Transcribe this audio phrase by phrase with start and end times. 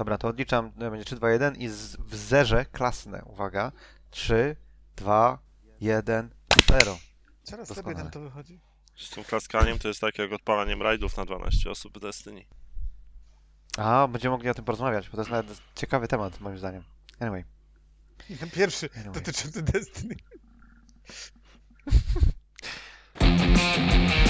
[0.00, 3.72] Dobra, to odliczam, no, będzie 3, 2, 1 i z, w zerze klasne, uwaga.
[4.10, 4.56] 3,
[4.96, 5.38] 2,
[5.80, 6.30] 1,
[6.68, 6.98] 0.
[7.42, 7.92] Coraz Doskonale.
[7.92, 8.60] lepiej nam to wychodzi.
[8.96, 12.44] Z tym klaskaniem to jest tak jak odpalaniem rajdów na 12 osób w Destiny.
[13.78, 16.84] A, będziemy mogli o tym porozmawiać, bo to jest nawet ciekawy temat, moim zdaniem.
[17.18, 17.44] Anyway.
[18.54, 19.12] Pierwszy Anyway.
[19.12, 20.14] dotyczący Destiny.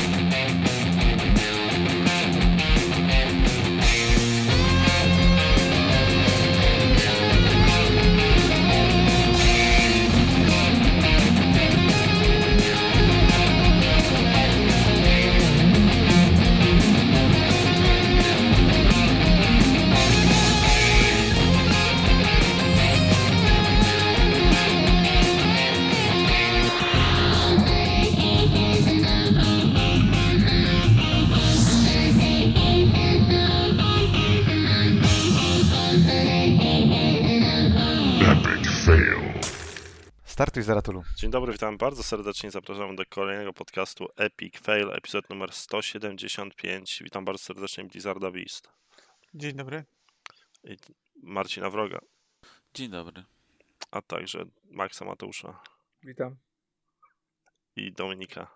[40.41, 41.03] Startuj Zaratulu.
[41.17, 42.51] Dzień dobry, witam bardzo serdecznie.
[42.51, 47.03] Zapraszam do kolejnego podcastu Epic Fail, epizod numer 175.
[47.05, 48.69] Witam bardzo serdecznie Blizzarda Beast
[49.35, 49.85] Dzień dobry.
[50.65, 50.77] i
[51.23, 52.01] Marcina Wroga,
[52.75, 53.25] Dzień dobry.
[53.91, 55.61] a także Maxa Mateusza
[56.03, 56.37] Witam.
[57.77, 58.51] i Dominika,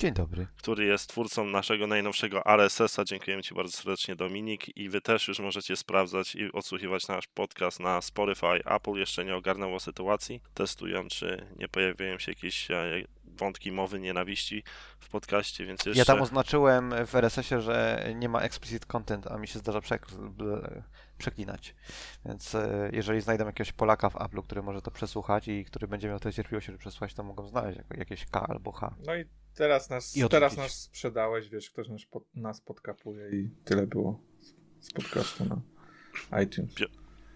[0.00, 0.46] Dzień dobry.
[0.56, 3.04] który jest twórcą naszego najnowszego RSS-a.
[3.04, 4.76] Dziękujemy Ci bardzo serdecznie, Dominik.
[4.76, 8.64] I Wy też już możecie sprawdzać i odsłuchiwać nasz podcast na Spotify.
[8.64, 10.42] Apple jeszcze nie ogarnęło sytuacji.
[10.54, 14.62] Testują, czy nie pojawiają się jakieś e, wątki mowy nienawiści
[14.98, 15.98] w podcaście, więc jeszcze...
[15.98, 19.80] Ja tam oznaczyłem w RSS-ie, że nie ma explicit content, a mi się zdarza
[21.18, 21.74] przeklinać.
[22.24, 26.08] Więc e, jeżeli znajdę jakiegoś Polaka w Apple'u, który może to przesłuchać i który będzie
[26.08, 28.94] miał tę cierpliwość, żeby przesłuchać, to mogą znaleźć jako- jakieś K albo H.
[29.06, 29.24] No i
[29.60, 34.20] teraz nas, I teraz nas sprzedałeś, wiesz, ktoś nas, pod, nas podkapuje i tyle było
[34.80, 35.60] z- podcastu na
[36.42, 36.74] iTunes.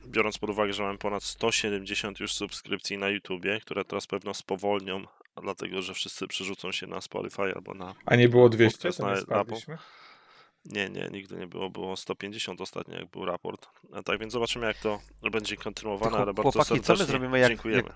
[0.06, 5.04] biorąc pod uwagę, że mamy ponad 170 już subskrypcji na YouTubie, które teraz pewno spowolnią,
[5.42, 7.94] dlatego że wszyscy przerzucą się na Spotify albo na.
[8.06, 9.78] A nie było 200, Podcast to nie na spadliśmy?
[10.64, 11.70] Nie, nie, nigdy nie było.
[11.70, 13.68] Było 150 ostatnio, jak był raport.
[13.92, 15.00] A tak więc zobaczymy, jak to
[15.32, 17.88] będzie kontynuowane, To chłop- ale bardzo chłopaki, co my serdecznie zrobimy, jak- dziękujemy.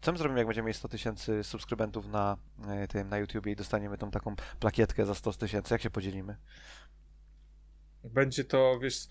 [0.00, 2.36] Co my zrobimy, jak będziemy mieć 100 tysięcy subskrybentów na
[2.68, 5.74] e, tym, na YouTubie i dostaniemy tą taką plakietkę za 100 tysięcy?
[5.74, 6.36] Jak się podzielimy?
[8.04, 9.08] Będzie to, wiesz,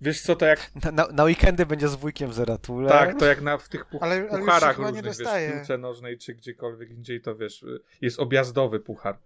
[0.00, 2.88] wiesz co, to jak, Na, na, na weekendy będzie z wujkiem Zeratulem.
[2.88, 6.18] tak, to jak na, w tych puch, Ale- ale pucharach różnych, wiesz, w piłce nożnej
[6.18, 7.64] czy gdziekolwiek indziej, to wiesz,
[8.00, 9.18] jest objazdowy puchar.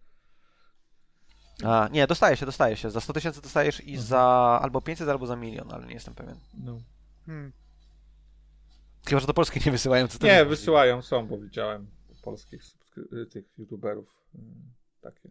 [1.64, 2.90] A, nie, dostaje się, dostaje się.
[2.90, 6.40] Za 100 tysięcy dostajesz i za albo 500, albo za milion, ale nie jestem pewien.
[6.54, 6.78] No.
[7.26, 7.52] Hmm.
[9.08, 11.86] Chyba, że do Polski nie wysyłają, co Nie, jest wysyłają, są, bo widziałem
[12.22, 12.62] polskich
[13.30, 15.30] tych youtuberów mm, takie.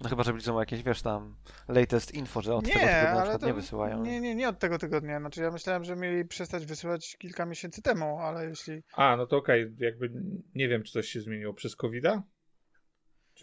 [0.00, 1.36] No chyba, że widzą jakieś, wiesz, tam
[1.68, 4.02] latest info, że od tego Nie, tygodnia na ale przykład to, nie wysyłają.
[4.02, 5.20] Nie, nie, nie od tego tygodnia.
[5.20, 8.82] Znaczy ja myślałem, że mieli przestać wysyłać kilka miesięcy temu, ale jeśli...
[8.94, 10.12] A, no to okej, jakby
[10.54, 12.04] nie wiem, czy coś się zmieniło przez covid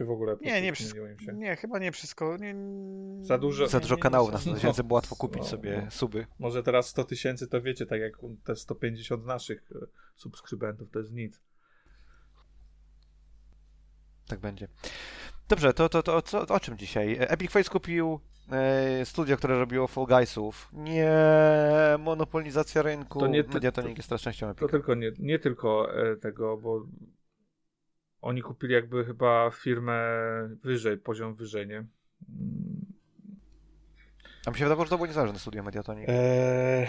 [0.01, 0.85] Czy w ogóle Nie, nie się?
[1.33, 2.37] Nie, chyba nie wszystko.
[2.37, 2.55] Nie,
[3.25, 4.55] Za dużo- Za dużo nie, kanałów na nie, 100 No.
[4.55, 5.91] tysięcy, było łatwo kupić No, sobie no.
[5.91, 6.25] suby.
[6.39, 8.13] Może teraz 100 tysięcy to wiecie, tak jak
[8.43, 9.85] te 150 naszych e,
[10.15, 11.41] subskrybentów, to jest nic.
[14.27, 14.67] Tak będzie.
[15.49, 17.17] Dobrze, to, to, to, to o czym dzisiaj?
[17.19, 18.19] Epic Face kupił
[18.51, 20.69] e, studio, które robiło Fall Guysów.
[20.73, 21.11] Nie,
[21.99, 23.19] monopolizacja rynku.
[23.19, 26.85] To nie ty- Mediatonic jest teraz częścią To tylko nie, nie tylko e, tego, bo
[28.21, 29.99] oni kupili jakby chyba firmę
[30.63, 31.85] wyżej, poziom wyżej, nie?
[34.45, 36.09] A mi się wydawało, że to było niezależne studio Mediatonic.
[36.09, 36.87] Eee,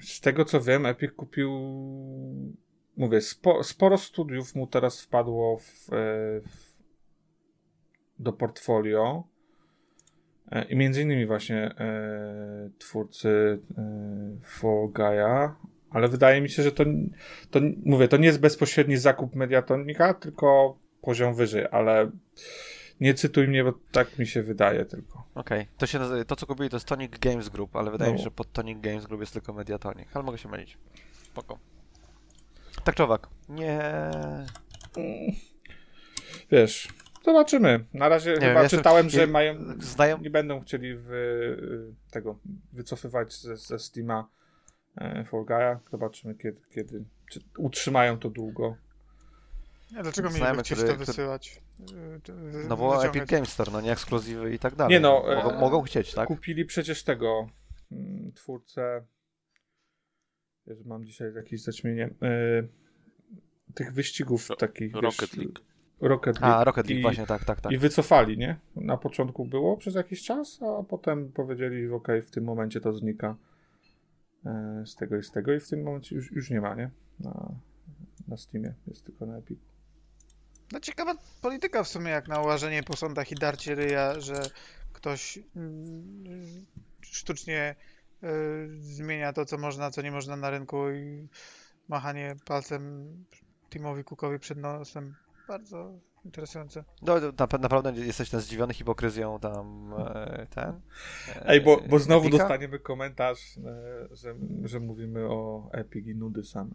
[0.00, 1.50] z tego co wiem, Epic kupił.
[2.96, 6.78] Mówię, spo, sporo studiów mu teraz wpadło w, e, w,
[8.18, 9.24] do portfolio.
[10.50, 15.54] E, I między innymi właśnie e, twórcy e, Fall Guy'a,
[15.90, 16.84] ale wydaje mi się, że to,
[17.50, 22.10] to, mówię, to nie jest bezpośredni zakup Mediatonika, tylko poziom wyżej, ale
[23.00, 25.24] nie cytuj mnie, bo tak mi się wydaje tylko.
[25.34, 28.18] Okej, to się to co kupili to jest Tonic Games Group, ale wydaje mi No.
[28.18, 30.78] się, że pod Tonic Games Group jest tylko Mediatonic, ale mogę się mylić.
[31.22, 31.58] Spoko.
[32.84, 33.28] Tak czy owak?
[33.48, 33.80] Nie.
[36.50, 36.88] Wiesz,
[37.24, 37.84] zobaczymy.
[37.94, 39.54] Na razie wiem, chyba jestem- czytałem, że mają.
[39.80, 41.56] Znają, Nie będą chcieli wy,
[42.10, 42.38] tego
[42.72, 44.28] wycofywać ze, ze Steama
[45.24, 45.78] Fall Guy'a.
[45.90, 47.04] Zobaczymy kiedy, kiedy.
[47.30, 48.76] Czy utrzymają to długo.
[49.98, 51.62] A dlaczego mieliby chcieć to wysyłać?
[52.28, 53.16] Wy- no bo wyciągać?
[53.16, 54.92] Epic Games Store, no nie ekskluzywy i tak dalej.
[54.92, 56.28] Nie no, Mogą, e, mogą chcieć, tak?
[56.28, 57.48] Kupili przecież tego
[57.92, 59.04] mm, twórcę.
[60.66, 62.10] Jezu, mam dzisiaj jakieś zaćmienie.
[62.22, 62.62] E,
[63.74, 64.94] tych wyścigów Ro- takich.
[64.94, 65.60] Rocket wiesz, League.
[66.00, 66.56] Rocket League.
[66.56, 67.72] A, Rocket League, I, właśnie, tak, tak, tak.
[67.72, 68.56] I wycofali, nie?
[68.76, 73.28] Na początku było przez jakiś czas, a potem powiedzieli, ok, w tym momencie to znika
[73.28, 73.36] e,
[74.86, 76.90] z tego i z tego i w tym momencie już, już nie ma, nie?
[77.20, 77.54] Na,
[78.28, 79.58] na Steamie, jest tylko na Epic.
[80.72, 84.42] No ciekawa polityka w sumie, jak na łażenie po sądach i darcie ryja, że
[84.92, 86.66] ktoś mm,
[87.00, 87.74] sztucznie
[88.22, 88.26] y,
[88.80, 91.28] zmienia to, co można, co nie można na rynku i
[91.88, 93.12] machanie palcem
[93.70, 95.14] Timowi Cookowi przed nosem.
[95.48, 96.84] Bardzo interesujące.
[97.02, 100.80] No, na, naprawdę jesteś ten zdziwiony hipokryzją tam e, ten.
[101.28, 102.38] e, Ej, bo, bo znowu Epica?
[102.42, 104.34] dostaniemy komentarz, e, że,
[104.64, 106.70] że mówimy o Epic i nudy same.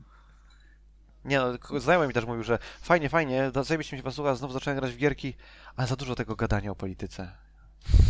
[1.25, 4.54] Nie no, znajomy mi też mówił, że fajnie, fajnie, da- zajebiście mi się posłucha, znowu
[4.54, 5.34] zacząłem grać w gierki,
[5.75, 7.31] ale za dużo tego gadania o polityce.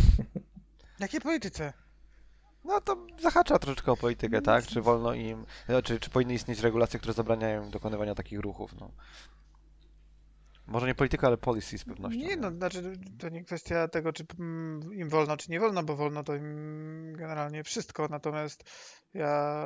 [1.00, 1.72] Jakie polityce?
[2.64, 4.66] No to zahacza troszeczkę o politykę, tak?
[4.66, 8.74] Czy wolno im, no, czy, czy powinny istnieć regulacje, które zabraniają im dokonywania takich ruchów,
[8.80, 8.90] no.
[10.66, 12.18] Może nie polityka, ale policy z pewnością.
[12.18, 14.24] Nie no, znaczy to nie kwestia tego, czy
[14.92, 18.64] im wolno, czy nie wolno, bo wolno to im generalnie wszystko, natomiast
[19.14, 19.64] ja,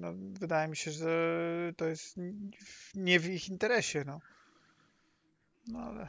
[0.00, 2.16] no, wydaje mi się, że to jest
[2.94, 4.20] nie w ich interesie, no.
[5.68, 6.08] No ale...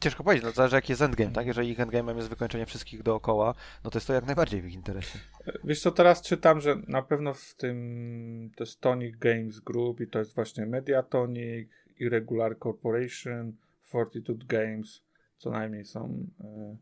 [0.00, 1.46] Ciężko powiedzieć, no zależy jaki jest endgame, tak?
[1.46, 3.54] Jeżeli ich endgame'em jest wykończenie wszystkich dookoła,
[3.84, 5.18] no to jest to jak najbardziej w ich interesie.
[5.64, 10.06] Wiesz co, teraz czytam, że na pewno w tym to jest Tonic Games Group i
[10.06, 11.68] to jest właśnie Mediatonic,
[12.00, 13.52] Irregular Corporation,
[13.82, 15.02] Fortitude Games,
[15.36, 16.76] co najmniej są e,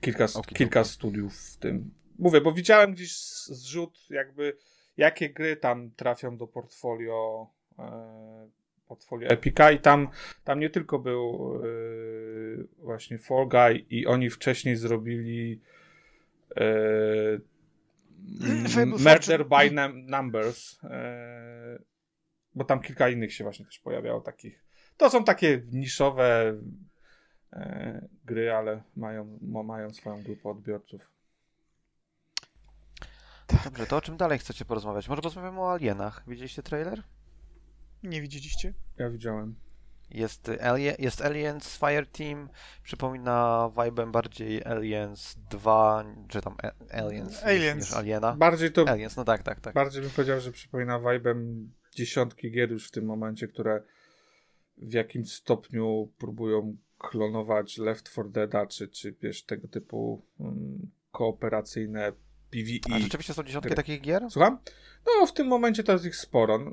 [0.00, 0.54] kilka, st- Okidoki.
[0.54, 1.90] kilka studiów w tym.
[2.18, 3.16] Mówię, bo widziałem gdzieś
[3.46, 4.56] zrzut jakby
[4.96, 8.48] jakie gry tam trafią do portfolio e,
[8.88, 10.08] portfolio Epica i tam,
[10.44, 11.64] tam nie tylko był e,
[12.78, 15.60] właśnie Fall Guy i oni wcześniej zrobili
[16.56, 16.64] e,
[18.86, 21.33] Murder by Num- Numbers e,
[22.54, 24.64] bo tam kilka innych się właśnie też pojawiało takich
[24.96, 26.54] to są takie niszowe
[27.52, 31.10] e, gry, ale mają, ma- mają swoją grupę odbiorców.
[33.64, 35.08] Dobrze, to o czym dalej chcecie porozmawiać?
[35.08, 36.22] Może porozmawiamy o alienach.
[36.26, 37.02] Widzieliście trailer?
[38.02, 38.74] Nie widzieliście?
[38.98, 39.54] Ja widziałem.
[40.10, 42.48] Jest, y, Alien, jest Aliens Fireteam,
[42.82, 47.84] przypomina vibem bardziej Aliens 2, czy tam A- Aliens, niż- Aliens.
[47.84, 48.32] niż Aliena.
[48.32, 49.74] Bardziej to Aliens, no tak, tak, tak.
[49.74, 53.82] Bardziej bym powiedział, że przypomina vibem dziesiątki gier już w tym momencie, które
[54.76, 62.06] w jakimś stopniu próbują klonować Left 4 Deada, czy, czy wiesz, tego typu um, kooperacyjne
[62.06, 62.12] A
[62.50, 63.00] PvE.
[63.00, 64.22] rzeczywiście są dziesiątki takich gier?
[64.30, 64.58] Słucham?
[65.06, 66.72] No, w tym momencie to jest ich sporo.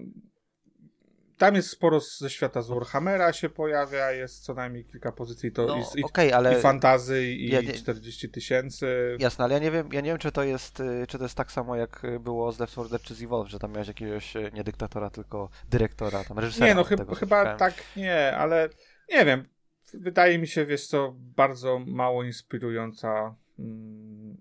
[1.42, 5.66] Tam jest sporo ze świata z Warhammera się pojawia, jest co najmniej kilka pozycji, to
[5.66, 6.60] No, jest i, okej, ale...
[6.60, 9.16] i fantazy, i Ja nie- 40 tysięcy.
[9.20, 11.36] Jasne, ale ja nie wiem, ja nie wiem, czy to jest, y, czy to jest
[11.36, 14.36] tak samo, jak było z Left 4 Dead czy z Evolve, że tam miałeś jakiegoś,
[14.36, 16.68] y, nie dyktatora, tylko dyrektora, tam reżysera.
[16.68, 18.70] Nie, no chyba, chyba tak nie, ale
[19.10, 19.46] nie wiem.
[19.94, 24.38] Wydaje mi się, wiesz co, bardzo mało inspirująca mm,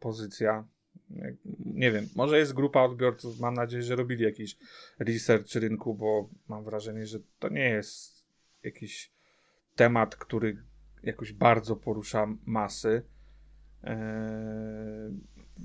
[0.00, 0.64] pozycja.
[1.64, 4.56] Nie wiem, może jest grupa odbiorców, mam nadzieję, że robili jakiś
[4.98, 8.28] research rynku, bo mam wrażenie, że to nie jest
[8.62, 9.10] jakiś
[9.76, 10.62] temat, który
[11.02, 13.02] jakoś bardzo porusza masy.
[13.84, 13.98] Eee,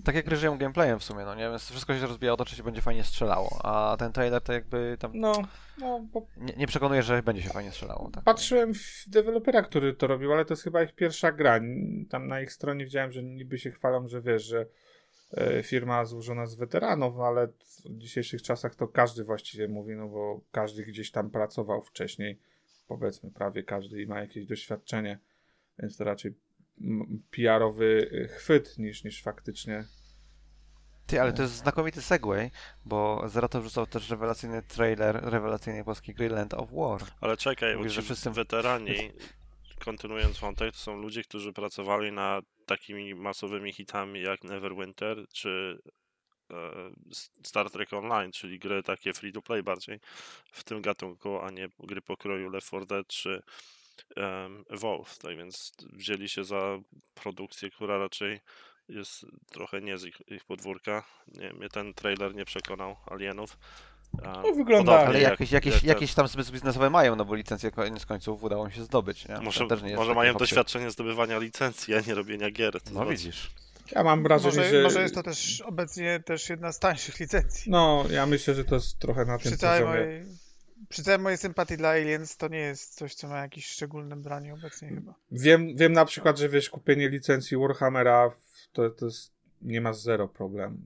[0.06, 1.50] Tak jak gry żyją gameplayem w sumie, no nie?
[1.50, 4.54] Więc wszystko się rozbija o to, czy się będzie fajnie strzelało, a ten trailer to
[4.54, 5.34] jakby tam no,
[5.80, 8.10] no, bo nie, nie przekonuje, że będzie się fajnie strzelało.
[8.14, 8.24] Tak?
[8.24, 11.60] Patrzyłem w dewelopera, który to robił, ale to jest chyba ich pierwsza gra.
[12.10, 14.66] Tam na ich stronie widziałem, że niby się chwalą, że wiesz, że
[15.64, 17.48] firma złożona z weteranów, ale
[17.86, 22.40] w dzisiejszych czasach to każdy właściwie mówi, no bo każdy gdzieś tam pracował wcześniej,
[22.88, 25.20] powiedzmy prawie każdy i ma jakieś doświadczenie,
[25.80, 26.34] więc to raczej
[27.32, 29.86] PR-owy e, chwyt niż, niż faktycznie
[31.08, 32.52] Ty, ale to jest znakomity segway,
[32.86, 37.02] bo Zerato wrzucał też rewelacyjny trailer rewelacyjnej polskiej gry Land of War.
[37.22, 39.12] Ale czekaj, bo Mówisz, ci że wszyscy- weterani,
[39.86, 45.80] kontynuując wątek, to są ludzie, którzy pracowali nad takimi masowymi hitami jak Neverwinter czy
[46.52, 46.56] e,
[47.44, 50.00] Star Trek Online, czyli gry takie free to play bardziej
[50.52, 53.44] w tym gatunku, a nie gry pokroju Left 4 Dead czy
[54.70, 55.18] Evolve.
[55.18, 56.80] Tak więc wzięli się za
[57.14, 58.40] produkcję, która raczej
[58.88, 61.04] jest trochę nie z ich, ich podwórka.
[61.28, 63.58] Nie, mnie ten trailer nie przekonał Alienów.
[64.22, 67.36] No, wygląda- podobnie Ale jak- jakieś, jakieś, jak ten- jakieś tam biznesowe mają, no bo
[67.36, 69.28] licencje koniec końców udało mi się zdobyć.
[69.28, 69.38] Nie?
[69.42, 72.74] Może, nie jest może mają doświadczenie zdobywania licencji, a nie robienia gier.
[72.74, 73.52] To No znaczy- widzisz.
[73.92, 74.84] Ja mam wrażenie, Może, że...
[74.84, 77.72] może jest to też obecnie też jedna z tańszych licencji.
[77.72, 80.00] No, ja myślę, że to jest trochę na tym Przy całej, poziomie.
[80.06, 80.26] mojej,
[80.90, 84.54] przy całej mojej sympatii dla Aliens to nie jest coś, co ma jakieś szczególne branie
[84.54, 85.14] obecnie chyba.
[85.32, 88.32] Wiem, wiem na przykład, że wiesz, kupienie licencji Warhammera
[88.74, 90.78] to, to jest, nie ma zero problem.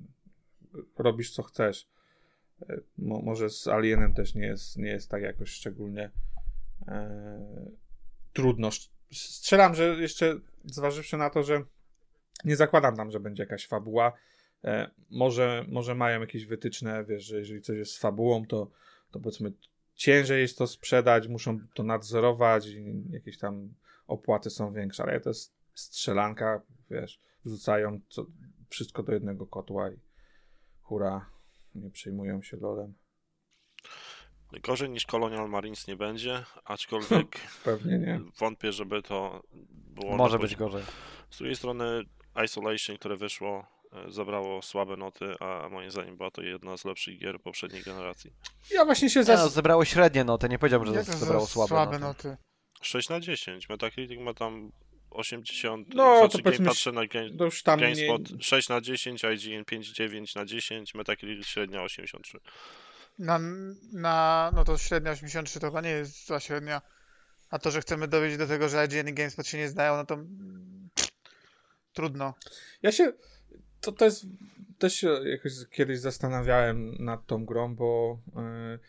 [0.98, 1.88] Robisz co chcesz.
[2.98, 6.12] Mo, może z Alienem też nie jest, nie jest tak jakoś szczególnie
[6.88, 7.72] e,
[8.34, 8.70] trudno.
[9.12, 11.64] Strzelam, że jeszcze zważywszy na to, że
[12.46, 14.14] nie zakładam tam, że będzie jakaś fabuła.
[14.64, 18.72] E, może, może mają jakieś wytyczne, wiesz, że jeżeli coś jest z fabułą, to,
[19.12, 19.54] to powiedzmy
[19.94, 23.74] ciężej jest to sprzedać, muszą to nadzorować i jakieś tam
[24.08, 26.62] opłaty są większe, ale to jest strzelanka,
[26.92, 28.26] wiesz, wrzucają co,
[28.70, 30.00] wszystko do jednego kotła i
[30.82, 31.30] hura,
[31.78, 32.94] nie przejmują się lolem.
[34.64, 38.20] Gorzej niż Colonial Marines nie będzie, aczkolwiek Pewnie nie.
[38.40, 40.18] wątpię, żeby to było.
[40.18, 40.84] Może być gorzej.
[41.30, 42.04] Z drugiej strony
[42.46, 47.20] Isolation, które wyszło, e, zabrało słabe noty, a moim zdaniem była to jedna z lepszych
[47.20, 48.32] gier poprzedniej generacji.
[48.72, 49.54] Ja właśnie się Nie, no, zas...
[49.54, 52.28] zebrało średnie noty, nie powiedziałbym, że zebrało słabe, słabe noty.
[52.28, 52.38] noty?
[52.82, 53.70] 6 na 10.
[53.70, 54.72] Metacritic ma tam
[55.10, 55.88] 80.
[55.94, 57.86] No, znaczy, to powiedzmy, patrzę na game, to już tam nie...
[57.86, 62.40] GameSpot 6 na 10, IGN 5,9 na 10, Metacritic średnia 83.
[63.20, 63.40] Na,
[63.94, 66.82] na, no to średnia 83 to chyba nie jest zła średnia.
[67.50, 70.06] A to, że chcemy dowieść do tego, że IGN i GameSpot się nie znają, no
[70.06, 70.90] to mm,
[71.94, 72.34] trudno.
[72.82, 73.14] Ja się.
[73.82, 74.26] To, to jest.
[74.78, 78.80] Też się jakoś kiedyś zastanawiałem nad tą grą, bo yy,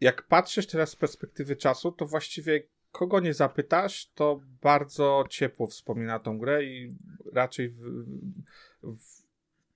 [0.00, 6.18] jak patrzysz teraz z perspektywy czasu, to właściwie kogo nie zapytasz, to bardzo ciepło wspomina
[6.18, 6.96] tą grę i
[7.32, 7.80] raczej w,
[8.82, 9.22] w,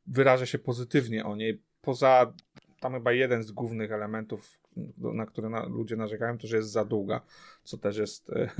[0.06, 1.62] wyraża się pozytywnie o niej.
[1.82, 2.32] Poza
[2.80, 4.60] tam chyba jeden z głównych elementów,
[4.96, 7.20] na które na, ludzie narzekają, to że jest za długa,
[7.62, 8.50] co też jest e,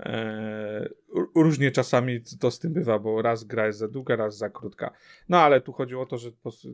[0.00, 0.88] e,
[1.34, 4.92] różnie czasami to z tym bywa, bo raz gra jest za długa, raz za krótka.
[5.28, 6.30] No ale tu chodziło o to, że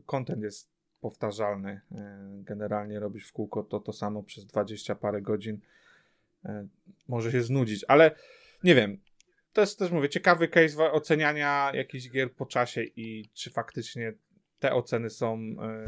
[0.07, 0.69] content jest
[1.01, 1.81] powtarzalny.
[1.93, 5.61] E, generalnie robisz w kółko to to samo przez 20 parę godzin.
[6.45, 6.67] E,
[7.09, 8.11] może się znudzić, ale
[8.65, 9.01] nie wiem.
[9.53, 14.13] To jest też, mówię, ciekawy case oceniania jakichś gier po czasie i czy faktycznie
[14.59, 15.85] te oceny są e,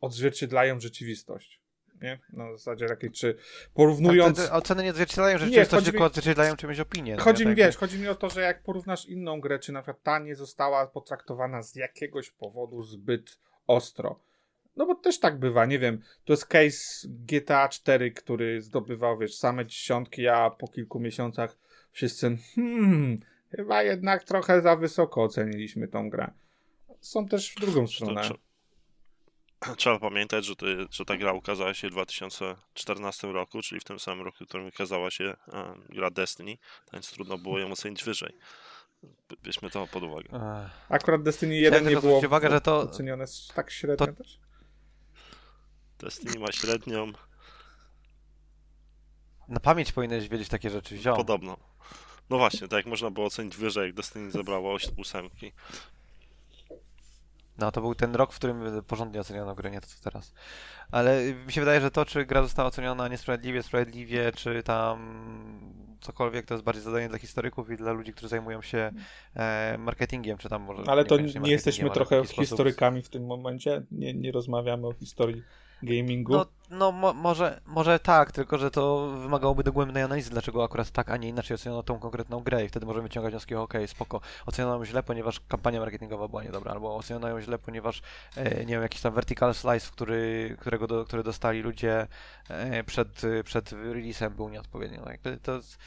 [0.00, 1.60] odzwierciedlają rzeczywistość.
[2.02, 2.18] Nie?
[2.32, 3.36] Na zasadzie takiej, czy
[3.74, 4.36] porównując.
[4.36, 7.16] Tak, te, te oceny nie odzwierciedlają rzeczywistości, chodzi mi- tylko odzwierciedlają czymś opinię.
[7.16, 9.72] no Chodzi mi, Tak, wiesz, chodzi mi o to, że jak porównasz inną grę, czy
[9.72, 14.20] na przykład ta nie została potraktowana z jakiegoś powodu zbyt ostro.
[14.78, 19.36] No bo też tak bywa, nie wiem, to jest case GTA 4, który zdobywał, wiesz,
[19.36, 21.58] same dziesiątki, a po kilku miesiącach
[21.92, 23.18] wszyscy, hmm,
[23.56, 26.30] chyba jednak trochę za wysoko oceniliśmy tą grę.
[27.00, 28.20] Są też w drugą stronę.
[28.20, 28.36] trze-
[29.76, 33.98] Trzeba pamiętać, że, ty, że ta gra ukazała się w 2014 roku, czyli w tym
[33.98, 36.56] samym roku, w którym ukazała się e, gra Destiny,
[36.92, 38.32] więc trudno było ją ocenić wyżej.
[39.42, 40.28] Bierzmy to pod uwagę.
[40.88, 44.38] Akurat Destiny Chciałem 1 nie było uwagę, że to- ocenione tak średnio to- też.
[45.98, 47.12] Destiny ma średnią,
[49.48, 51.16] Na pamięć powinieneś wiedzieć takie rzeczy, ziom.
[51.16, 51.56] podobno.
[52.30, 55.52] No właśnie, tak jak można było ocenić wyżej, jak Destiny zebrało oś- ósemki.
[57.58, 60.32] No to był ten rok, w którym porządnie oceniono grę, nie to co teraz.
[60.90, 64.98] Ale mi się wydaje, że to, czy gra została oceniona niesprawiedliwie, sprawiedliwie, czy tam
[66.00, 68.92] cokolwiek, to jest bardziej zadanie dla historyków i dla ludzi, którzy zajmują się
[69.36, 70.82] e, marketingiem, czy tam może...
[70.86, 73.82] Ale to niekoniecznie nie jesteśmy trochę jakiś sposób- historykami w tym momencie.
[73.90, 75.42] Nie, nie rozmawiamy o historii
[75.82, 76.32] gamingu.
[76.32, 81.10] No, no mo, może, może tak, tylko że to wymagałoby dogłębnej analizy, dlaczego akurat tak,
[81.10, 84.76] a nie inaczej oceniono tą konkretną grę i wtedy możemy wyciągać wnioski, okej, spoko, oceniono
[84.76, 88.02] ją źle, ponieważ kampania marketingowa była niedobra, albo oceniono ją źle, ponieważ,
[88.36, 92.06] e, nie wiem, jakiś tam vertical slice, który, którego do, który dostali ludzie
[92.48, 94.98] e, przed, przed releasem był nieodpowiedni.
[95.04, 95.78] No, jakby to jest,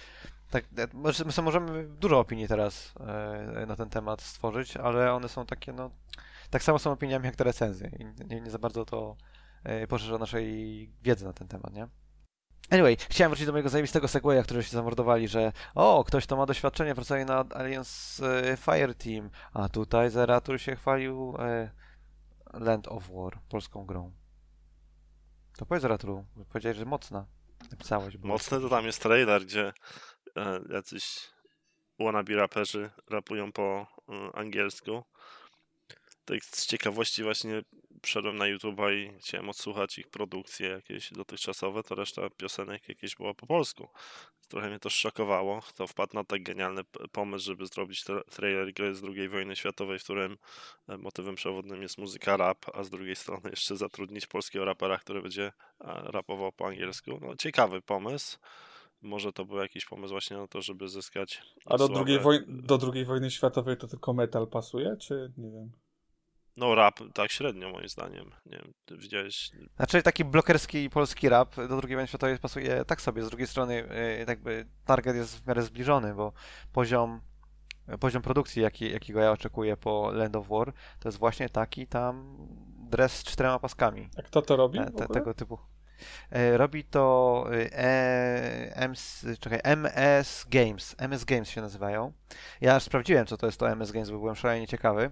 [0.52, 5.46] tak, e, my możemy dużo opinii teraz e, na ten temat stworzyć, ale one są
[5.46, 5.92] takie, no,
[6.50, 9.16] tak samo są opiniami jak te recenzje i nie, nie za bardzo to
[9.90, 11.88] poszerza naszej wiedzy na ten temat, nie?
[12.70, 16.46] Anyway, chciałem wrócić do mojego zajebistego segwaya, który się zamordowali, że o, ktoś to ma
[16.46, 21.72] doświadczenie, pracuje na Aliens e, Fire Team, a tutaj Zeratul się chwalił e,
[22.54, 24.12] Land of War, polską grą.
[25.58, 27.26] To powiedz Zeratulu, powiedziałeś, że mocna.
[27.72, 28.18] Napisałeś.
[28.18, 29.74] bo- Mocny to tam jest trailer, gdzie
[30.38, 31.30] e, jacyś
[32.00, 35.04] wannabe raperzy rapują po e, angielsku.
[36.26, 37.62] Tak z ciekawości właśnie
[38.02, 43.34] wszedłem na YouTube'a i chciałem odsłuchać ich produkcje jakieś dotychczasowe, to reszta piosenek jakieś była
[43.34, 43.88] po polsku.
[44.48, 46.82] Trochę mnie to szokowało, kto wpadł na tak genialny
[47.12, 50.38] pomysł, żeby zrobić tra- trailer gry z II wojny światowej, w którym
[50.88, 55.22] e, motywem przewodnim jest muzyka rap, a z drugiej strony jeszcze zatrudnić polskiego rapera, który
[55.22, 55.52] będzie
[56.04, 57.20] rapował po angielsku.
[57.22, 58.38] No, ciekawy pomysł.
[59.02, 61.42] Może to był jakiś pomysł właśnie na to, żeby zyskać.
[61.66, 65.72] A do drugiej, woj- do drugiej wojny światowej to tylko metal pasuje, czy nie wiem?
[66.58, 68.32] No rap tak średnio moim zdaniem.
[68.46, 69.52] Nie wiem, ty widziałeś.
[69.76, 73.24] Znaczy taki blokerski polski rap do II wojny światowej pasuje tak sobie.
[73.24, 76.34] Z drugiej strony e, jakby target jest w miarę zbliżony, bo
[76.74, 77.22] poziom,
[78.00, 82.38] poziom produkcji, jaki, jakiego ja oczekuję po Land of War, to jest właśnie taki tam
[82.90, 84.10] dres z czterema paskami.
[84.18, 84.80] A kto to robi?
[84.80, 85.60] Te, w te, tego typu.
[86.32, 90.96] E, Robi to e, MS, czekaj, MS Games.
[90.98, 92.14] MS Games się nazywają.
[92.62, 95.12] Ja aż sprawdziłem, co to jest to MS Games, bo byłem szalenie ciekawy.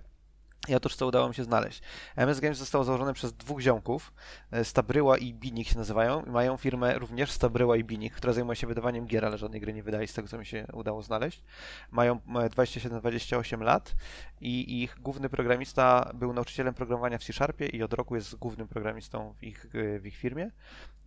[0.68, 1.82] I otóż co udało mi się znaleźć.
[2.16, 4.14] MS Games zostało założone przez dwóch ziomków,
[4.52, 8.56] e, Stabryła i Binik się nazywają, i mają firmę również Stabryła i Binik, która zajmuje
[8.56, 11.44] się wydawaniem gier, ale żadnej gry nie wydaje z tego, co mi się udało znaleźć.
[11.92, 13.96] Mają e, 27-28 lat
[14.42, 19.34] i ich główny programista był nauczycielem programowania w C-Sharpie i od roku jest głównym programistą
[19.34, 20.52] w ich, e, w ich firmie.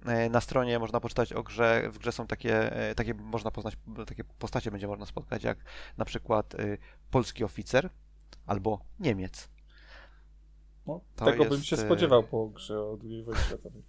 [0.06, 3.76] E, Na stronie można poczytać o grze, w grze są takie, e, takie można poznać,
[4.06, 5.58] takie postacie będzie można spotkać, jak
[5.96, 6.58] na przykład e,
[7.10, 7.90] polski oficer
[8.46, 9.48] albo Niemiec.
[10.86, 13.82] No, To tego bym jest, się e, spodziewał po grze o II wojnie światowej.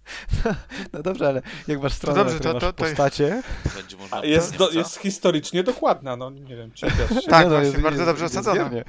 [0.92, 3.42] No dobrze, ale jak masz stronę, dobrze, na której to- to- to jest- postacie...
[3.76, 7.30] Będzie można A jest, do, jest historycznie dokładna, no nie wiem, czepiasz się.
[7.30, 8.84] Tak, no, właśnie, bardzo dobrze wiernie.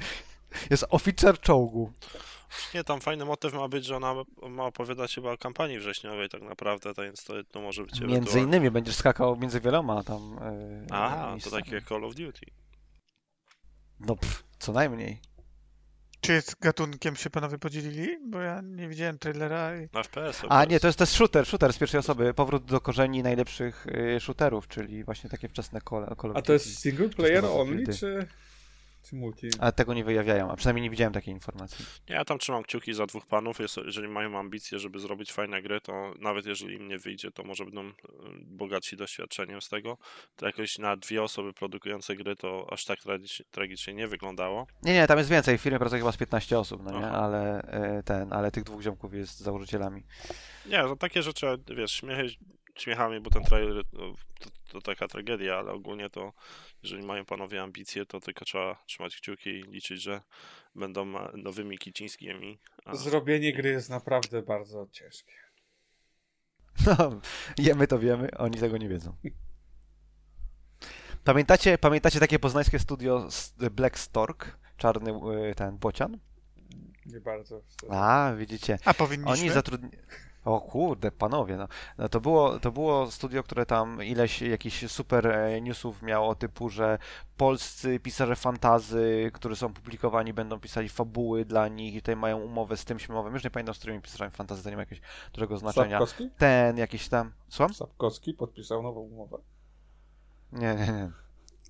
[0.70, 1.92] Jest oficer czołgu.
[2.74, 4.14] Nie, tam fajny motyw ma być, że ona
[4.48, 8.14] ma opowiadać chyba o kampanii wrześniowej tak naprawdę, to więc to, to może być Między
[8.16, 10.38] ewentualnie- innymi będziesz skakał między wieloma tam...
[10.42, 12.46] e, Aha, to takie jak Call of Duty.
[14.00, 15.20] No pff, co najmniej.
[16.20, 18.18] Czy jest gatunkiem się panowie podzielili?
[18.26, 19.88] Bo ja nie widziałem trailera i...
[19.92, 20.42] Na FPS.
[20.48, 22.34] A nie, to jest, to jest shooter, shooter z pierwszej osoby.
[22.34, 26.80] Powrót do korzeni najlepszych y, shooterów, czyli właśnie takie wczesne Call of A to jest
[26.80, 28.26] single player only, czy,
[29.06, 29.48] czy multi?
[29.60, 31.84] A tego nie wyjawiają, a przynajmniej nie widziałem takiej informacji.
[32.08, 33.58] Nie, ja tam trzymam kciuki za dwóch panów.
[33.84, 37.64] Jeżeli mają ambicje, żeby zrobić fajne gry, to nawet jeżeli im nie wyjdzie, to może
[37.64, 37.92] będą e,
[38.44, 39.98] bogatsi doświadczeniem z tego.
[40.36, 42.98] To jakoś na dwie osoby produkujące gry to aż tak
[43.50, 44.66] tragicznie, nie wyglądało.
[44.82, 45.58] Nie, nie, tam jest więcej.
[45.58, 47.06] W firmie pracuje chyba z 15 osób, no nie?
[47.06, 47.18] Aha.
[47.18, 47.62] Ale
[47.98, 50.02] y, ten, ale tych dwóch ziomków jest założycielami.
[50.66, 51.46] Nie, to takie rzeczy,
[51.76, 52.28] wiesz, śmiechy
[52.78, 54.14] śmiechami, bo ten trailer no,
[54.68, 56.32] to, taka tragedia, ale ogólnie to,
[56.82, 60.22] jeżeli mają panowie ambicje, to tylko trzeba trzymać kciuki i liczyć, że
[60.74, 62.58] będą e, nowymi Kicińskimi.
[62.84, 62.94] A...
[62.94, 65.32] Zrobienie gry jest naprawdę bardzo ciężkie.
[66.86, 67.20] No,
[67.58, 69.16] jemy to wiemy, oni tego nie wiedzą.
[71.24, 74.58] Pamiętacie, pamiętacie takie poznańskie studio s- Black Stork?
[74.76, 75.10] Czarny
[75.50, 76.18] y, ten bocian?
[77.06, 77.62] Nie bardzo.
[77.90, 78.78] A, widzicie.
[78.84, 79.32] A powinniśmy?
[79.32, 79.96] Oni zatrudnili.
[80.46, 81.68] O kurde, panowie, no.
[81.98, 86.68] no to, było, to było studio, które tam ileś jakichś super e, newsów miało, typu,
[86.68, 86.98] że
[87.36, 92.76] polscy pisarze fantazy, którzy są publikowani, będą pisali fabuły dla nich i tutaj mają umowę
[92.76, 93.34] z tym śmowym.
[93.34, 95.98] Już nie pamiętam, z którymi pisarzami fantazy, to nie ma jakiegoś dużego znaczenia.
[95.98, 96.30] Sapkowski?
[96.38, 97.32] Ten jakiś tam.
[97.48, 97.74] Słucham?
[97.74, 99.38] Sapkowski podpisał nową umowę.
[100.52, 101.25] Nie, nie, nie.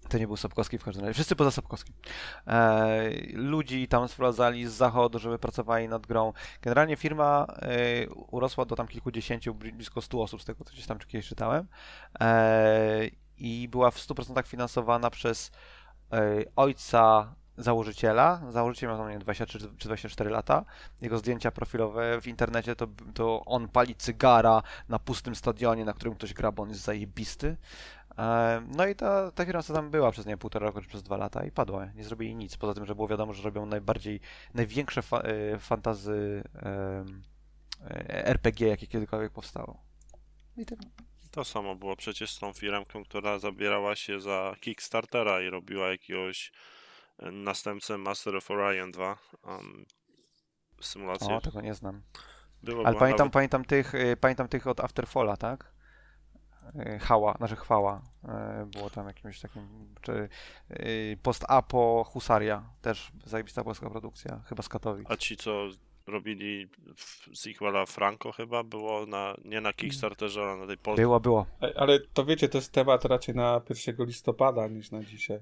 [0.09, 1.15] To nie był Sapkowski w każdym razie.
[1.15, 1.95] Wszyscy poza Sapkowskim.
[2.47, 6.33] E, ludzi tam sprowadzali z zachodu, żeby pracowali nad grą.
[6.63, 10.87] Generalnie firma e, urosła do tam kilkudziesięciu, bli- blisko 100 osób, z tego co gdzieś
[10.87, 11.67] tam kiedyś czytałem.
[12.21, 15.51] E, I była w 100% finansowana przez
[16.13, 18.41] e, ojca założyciela.
[18.51, 20.65] Założyciel miał tam nie wiem, 23 czy 24 lata.
[21.01, 26.15] Jego zdjęcia profilowe w internecie to, to on pali cygara na pustym stadionie, na którym
[26.15, 27.57] ktoś gra, bo on jest zajebisty.
[28.77, 31.17] No i ta, ta firma co tam była przez nie półtora roku czy przez dwa
[31.17, 31.87] lata i padła.
[31.87, 32.57] Nie zrobili nic.
[32.57, 34.21] Poza tym, że było wiadomo, że robią najbardziej,
[34.55, 37.05] największe fa e, fantazy e,
[38.27, 39.83] RPG, jakie kiedykolwiek powstało.
[40.57, 40.81] I tyle.
[41.31, 46.53] To samo było przecież z tą firmą, która zabierała się za Kickstartera i robiła jakiegoś
[47.19, 49.19] e, następcę Master of Orion 2.
[49.45, 49.87] Um,
[50.81, 51.35] symulację.
[51.35, 52.03] O, tego nie znam.
[52.63, 55.76] Było, Ale pamiętam, nawet- pamiętam, tych, y, pamiętam tych od Afterfalla, tak?
[56.95, 58.03] Y, Hała, znaczy chwała.
[58.63, 59.95] y, Było tam jakimś takim.
[60.03, 60.29] Czy
[60.71, 62.63] y, post-apo Husaria.
[62.83, 64.41] Też zajebista polska produkcja.
[64.49, 65.11] Chyba z Katowic.
[65.11, 65.69] A ci, co
[66.07, 66.69] robili
[67.35, 71.05] sequela Franco chyba, było na, nie na Kickstarterze, ale na tej polskiej.
[71.05, 71.47] Było, było.
[71.63, 75.41] E, Ale to wiecie, to jest temat raczej na 1 listopada niż na dzisiaj.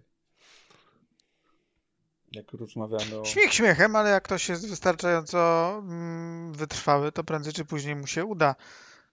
[2.33, 3.25] Jak rozmawiamy o...
[3.25, 8.25] Śmiech śmiechem, ale jak ktoś jest wystarczająco mm, wytrwały, to prędzej czy później mu się
[8.25, 8.55] uda.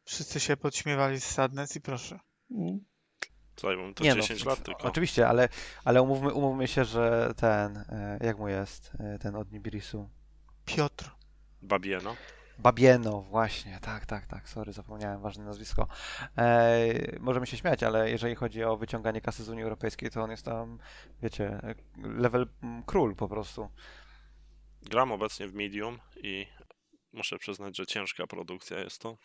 [0.03, 2.19] Wszyscy się podśmiewali z Sadness i proszę.
[2.51, 2.79] Mm.
[3.57, 4.83] Zajmą to Nie no, 10 lat tylko.
[4.83, 5.49] Oczywiście, ale,
[5.85, 7.77] ale umówmy, umówmy się, że ten.
[7.77, 7.85] y,
[8.21, 8.91] Jak mu jest?
[9.15, 10.09] y, Ten od Nibirisu.
[10.65, 11.11] Piotr.
[11.61, 12.15] Babieno.
[12.59, 15.87] Babieno, właśnie, tak, tak, tak, sorry, zapomniałem, ważne nazwisko.
[16.37, 16.85] E,
[17.19, 20.45] możemy się śmiać, ale jeżeli chodzi o wyciąganie kasy z Unii Europejskiej, to on jest
[20.45, 20.79] tam,
[21.21, 21.61] wiecie,
[21.97, 23.69] level mm, król po prostu.
[24.81, 26.47] Gram obecnie w Medium i
[27.13, 29.17] muszę przyznać, że ciężka produkcja jest to.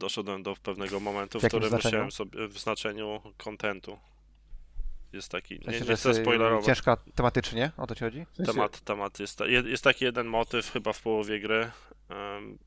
[0.00, 1.90] Doszedłem do pewnego momentu, w, W którym znaczeniu?
[1.92, 3.98] musiałem sobie w znaczeniu kontentu.
[5.12, 6.66] Jest taki, W nie, sensie, nie chcę jest, spoilerować.
[6.66, 8.26] ciężka tematycznie, o to ci chodzi?
[8.32, 11.70] W sensie, Temat, temat jest, jest taki jeden motyw chyba w połowie gry,
[12.08, 12.58] em,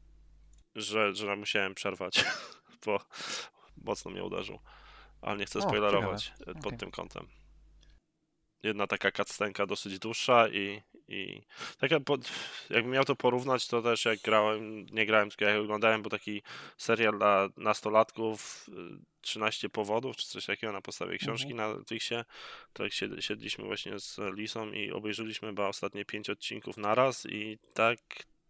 [0.75, 2.25] że, że musiałem przerwać,
[2.85, 2.99] bo
[3.77, 4.59] mocno mnie uderzył.
[5.21, 6.77] Ale nie chcę O, spoilerować e, pod Okej.
[6.79, 7.27] tym kątem.
[8.63, 11.41] Jedna taka cutscenka dosyć dłuższa i, I
[11.80, 12.17] tak jak po,
[12.69, 16.41] jakbym miał to porównać, to też jak grałem, nie grałem, tylko jak oglądałem, był taki
[16.78, 18.73] serial dla nastolatków, y,
[19.21, 22.26] 13 powodów, czy coś takiego na podstawie książki na Netflixie.
[22.73, 27.58] To jak sied- siedliśmy właśnie z Lisą i obejrzeliśmy chyba ostatnie 5 odcinków naraz i
[27.73, 27.99] tak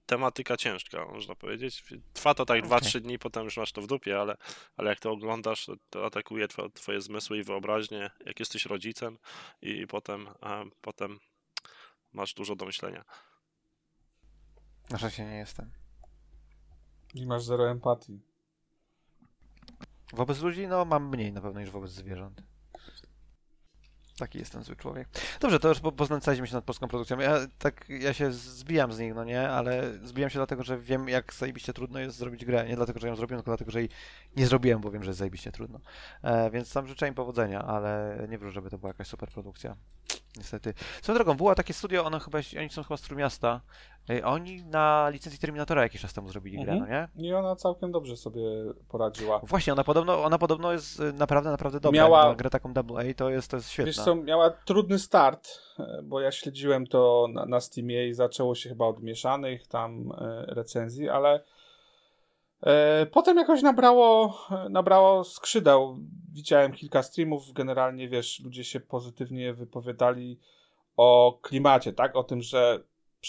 [0.05, 1.83] tematyka ciężka, można powiedzieć.
[2.13, 2.79] Trwa to tak Okej.
[2.79, 4.37] 2-3 dni, potem już masz to w dupie, ale,
[4.77, 9.17] ale jak to oglądasz, to, to atakuje twoje, twoje zmysły i wyobraźnię, jak jesteś rodzicem
[9.61, 11.19] i potem, a, potem
[12.13, 13.03] masz dużo do myślenia.
[14.89, 15.71] Na szczęście nie jestem.
[17.13, 18.21] I masz zero empatii.
[20.13, 22.52] Wobec ludzi, no mam mniej na pewno niż wobec zwierząt.
[24.23, 25.07] Taki jestem zły człowiek.
[25.39, 27.19] Dobrze, to już po- poznęcaliśmy się nad polską produkcją.
[27.19, 31.09] Ja tak, ja się zbijam z nich, no nie, ale zbijam się dlatego, że wiem,
[31.09, 32.65] jak zajebiście trudno jest zrobić grę.
[32.67, 33.89] Nie dlatego, że ją zrobiłem, tylko dlatego, że jej
[34.36, 35.79] nie zrobiłem, bo wiem, że jest zajebiście trudno.
[36.21, 39.75] E, więc tam życzę im powodzenia, ale nie wróżę, żeby to była jakaś super produkcja.
[40.37, 40.73] Niestety.
[41.01, 43.61] Swoją drogą, było takie studio, ono chyba, oni są chyba z Trójmiasta.
[44.09, 46.79] E, oni na licencji Terminatora jakiś czas temu zrobili grę, Mhm.
[46.91, 47.27] no nie?
[47.29, 48.41] I ona całkiem dobrze sobie
[48.89, 49.39] poradziła.
[49.43, 52.01] Właśnie, ona podobno, ona podobno jest y, naprawdę, naprawdę dobra.
[52.03, 53.87] Miała- Na grę taką double A to jest, to jest świetna.
[53.87, 58.55] Wiesz co, miała trudny start, e, bo ja śledziłem to na, na Steamie i zaczęło
[58.55, 60.11] się chyba od mieszanych tam
[60.47, 61.43] recenzji, ale
[63.12, 65.99] potem jakoś nabrało, e, nabrało skrzydeł.
[66.34, 70.39] Widziałem kilka streamów, generalnie wiesz, ludzie się pozytywnie wypowiadali
[70.97, 72.15] o klimacie, tak?
[72.15, 72.84] O tym, że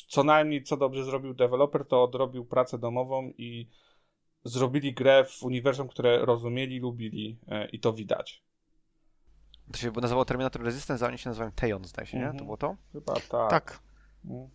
[0.09, 3.69] co najmniej co dobrze zrobił deweloper, to odrobił pracę domową i
[4.45, 8.43] zrobili grę w uniwersum, które rozumieli, lubili e, i to widać.
[9.73, 12.23] To się nazywało Terminator Resistance, a oni się nazywają Teon, zdaje się, nie?
[12.23, 12.39] Mhm.
[12.39, 12.77] To było to?
[12.93, 13.51] Chyba tak.
[13.51, 13.81] Tak,
[14.25, 14.49] No.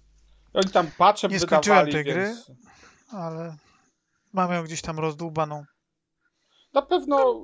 [0.54, 2.24] I Oni tam patche Nie skończyłem wydawali, tej gry.
[2.26, 2.52] więc
[3.12, 3.56] ale
[4.34, 5.64] mam ją gdzieś tam rozdłubaną.
[6.74, 7.42] na pewno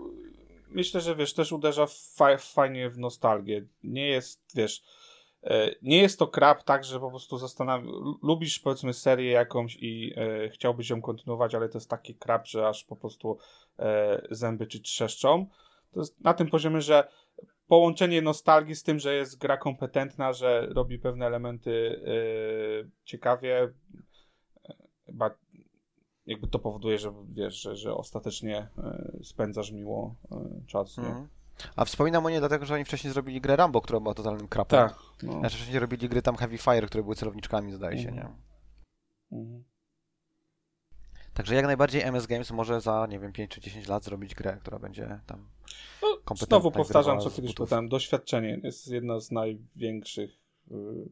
[0.75, 3.65] myślę, że wiesz, też uderza fa fajnie w nostalgię.
[3.83, 4.83] Nie jest, wiesz,
[5.43, 7.87] e, nie jest to krab tak, że po prostu zastanawiam,
[8.23, 12.67] lubisz powiedzmy serię jakąś i e, chciałbyś ją kontynuować, ale to jest taki krab, że
[12.67, 13.37] aż po prostu
[13.79, 15.45] e, zęby ci trzeszczą.
[15.91, 17.07] To jest na tym poziomie, że
[17.67, 23.69] połączenie nostalgii z tym, że jest gra kompetentna, że robi pewne elementy e, ciekawie, e,
[25.05, 25.29] chyba
[26.25, 31.07] jakby to powoduje, że wiesz, że, że ostatecznie e, spędzasz miło e, czas, nie?
[31.07, 31.27] Mhm.
[31.75, 34.89] A wspominam o nie dlatego, że oni wcześniej zrobili grę Rambo, która była totalnym krapem.
[34.89, 34.99] Tak.
[35.23, 35.39] No.
[35.39, 38.27] Znaczy wcześniej robili gry tam Heavy Fire, które były celowniczkami, zdaje się, Mhm.
[38.27, 39.37] nie?
[39.37, 39.63] Mhm.
[41.33, 44.57] Także jak najbardziej MS Games może za, nie wiem, 5 czy 10 lat zrobić grę,
[44.61, 45.49] która będzie tam
[46.01, 50.39] No, kompetentna znowu powtarzam, co kiedyś powiedziałem, doświadczenie jest jedna z największych,
[50.71, 51.09] yy,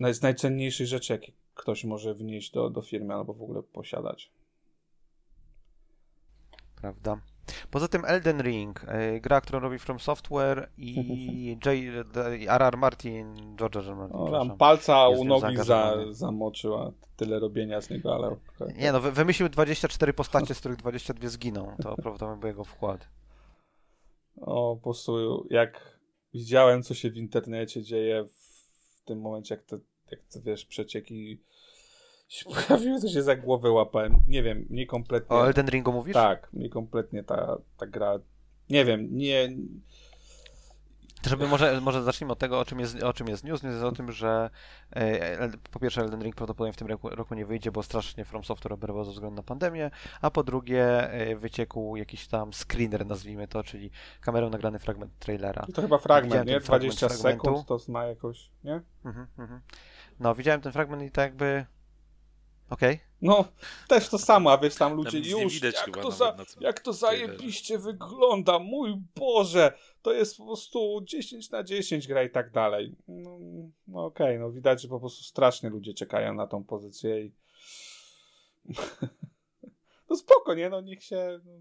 [0.00, 4.30] yy, z najcenniejszych rzeczy, jakie ktoś może wnieść do, do firmy albo w ogóle posiadać.
[6.80, 7.20] prawda?
[7.70, 11.56] Poza tym Elden Ring, y, gra, którą robi From Software i
[12.48, 12.76] R.R.
[12.76, 13.88] Martin, George R.
[13.88, 13.96] R.
[13.96, 18.36] Martin, tam palca u nogi za, zamoczyła, tyle robienia z niego, ale...
[18.76, 21.76] Nie no, wy- wymyślił 24 postacie, z których 22 zginą.
[21.82, 23.08] To prawdopodobnie był jego wkład.
[24.40, 25.98] O, po prostu jak
[26.34, 29.78] widziałem, co się w internecie dzieje w tym momencie, jak te,
[30.12, 31.40] jak wiesz, przecieki
[32.28, 34.20] się pojawiły, to się za głowę łapałem.
[34.28, 35.36] Nie wiem, mnie kompletnie...
[35.36, 36.14] O Elden Ringu mówisz?
[36.14, 38.18] Tak, mnie kompletnie ta, ta gra...
[38.70, 39.48] Nie wiem, nie...
[41.22, 43.62] To Żeby może, może zacznijmy od tego, o czym jest, o czym jest news.
[43.62, 44.50] News jest o tym, że
[44.96, 48.44] e, po pierwsze Elden Ring prawdopodobnie w tym roku, roku nie wyjdzie, bo strasznie From
[48.44, 53.48] Software oberwał ze względu na pandemię, a po drugie e, wyciekł jakiś tam screener, nazwijmy
[53.48, 55.66] to, czyli kamerą nagrany fragment trailera.
[55.74, 56.54] To chyba fragment, Widziałem nie?
[56.54, 57.44] ten fragment 20 fragmentu.
[57.44, 58.80] sekund to zna jakoś, nie?
[59.04, 59.60] Mhm, mhm.
[60.20, 61.66] No, widziałem ten fragment i tak jakby...
[62.70, 63.00] Okej.
[63.22, 63.44] No,
[63.88, 66.92] też to samo, a wiesz, tam ludzie nie już, widać jak, to za, jak to
[66.92, 72.96] zajebiście wygląda, mój Boże, to jest po prostu 10 na 10 gra i tak dalej.
[73.08, 73.38] No,
[73.88, 77.32] no okej, no widać, że po prostu strasznie ludzie czekają na tą pozycję i
[80.10, 81.52] no spoko, nie, no niech się, no,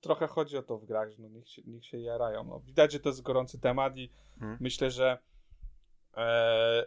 [0.00, 2.92] trochę chodzi o to w grach, że no niech się, niech się jarają, no widać,
[2.92, 4.58] że to jest gorący temat i Mhm.
[4.60, 5.18] myślę, że
[6.16, 6.86] e,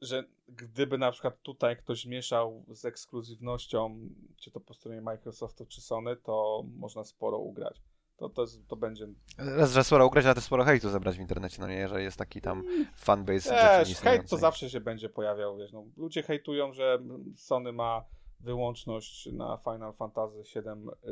[0.00, 5.80] że gdyby na przykład tutaj ktoś mieszał z ekskluzywnością, czy to po stronie Microsoftu, czy
[5.80, 7.82] Sony, to można sporo ugrać.
[8.16, 9.08] To, to, jest, to będzie.
[9.38, 12.16] Raz, że sporo ugrać, ale też sporo hejtu zebrać w internecie, no nie, że jest
[12.16, 12.64] taki tam
[12.96, 15.56] fanbase rzeczy Też, hejt to zawsze się będzie pojawiał.
[15.56, 16.98] Wiesz, no, ludzie hejtują, że
[17.36, 18.04] Sony ma
[18.40, 20.62] wyłączność na Final Fantasy VII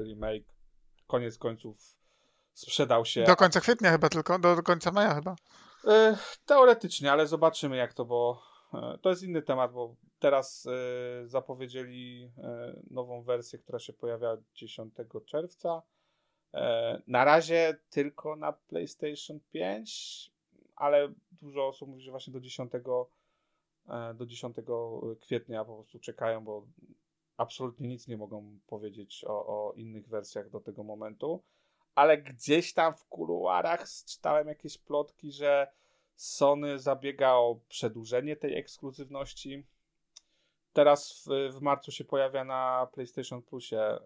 [0.05, 0.44] Remake.
[1.07, 1.79] Koniec końców
[2.55, 3.25] sprzedał się.
[3.25, 5.37] Do końca kwietnia chyba tylko, do, do końca maja chyba.
[5.85, 8.42] E, Teoretycznie, ale zobaczymy jak to, bo
[9.02, 14.94] to jest inny temat, bo teraz e, zapowiedzieli e, nową wersję, która się pojawia 10
[15.26, 15.83] czerwca.
[16.55, 20.33] E, Na razie tylko na PlayStation 5,
[20.76, 22.72] ale dużo osób mówi, że właśnie do 10,
[23.88, 24.57] e, do 10
[25.20, 26.66] kwietnia po prostu czekają, bo
[27.37, 31.42] absolutnie nic nie mogą powiedzieć o, o innych wersjach do tego momentu.
[31.94, 35.68] Ale gdzieś tam w kuluarach czytałem jakieś plotki, że
[36.16, 39.66] Sony zabiega o przedłużenie tej ekskluzywności.
[40.72, 44.00] Teraz w, w marcu się pojawia na PlayStation Plusie e,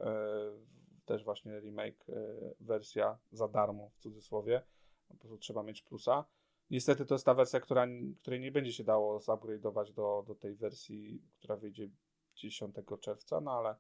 [1.05, 2.14] też właśnie remake e,
[2.61, 4.62] wersja za darmo w cudzysłowie.
[5.09, 6.25] Po prostu trzeba mieć plusa.
[6.70, 7.87] Niestety to jest ta wersja, która,
[8.20, 11.90] której nie będzie się dało zupgrade'ować do, do tej wersji, która wyjdzie
[12.35, 13.77] 10 czerwca, no ale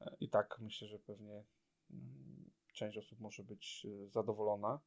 [0.00, 1.44] e, i tak myślę, że pewnie
[1.90, 4.80] mm, część osób może być zadowolona.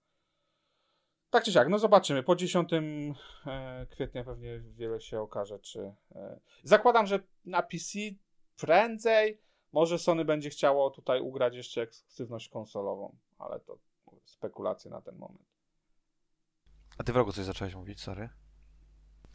[1.35, 2.23] Tak czy siak, no zobaczymy.
[2.23, 2.81] Po 10 e,
[3.89, 5.93] kwietnia pewnie wiele się okaże, czy...
[6.63, 7.99] Zakładam, że na PC
[8.57, 9.41] prędzej
[9.73, 13.77] może Sony będzie chciało tutaj ugrać jeszcze ekskluzywność konsolową, ale to
[14.25, 15.45] spekulacje na ten moment.
[16.97, 18.29] A ty w rogu coś zacząłeś mówić, sorry?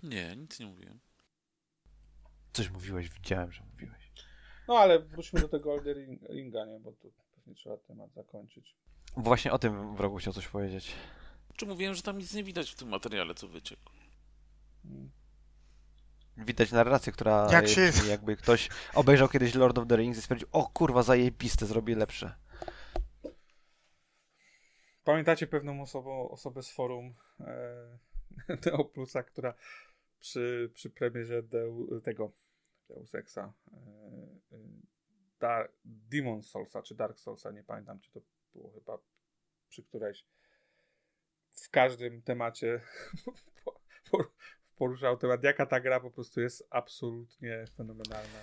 [0.03, 1.01] Nie, nic nie mówiłem.
[2.53, 4.13] Coś mówiłeś, widziałem, że mówiłeś.
[4.69, 6.81] No ale wróćmy do tego Elden Ringa, nie?
[6.81, 8.77] Bo tu pewnie trzeba temat zakończyć.
[9.17, 10.95] Bo właśnie o tym w rogu chciał coś powiedzieć.
[11.61, 13.91] Czy mówiłem, że tam nic nie widać w tym materiale, co wyciekł?
[16.37, 20.23] Widać narrację, która Jak się- brzmi, jakby ktoś obejrzał kiedyś Lord of the Rings i
[20.23, 22.35] stwierdził, o kurwa, zajebiste, zrobię lepsze.
[25.05, 27.99] Pamiętacie pewną osobą, osobę z forum e,
[28.63, 29.55] Deo Plusa, która
[30.21, 32.33] przy, przy premierze Deu, tego
[32.89, 33.77] Deus Exa e,
[34.53, 34.59] e,
[35.41, 38.21] Dar, Demon Soulsa czy Dark Soulsa, nie pamiętam, czy to
[38.55, 38.99] było chyba
[39.69, 40.25] przy którejś
[41.53, 42.81] w każdym temacie
[44.79, 48.39] poruszał temat, jaka ta gra po prostu jest absolutnie fenomenalna.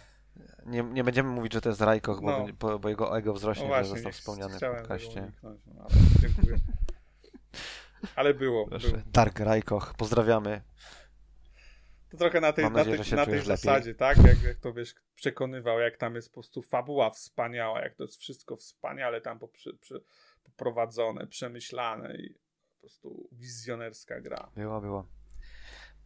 [0.66, 2.48] Nie, nie będziemy mówić, że to jest Rajkoch, bo, No.
[2.60, 5.32] bo, bo jego ego wzrośnie, No że właśnie, został wspomniany w podcaście.
[5.44, 5.90] no, ale
[6.22, 6.58] dziękuję.
[8.16, 8.88] Ale było, Proszę.
[8.88, 9.02] było.
[9.06, 10.62] Dark Rajkoch, pozdrawiamy.
[12.10, 13.48] To trochę na tej, Mam na nadzieję, tej, na tej lepiej.
[13.48, 14.18] zasadzie, tak?
[14.18, 18.18] Jak, jak to wiesz, przekonywał, jak tam jest po prostu fabuła wspaniała, jak to jest
[18.18, 19.40] wszystko wspaniale tam
[20.44, 22.36] poprowadzone, przemyślane i
[22.78, 24.52] po prostu wizjonerska gra.
[24.56, 25.08] Było, było.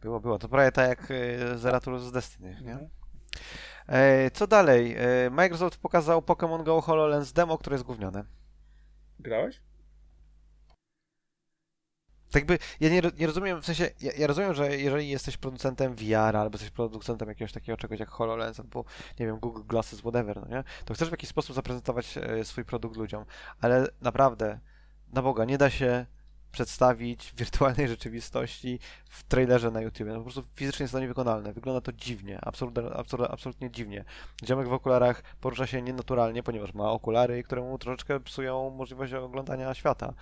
[0.00, 0.38] Było, było.
[0.38, 2.72] To prawie tak jak y, Zeratul z Destiny, nie?
[2.72, 2.90] Mhm.
[3.86, 4.96] E, co dalej?
[4.98, 8.24] E, Microsoft pokazał Pokémon Go HoloLens demo, które jest gównione.
[9.18, 9.62] Grałeś?
[12.30, 15.94] Tak jakby, ja nie, nie rozumiem, w sensie, ja, ja rozumiem, że jeżeli jesteś producentem
[15.94, 18.84] VR albo jesteś producentem jakiegoś takiego czegoś jak HoloLens albo,
[19.20, 20.64] nie wiem, Google Glasses, whatever, no nie?
[20.84, 23.24] To chcesz w jakiś sposób zaprezentować e, swój produkt ludziom,
[23.60, 24.60] ale naprawdę,
[25.12, 26.06] na Boga, nie da się
[26.52, 28.78] przedstawić wirtualnej rzeczywistości
[29.10, 30.08] w trailerze na YouTube.
[30.08, 31.52] No po prostu fizycznie jest to niewykonalne.
[31.52, 34.04] Wygląda to dziwnie, absolutnie, absolutnie, absolutnie dziwnie.
[34.44, 39.74] Ziomek w okularach porusza się nienaturalnie, ponieważ ma okulary, które mu troszeczkę psują możliwość oglądania
[39.74, 40.14] świata.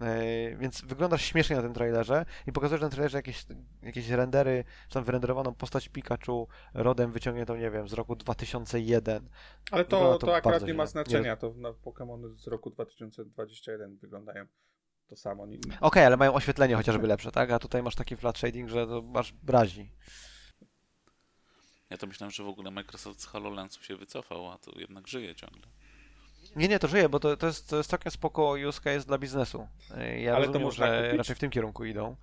[0.00, 3.46] Yy, więc wyglądasz śmiesznie na tym trailerze i pokazujesz na tym trailerze jakieś,
[3.82, 9.28] jakieś rendery, czy tam wyrenderowaną postać Pikachu rodem wyciągniętą, nie wiem, z roku 2001.
[9.70, 13.96] Ale to, Wygląda to, to akurat nie ma znaczenia, to na Pokémony z roku 2021
[13.96, 14.46] wyglądają
[15.12, 15.46] to samo.
[15.80, 17.50] Okej, ale mają oświetlenie chociażby lepsze, tak?
[17.50, 19.90] A tutaj masz taki flat shading, że to masz razi.
[21.90, 25.34] Ja to myślałem, że w ogóle Microsoft z HoloLensu się wycofał, a to jednak żyje
[25.34, 25.62] ciągle.
[26.56, 29.18] Nie, nie, to żyje, bo to, to, jest, to jest całkiem spoko use case dla
[29.18, 29.68] biznesu.
[30.18, 31.18] Ja Ale to rozumiem, można że kupić?
[31.18, 32.16] raczej w tym kierunku idą.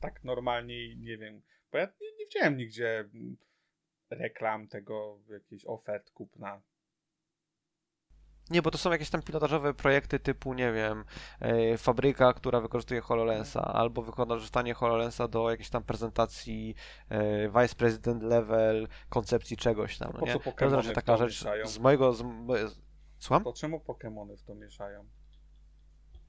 [0.00, 3.08] tak normalnie, nie wiem, bo ja nie, nie widziałem nigdzie
[4.10, 6.62] reklam tego, jakichś ofert kupna.
[8.50, 11.04] Nie, bo to są jakieś tam pilotażowe projekty typu, nie wiem,
[11.40, 16.74] e, fabryka, która wykorzystuje HoloLensa, albo wykorzystanie HoloLensa do jakiejś tam prezentacji
[17.08, 20.32] e, vice president level, koncepcji czegoś tam, To no po nie?
[20.32, 21.66] co To Pokemony raczej w taka to rzecz mieszają?
[21.66, 22.12] z mojego...
[22.12, 22.78] Z, mo- z,
[23.18, 23.44] słucham?
[23.44, 25.04] To czemu Pokémony w to mieszają?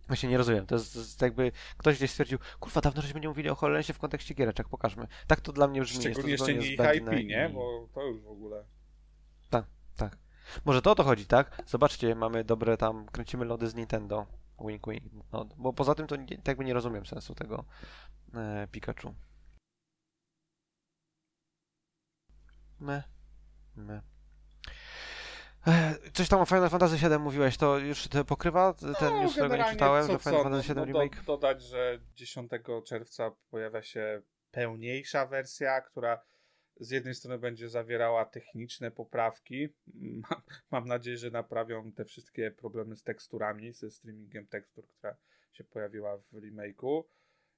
[0.07, 0.65] Właśnie nie rozumiem.
[0.65, 3.93] To jest, to jest jakby ktoś gdzieś stwierdził, kurwa, dawno żeśmy nie mówili o HoloLensie
[3.93, 5.07] w kontekście giereczek, pokażmy.
[5.27, 6.03] Tak to dla mnie brzmi.
[6.03, 7.49] jest to Szczególnie jeszcze nie IP, nie?
[7.53, 8.65] Bo to już w ogóle...
[10.65, 11.61] Może to o to chodzi, tak?
[11.65, 14.25] Zobaczcie, mamy dobre tam, kręcimy lody z Nintendo.
[14.59, 15.03] Wink, wink.
[15.31, 17.65] No, bo poza tym to nie, tak jakby nie rozumiem sensu tego
[18.33, 19.13] e, Pikachu.
[22.79, 23.03] Me.
[23.75, 24.01] Me.
[25.67, 29.31] E, Coś tam o Final Fantasy VII mówiłeś, to już te pokrywa ten No, news,
[29.31, 31.23] którego nie czytałem, co, że Final co, Fantasy VII no, do, Remake?
[31.23, 32.51] Dodać, że 10
[32.85, 36.21] czerwca pojawia się pełniejsza wersja, która
[36.79, 39.69] z jednej strony będzie zawierała techniczne poprawki.
[39.93, 45.17] Mam, mam nadzieję, że naprawią te wszystkie problemy z teksturami, ze streamingiem tekstur, która
[45.51, 47.03] się pojawiła w remake'u.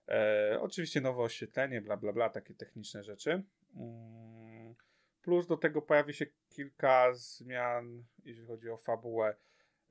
[0.08, 3.44] E, oczywiście nowe oświetlenie, bla bla bla, takie techniczne rzeczy.
[3.76, 4.76] Mm,
[5.22, 9.36] plus do tego pojawi się kilka zmian, jeżeli chodzi o fabułę.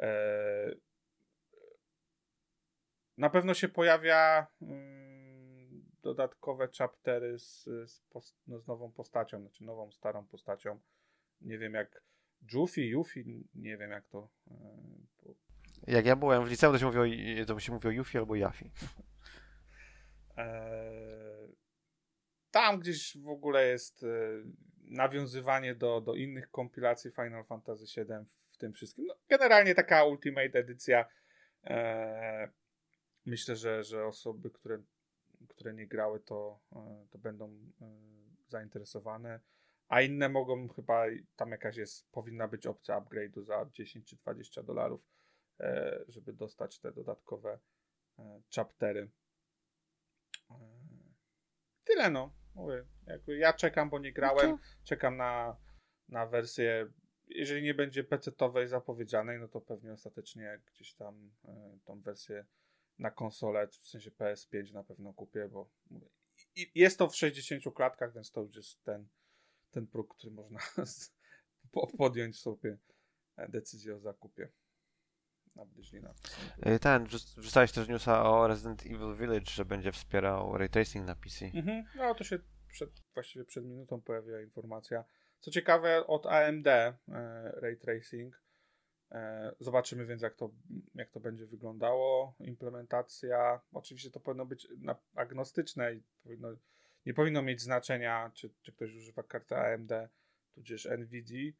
[0.00, 0.76] E,
[3.16, 5.05] na pewno się pojawia mm,
[6.06, 10.80] dodatkowe chaptery z, z, pos- no, z nową postacią, znaczy nową, starą postacią.
[11.40, 12.02] Nie wiem jak
[12.52, 14.30] Juffy, Yuffie, nie wiem jak to.
[14.50, 14.54] e,
[15.18, 15.34] po-
[15.86, 17.04] Jak ja byłem w liceum, to się mówiło,
[17.46, 18.70] to się mówiło Yuffie albo Jafi.
[20.36, 21.56] Eee,
[22.50, 24.06] tam gdzieś w ogóle jest e,
[24.80, 28.06] nawiązywanie do, do innych kompilacji Final Fantasy VII
[28.52, 29.04] w tym wszystkim.
[29.06, 31.06] No, generalnie taka Ultimate edycja.
[31.64, 32.52] E,
[33.26, 34.82] myślę, że, że osoby, które,
[35.48, 37.86] które nie grały, to, e, to będą e,
[38.46, 39.40] zainteresowane.
[39.88, 41.04] A inne mogą chyba,
[41.36, 45.00] tam jakaś jest, powinna być opcja upgrade'u za 10 czy 20 dolarów,
[45.60, 47.58] e, żeby dostać te dodatkowe
[48.54, 49.10] chaptery.
[51.84, 52.32] Tyle no.
[52.54, 54.58] Mówię, jakby ja czekam, bo nie grałem.
[54.84, 55.56] Czekam na,
[56.08, 56.92] na wersję.
[57.26, 62.46] Jeżeli nie będzie PC-towej zapowiedzianej, no to pewnie ostatecznie gdzieś tam e, tą wersję
[62.98, 65.70] na konsolę, w sensie PS5 na pewno kupię, bo
[66.56, 69.08] i, jest to w 60 klatkach, więc to już jest ten,
[69.70, 70.58] ten próg, który można
[71.98, 72.78] podjąć sobie
[73.36, 74.48] e, decyzję o zakupie.
[75.56, 75.64] Na
[76.74, 81.06] Y, Ten, wrzuc- wrzucałeś też newsa o Resident Evil Village, że będzie wspierał ray tracing
[81.06, 81.44] na PC.
[81.46, 81.84] Mhm.
[81.96, 85.04] No to się przed, właściwie przed minutą pojawiła informacja.
[85.40, 86.96] Co ciekawe, od AMD e,
[87.60, 88.42] Ray Tracing.
[89.12, 90.50] E, zobaczymy więc, jak to,
[90.94, 92.34] jak to będzie wyglądało.
[92.40, 93.60] Implementacja.
[93.72, 94.68] Oczywiście to powinno być
[95.14, 96.48] agnostyczne i powinno,
[97.06, 99.92] nie powinno mieć znaczenia, czy, czy ktoś używa karty AMD,
[100.54, 101.52] tudzież NVIDIA.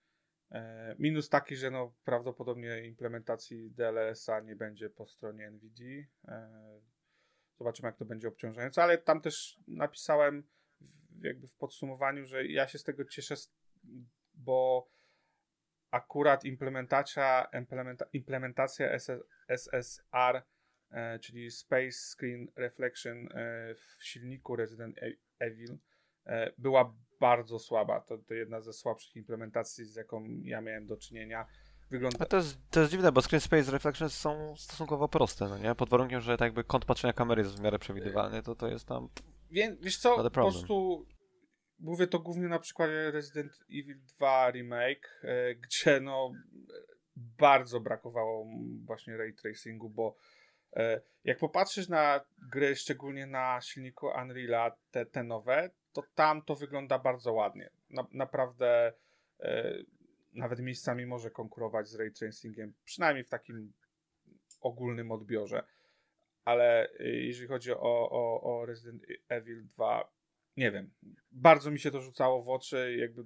[0.51, 6.05] E, minus taki, że no, prawdopodobnie implementacji DLSA nie będzie po stronie NVIDIA.
[6.29, 6.81] E,
[7.59, 10.43] Zobaczymy, jak to będzie obciążające, ale tam też napisałem
[11.21, 13.35] jakby w podsumowaniu, że ja się z tego cieszę,
[14.35, 14.89] bo
[15.91, 19.11] akurat implementacja, implementa, implementacja SS,
[19.49, 20.43] SSR,
[20.91, 25.79] e, czyli Space Screen Reflection e, w silniku Resident E- Evil
[26.27, 28.01] e, była bardzo słaba.
[28.01, 31.47] To, to jedna ze słabszych implementacji, z jaką ja miałem do czynienia.
[31.91, 35.59] Wygląda, A to jest, to jest dziwne, bo Screen Space Reflections są stosunkowo proste, no
[35.59, 35.75] nie?
[35.75, 38.87] Pod warunkiem, że tak jakby kąt patrzenia kamery jest w miarę przewidywalny, to to jest
[38.87, 39.09] tam...
[39.51, 41.07] Wie, wiesz co, po prostu
[41.79, 46.33] mówię to głównie na przykładzie Resident Evil 2 Remake, e, gdzie no
[47.17, 48.47] bardzo brakowało
[48.85, 50.17] właśnie ray tracingu, bo
[50.77, 56.55] e, jak popatrzysz na gry, szczególnie na silniku Unreal'a, te, te nowe, to tam to
[56.55, 57.71] wygląda bardzo ładnie.
[57.91, 58.93] Na, naprawdę
[59.41, 59.75] e,
[60.33, 63.73] nawet miejscami może konkurować z ray tracingiem, przynajmniej w takim
[64.61, 65.63] ogólnym odbiorze
[66.47, 70.13] ale jeżeli chodzi o, o, o Resident Evil 2,
[70.57, 70.91] nie wiem,
[71.33, 73.25] bardzo mi się to rzucało w oczy, jakby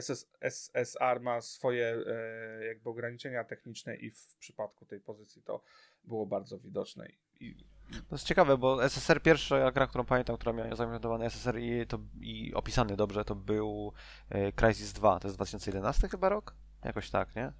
[0.00, 5.62] SS, SSR ma swoje e, jakby ograniczenia techniczne i w przypadku tej pozycji to
[6.04, 7.08] było bardzo widoczne
[7.40, 7.56] i
[8.08, 11.98] To jest ciekawe, bo SSR pierwsza gra, którą pamiętam, która miała zaimplementowany SSR i, to,
[12.20, 13.92] i opisany dobrze, to był
[14.28, 16.54] e, Crysis 2, to jest 2011 chyba rok?
[16.84, 17.52] Jakoś tak, nie?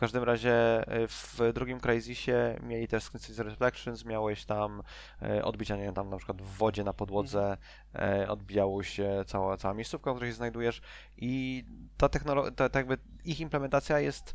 [0.00, 0.52] W każdym razie
[0.88, 2.32] e, w drugim Crysisie
[2.62, 4.82] mieli też Space Reflections, miałeś tam
[5.22, 7.56] e, odbicia, nie wiem, tam na przykład w wodzie na podłodze
[7.94, 10.80] e, odbijało się cała, cała miejscówka, w której się znajdujesz
[11.16, 11.64] i
[11.96, 14.34] ta technologia, ta, ta jakby ich implementacja jest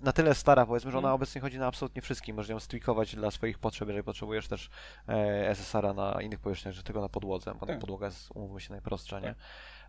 [0.00, 1.14] na tyle stara, powiedzmy, że ona Mhm.
[1.14, 2.36] obecnie chodzi na absolutnie wszystkim.
[2.36, 4.70] Możesz ją stwikować dla swoich potrzeb, jeżeli potrzebujesz też
[5.08, 7.78] e, SSR-a na innych powierzchniach, że tylko na podłodze, bo Tak.
[7.78, 9.34] podłoga jest, umówmy się, najprostsza, nie?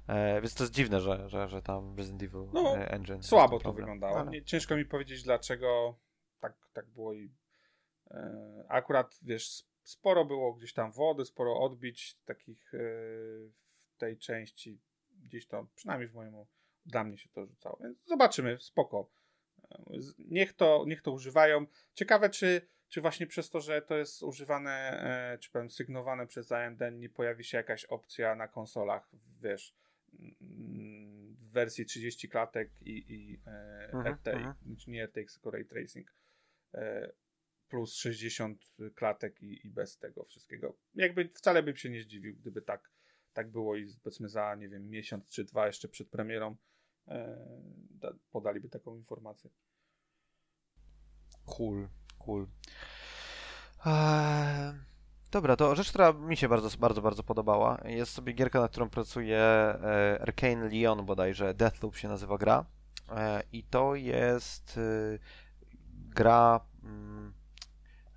[0.10, 3.58] E, więc to jest dziwne, że, że, że tam Resident Evil No, e, Engine słabo
[3.58, 3.86] to problem.
[3.86, 4.20] wyglądało.
[4.20, 6.00] Ale- ciężko mi powiedzieć, dlaczego
[6.40, 7.32] tak, tak było i
[8.12, 12.78] e, akurat, wiesz, sporo było gdzieś tam wody, sporo odbić takich e,
[13.54, 14.82] w tej części,
[15.24, 16.34] gdzieś to, przynajmniej w moim,
[16.86, 19.10] dla mnie się to rzucało, więc zobaczymy, spoko.
[20.20, 21.66] Niech to, niech to używają.
[21.94, 24.72] Ciekawe, czy, czy właśnie przez to, że to jest używane,
[25.34, 29.10] e, czy powiem, sygnowane przez AMD, nie pojawi się jakaś opcja na konsolach,
[29.42, 29.76] wiesz,
[31.40, 34.56] w wersji 30 klatek i, i e, Mhm, RTX, mhm.
[34.66, 36.14] znaczy nie RTX, tylko Ray Tracing,
[36.74, 37.12] e,
[37.70, 40.78] plus 60 klatek i, i bez tego wszystkiego.
[40.96, 42.92] Jakby wcale bym się nie zdziwił, gdyby tak,
[43.34, 46.56] tak było i powiedzmy za, nie wiem, miesiąc czy dwa jeszcze przed premierą
[47.08, 47.46] e,
[47.90, 49.50] da, podaliby taką informację.
[51.46, 51.88] Cool,
[52.20, 52.48] cool.
[53.86, 54.74] Eee,
[55.32, 57.78] dobra, to rzecz, która mi się bardzo, bardzo, bardzo podobała.
[57.86, 59.42] Jest sobie gierka, nad którą pracuje
[60.22, 61.54] Arcane Leon bodajże.
[61.54, 62.66] Deathloop się nazywa gra.
[63.12, 65.20] E, I to jest e,
[66.16, 67.34] gra mm,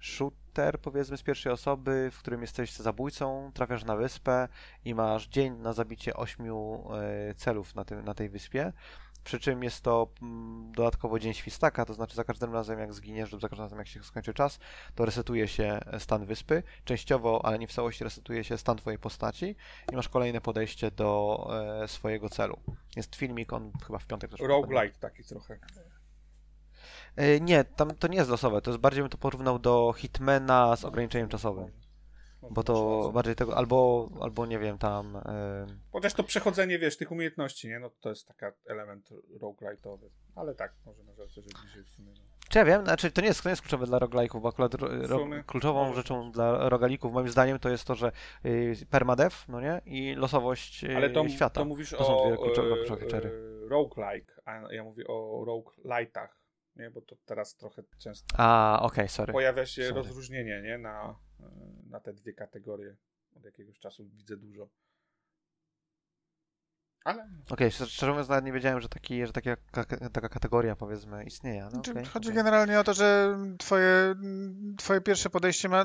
[0.01, 4.49] shooter, powiedzmy, z pierwszej osoby, w którym jesteś zabójcą, trafiasz na wyspę
[4.85, 8.73] i masz dzień na zabicie ośmiu e, celów na, tym, na tej wyspie.
[9.25, 13.33] Przy czym jest to mm, dodatkowo dzień świstaka, to znaczy za każdym razem jak zginiesz
[13.33, 14.59] lub za każdym razem jak się skończy czas,
[14.95, 16.63] to resetuje się stan wyspy.
[16.85, 19.57] Częściowo, ale nie w całości resetuje się stan twojej postaci
[19.93, 21.49] i masz kolejne podejście do
[21.83, 22.59] e, swojego celu.
[22.97, 25.59] Jest filmik, on chyba w piątek też Roguelite taki trochę.
[27.17, 30.77] E, Nie, tam to nie jest losowe, to jest bardziej bym to porównał do Hitmana
[30.77, 31.82] z ograniczeniem czasowym.
[32.51, 35.17] Bo to bardziej tego, albo, albo nie wiem, tam.
[35.17, 37.79] e, Chociaż to przechodzenie, wiesz, tych umiejętności, nie?
[37.81, 39.09] No to jest taki element
[39.41, 40.09] roguelite'owy.
[40.37, 42.13] Ale tak, może na że bliżej w sumie.
[42.13, 42.21] No.
[42.49, 44.75] Czy ja wiem, znaczy to nie jest, to nie jest kluczowe dla roguelike'ów, bo akurat
[44.75, 44.89] ro,
[45.47, 48.13] kluczową może rzeczą dla rogalików moim zdaniem to jest to, że
[48.47, 49.81] y, permadev, no nie?
[49.87, 51.61] I losowość y, Ale to, świata.
[51.61, 53.27] to mówisz To są o dwie kluczowe, e, kluczowe feature'y.
[53.27, 56.29] e, roguelike, a ja mówię o roguelite'ach,
[56.77, 56.91] nie?
[56.91, 59.33] Bo to teraz trochę często A, okej, sorry.
[59.33, 59.95] pojawia się Sorry.
[59.95, 60.79] rozróżnienie, nie?
[60.79, 61.15] Na,
[61.91, 62.97] na te dwie kategorie.
[63.37, 64.69] Od jakiegoś czasu widzę dużo.
[67.05, 70.77] Ale Okej, szczerze szczerze mówiąc nawet nie wiedziałem, że, taki, że taka, ka- taka kategoria
[70.77, 71.63] powiedzmy istnieje.
[71.65, 72.37] No, Znaczy, okej, Chodzi okej.
[72.37, 74.15] generalnie o to, że twoje,
[74.79, 75.85] twoje pierwsze podejście ma,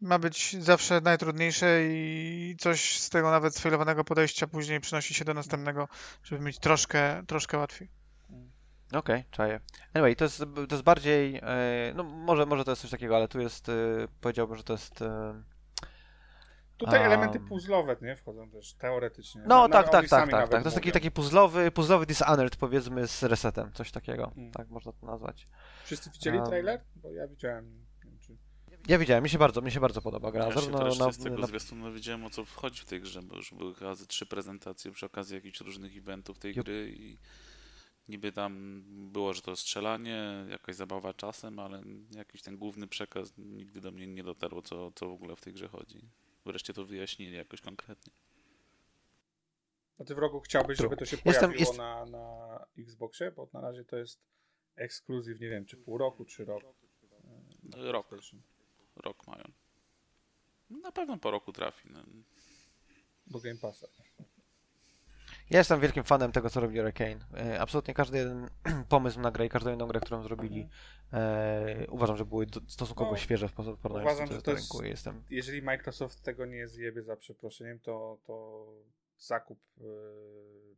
[0.00, 5.34] ma być zawsze najtrudniejsze i coś z tego nawet sfailowanego podejścia później przynosi się do
[5.34, 5.88] następnego,
[6.22, 7.90] żeby mieć troszkę, troszkę łatwiej.
[8.92, 9.60] Okej, czaję.
[9.94, 13.28] Anyway, to jest, to jest bardziej, e, no może, może to jest coś takiego, ale
[13.28, 13.72] tu jest, e,
[14.20, 15.02] powiedziałbym, że to jest...
[15.02, 15.42] e,
[16.76, 17.06] tutaj A.
[17.06, 18.16] elementy puzzlowe, nie?
[18.16, 19.42] Wchodzą też teoretycznie.
[19.46, 20.62] No na- tak, tak, tak, tak, tak.
[20.62, 24.32] To jest taki, taki puzzlowy, puzzlowy Dishonored powiedzmy z resetem, coś takiego.
[24.36, 24.52] Mm.
[24.52, 25.48] Tak można to nazwać.
[25.84, 26.80] Wszyscy widzieli Um, trailer?
[26.96, 27.84] Bo ja widziałem.
[28.04, 28.36] nie wiem, czy-
[28.88, 30.44] Ja widziałem, mi się bardzo, mi się bardzo podoba gra.
[30.44, 33.00] Ja się Zarówno też na, z tego na, zwiastunu wiedziałem o co wchodzi w tej
[33.00, 36.64] grze, bo już były chyba ze trzy prezentacje przy okazji jakichś różnych eventów tej Jup.
[36.66, 37.18] gry i
[38.08, 38.82] niby tam
[39.12, 44.06] było, że to strzelanie, jakaś zabawa czasem, ale jakiś ten główny przekaz nigdy do mnie
[44.06, 46.00] nie dotarło, co, co w ogóle w tej grze chodzi.
[46.46, 48.12] Wreszcie to wyjaśnili jakoś konkretnie.
[50.00, 53.30] A ty w rogu chciałbyś, żeby to się Jestem- pojawiło jest- na, na Xboxie?
[53.30, 54.20] Bo na razie to jest
[54.76, 56.62] ekskluzyw, nie wiem, czy pół roku, czy rok.
[57.62, 58.08] No, rok,
[58.96, 59.44] rok mają.
[60.70, 61.88] Na pewno po roku trafi.
[61.92, 62.04] No.
[63.26, 63.86] Do Game Passa.
[65.50, 67.18] Ja jestem wielkim fanem tego, co robi Arcane.
[67.36, 68.48] E, Absolutnie każdy jeden
[68.88, 70.68] pomysł na grę i każdą jedną grę, którą zrobili,
[71.12, 74.84] e, uważam, że były stosunkowo No, świeże w porównaniu uważam, z tym, co jest rynku.
[74.86, 75.22] Jestem...
[75.30, 78.66] Jeżeli Microsoft tego nie zjebie za przeproszeniem, to, to
[79.18, 79.84] zakup e,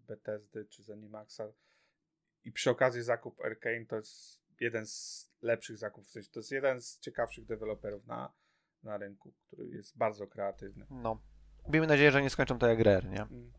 [0.07, 1.43] Bethesdy czy Zenimaxa
[2.45, 6.09] i przy okazji zakup Arkane to jest jeden z lepszych zakupów.
[6.09, 8.33] W sensie to jest jeden z ciekawszych deweloperów na,
[8.83, 10.87] na rynku, który jest bardzo kreatywny.
[10.91, 11.21] No.
[11.69, 13.23] Miejmy nadzieję, że nie skończą to jak Rare, nie?
[13.23, 13.53] Mm.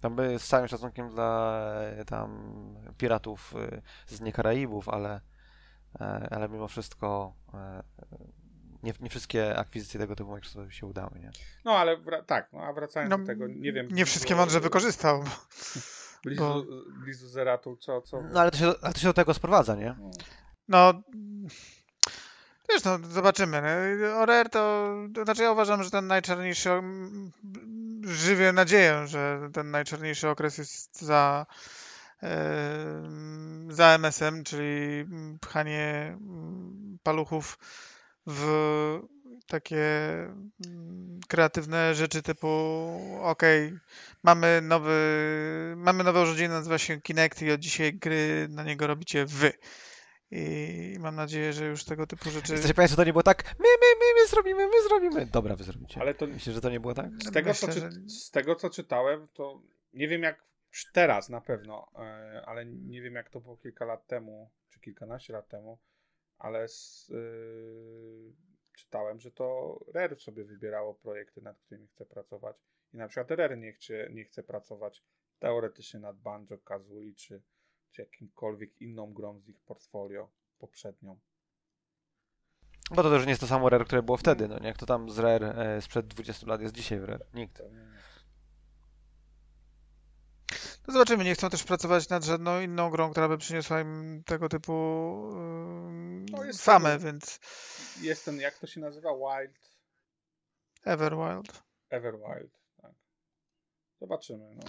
[0.00, 2.54] Tam by z całym szacunkiem dla e, tam
[2.98, 5.20] piratów e, z dnie Karaibów, ale,
[6.00, 7.34] e, ale mimo wszystko
[8.82, 11.30] nie, nie wszystkie akwizycje tego typu Microsoftowi się udały, nie?
[11.64, 13.88] No ale wra- tak, no a wracając No, do tego, nie wiem.
[13.90, 15.22] Nie wszystkie mądrze wykorzystał.
[16.24, 16.64] Blizu, bo-
[17.04, 18.22] Blizu Zeratul, co, co?
[18.22, 19.96] No ale to się, ale to się do tego sprowadza, nie?
[20.68, 21.02] No.
[22.68, 23.62] Wiesz, no, zobaczymy.
[23.62, 24.18] No.
[24.18, 26.70] O Rare to, to znaczy ja uważam, że ten najczarniejszy,
[28.02, 31.46] żywię nadzieję, że ten najczarniejszy okres jest za,
[32.20, 35.06] em, za MSM, czyli
[35.40, 36.16] pchanie
[37.02, 37.58] paluchów
[38.26, 38.46] w
[39.46, 39.82] takie
[41.28, 42.48] kreatywne rzeczy typu
[43.22, 43.72] okej,
[44.22, 44.96] mamy nowy
[45.76, 49.52] mamy nowe urządzenie, nazywa się Kinect i od dzisiaj gry na niego robicie wy.
[50.30, 52.56] I mam nadzieję, że już tego typu rzeczy.
[52.56, 55.26] Chcecie powiedzieć, że to nie było tak, my, my, my, my zrobimy, my zrobimy.
[55.26, 56.00] Dobra, wy zrobicie.
[56.00, 57.10] Ale to Myślisz, że to nie było tak?
[57.22, 59.62] z tego, co, Myślę, czy, że- z tego, co czytałem, to
[59.92, 60.42] nie wiem jak
[60.92, 65.32] teraz na pewno, e, ale nie wiem jak to było kilka lat temu, czy kilkanaście
[65.32, 65.78] lat temu,
[66.38, 67.14] ale z, e,
[68.76, 72.56] czytałem, że to Rare sobie wybierało projekty, nad którymi chce pracować
[72.92, 75.02] i na przykład Rare nie chce, nie chce pracować
[75.38, 77.42] teoretycznie nad Banjo, Kazooie, czy,
[77.96, 80.28] czy jakimkolwiek inną grą z ich portfolio
[80.58, 81.18] poprzednią.
[82.90, 84.66] Bo to też nie jest to samo Rare, które było wtedy, no nie?
[84.66, 87.26] Jak to tam z Rare e, sprzed 20 lat jest dzisiaj w Rare?
[87.34, 87.56] Nikt.
[87.58, 87.96] To nie-
[90.86, 94.48] No zobaczymy, nie chcą też pracować nad żadną inną grą, która by przyniosła im tego
[94.48, 94.72] typu
[95.32, 97.04] ym, No, jest famę, tego.
[97.04, 97.40] więc
[98.00, 99.10] Jest ten, jak to się nazywa?
[99.12, 99.76] Wild?
[100.84, 101.62] Everwild.
[101.90, 102.92] Everwild, tak.
[104.00, 104.62] Zobaczymy, no.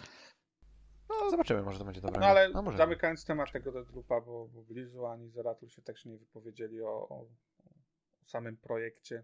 [1.09, 2.19] No, zobaczymy, może to będzie dobra.
[2.21, 6.05] No ale no, może zamykając temat tego Deadloopa, bo, bo Blizu ani Zeratul się też
[6.05, 7.25] nie wypowiedzieli o, o,
[8.23, 9.23] o samym projekcie.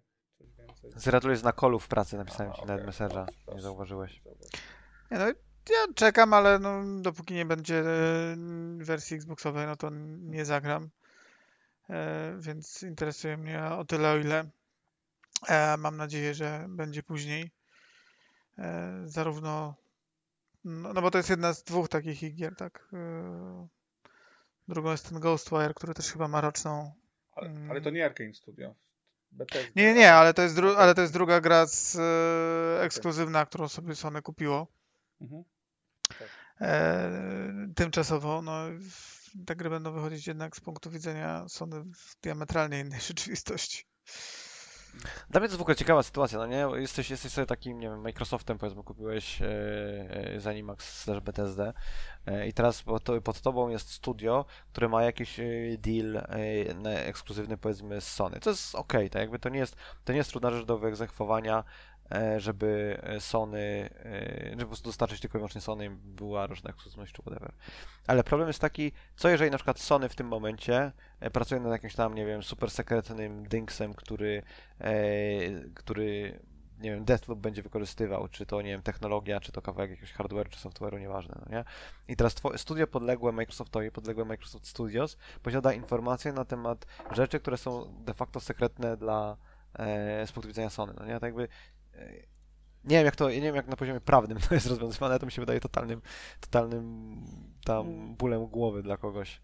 [0.96, 3.26] Zeratul jest na kolu w pracy, napisałem A, ci okej, na Messengerza.
[3.26, 4.22] proszę, Nie zauważyłeś.
[5.12, 5.26] Nie no,
[5.70, 8.36] ja czekam, ale no, dopóki nie będzie e,
[8.78, 10.90] wersji Xboxowej, no to nie zagram.
[11.90, 14.50] E, więc interesuje mnie o tyle, o ile
[15.48, 17.52] e, mam nadzieję, że będzie później.
[18.58, 19.76] E, zarówno
[20.64, 22.90] No, no bo to jest jedna z dwóch takich gier, tak?
[22.92, 23.68] Yy,
[24.68, 26.94] Drugą jest ten Ghostwire, który też chyba ma roczną.
[27.36, 27.72] Ale, Mm.
[27.72, 28.76] ale to nie Arkane Studio.
[29.32, 29.72] Bethesda.
[29.76, 33.68] Nie, nie, ale to jest, dru- ale to jest druga gra z, e, ekskluzywna, którą
[33.68, 34.68] sobie Sony kupiło.
[35.22, 35.44] Mhm.
[36.62, 37.12] E,
[37.76, 38.54] tymczasowo, no
[39.46, 43.84] te gry będą wychodzić jednak z punktu widzenia Sony w diametralnie innej rzeczywistości.
[45.30, 46.68] Dla mnie to jest w ogóle ciekawa sytuacja, no nie?
[46.74, 49.48] Jesteś, jesteś sobie takim, nie wiem, Microsoftem powiedzmy, kupiłeś e,
[50.38, 51.74] Zenimax slash BTSD
[52.26, 55.46] e, i teraz pod, pod tobą jest studio, które ma jakiś e,
[55.78, 56.24] deal
[56.76, 58.40] na ekskluzywny powiedzmy z Sony.
[58.40, 59.76] To jest okej, tak jakby to nie jest,
[60.06, 61.64] to nie jest trudna rzecz do wyegzekwowania,
[62.38, 67.14] żeby e, Sony, e, żeby po prostu dostarczyć tylko i wyłącznie Sony była roczna ekskluzywność
[67.14, 67.52] czy whatever.
[68.08, 71.72] Ale problem jest taki, co jeżeli na przykład Sony w tym momencie e, pracuje nad
[71.72, 74.44] jakimś tam, nie wiem, super sekretnym dynksem, który
[74.82, 74.94] e,
[75.76, 76.40] który,
[76.80, 80.50] nie wiem, Deathloop będzie wykorzystywał, czy to, nie wiem, technologia, czy to kawałek jakiegoś hardware'u,
[80.50, 81.64] czy software'u, nieważne, no nie?
[82.08, 88.04] I teraz studio podległe Microsoftowi, podległe Microsoft Studios, posiada informacje na temat rzeczy, które są
[88.06, 89.38] de facto sekretne dla,
[89.74, 91.14] e, z punktu widzenia Sony, no nie?
[91.14, 91.48] Tak jakby, e,
[92.84, 95.26] nie wiem jak to, nie wiem jak na poziomie prawnym to jest rozwiązywane, ale to
[95.26, 96.02] mi się wydaje totalnym,
[96.42, 97.24] totalnym
[97.66, 99.42] tam bólem głowy dla kogoś.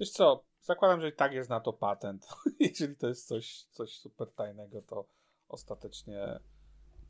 [0.00, 2.28] Wiesz co, zakładam, że i tak jest na to patent.
[2.60, 5.08] Jeżeli to jest coś, coś super tajnego, to
[5.48, 6.40] ostatecznie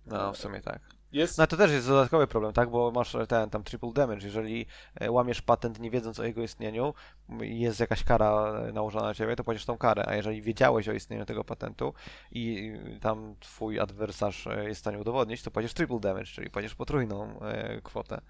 [0.06, 0.97] No, w sumie tak.
[1.12, 1.38] Jest...
[1.38, 2.70] No to też jest dodatkowy problem, tak?
[2.70, 4.26] Bo masz ten tam triple damage.
[4.26, 4.66] Jeżeli
[5.00, 6.94] e, łamiesz patent nie wiedząc o jego istnieniu
[7.40, 10.08] jest jakaś kara e, nałożona na ciebie, to płacisz tą karę.
[10.08, 11.94] A jeżeli wiedziałeś o istnieniu tego patentu
[12.32, 16.74] i tam twój adwersarz e, jest w stanie udowodnić, to płacisz triple damage, czyli płacisz
[16.74, 18.20] potrójną e, kwotę.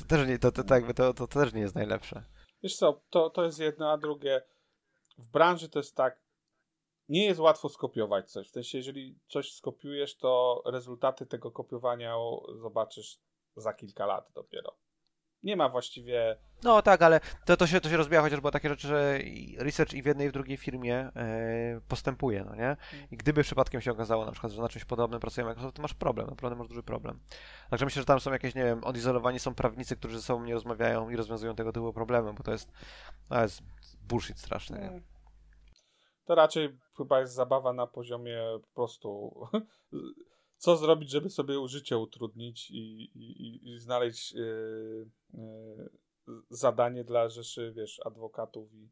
[0.00, 2.22] To też nie, to, to, to, to, to też nie jest najlepsze.
[2.62, 4.42] Wiesz co, to, to jest jedno, a drugie.
[5.18, 6.18] W branży to jest tak,
[7.08, 8.48] nie jest łatwo skopiować coś.
[8.48, 12.14] W sensie, jeżeli coś skopiujesz, to rezultaty tego kopiowania
[12.60, 13.18] zobaczysz
[13.56, 14.76] za kilka lat dopiero.
[15.42, 16.36] Nie ma właściwie.
[16.62, 19.18] No tak, ale to, to, się, to się rozbija chociażby o takie rzeczy, że
[19.58, 22.76] research i w jednej i w drugiej firmie e, postępuje, no nie?
[23.10, 25.94] I gdyby przypadkiem się okazało na przykład, że na czymś podobnym pracuje Microsoft, to masz
[25.94, 27.20] problem, naprawdę masz duży problem.
[27.70, 30.54] Także myślę, że tam są jakieś, nie wiem, odizolowani są prawnicy, którzy ze sobą nie
[30.54, 32.72] rozmawiają i rozwiązują tego typu problemy, bo to jest,
[33.28, 33.62] to jest
[34.02, 35.02] bullshit straszny, nie?
[36.26, 39.34] To raczej chyba jest zabawa na poziomie po prostu.
[40.56, 45.90] Co zrobić, żeby sobie życie utrudnić i, i, i znaleźć yy, yy,
[46.50, 48.90] zadanie dla rzeszy, wiesz, adwokatów i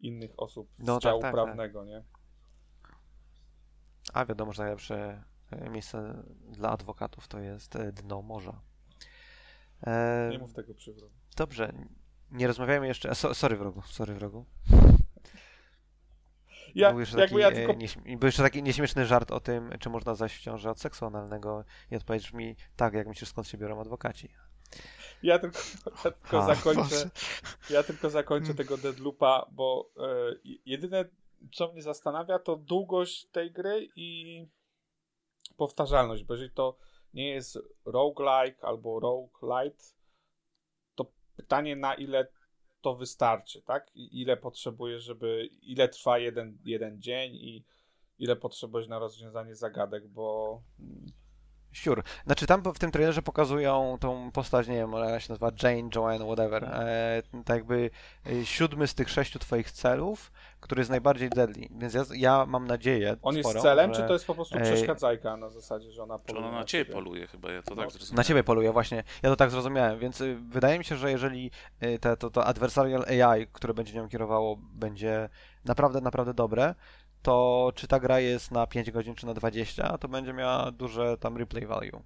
[0.00, 2.04] innych osób z No tak, działu tak, prawnego, nie?
[4.12, 8.60] A wiadomo, że najlepsze e, miejsce dla adwokatów to jest e, dno morza.
[9.86, 11.14] E, Nie mów tego przy wrogu.
[11.36, 11.72] Dobrze,
[12.30, 13.14] nie rozmawiajmy jeszcze.
[13.14, 14.46] So, sorry wrogu, sorry wrogu.
[16.74, 19.70] Ja, był, jeszcze taki, ja e, tylko nieśm- był jeszcze taki nieśmieszny żart o tym,
[19.80, 23.48] czy można zajść w ciążę od seksu analnego i odpowiedzisz mi tak, jak myślisz, skąd
[23.48, 24.28] się biorą adwokaci.
[25.22, 25.58] Ja tylko,
[26.04, 26.54] ja tylko Ha.
[26.54, 27.10] zakończę, Boże.
[27.70, 28.56] ja tylko zakończę Mm.
[28.56, 30.34] tego Deadloopa, bo e,
[30.66, 31.04] jedyne,
[31.52, 34.46] co mnie zastanawia, to długość tej gry i
[35.56, 36.76] powtarzalność, bo jeżeli to
[37.14, 39.84] nie jest roguelike albo roguelite,
[40.94, 41.06] to
[41.36, 42.28] pytanie na ile
[42.80, 43.90] to wystarczy, tak?
[43.94, 47.64] Ile potrzebujesz, żeby, ile trwa jeden, jeden dzień i
[48.18, 50.62] ile potrzebujesz na rozwiązanie zagadek, bo
[51.84, 52.02] Sure.
[52.26, 56.24] Znaczy tam w tym trailerze pokazują tą postać, nie wiem, ona się nazywa Jane, Joanne,
[56.24, 56.64] whatever.
[56.64, 57.90] E, tak jakby
[58.26, 61.68] e, siódmy z tych sześciu twoich celów, który jest najbardziej deadly.
[61.70, 64.58] Więc ja, ja mam nadzieję on jest sporą, celem, że czy to jest po prostu
[64.58, 64.64] Ej.
[64.64, 67.82] przeszkadzajka na zasadzie, że ona Czy poluje ona na ciebie poluje chyba, ja to No,
[67.82, 68.16] tak zrozumiałem.
[68.16, 69.04] Na ciebie poluje, właśnie.
[69.22, 71.50] Ja to tak zrozumiałem, więc y, wydaje mi się, że jeżeli
[72.00, 75.28] te, to, to adversarial AI, które będzie nią kierowało, będzie
[75.64, 76.74] naprawdę, naprawdę dobre,
[77.28, 81.18] to czy ta gra jest na 5 godzin, czy na 20, to będzie miała duże
[81.18, 82.02] tam replay value.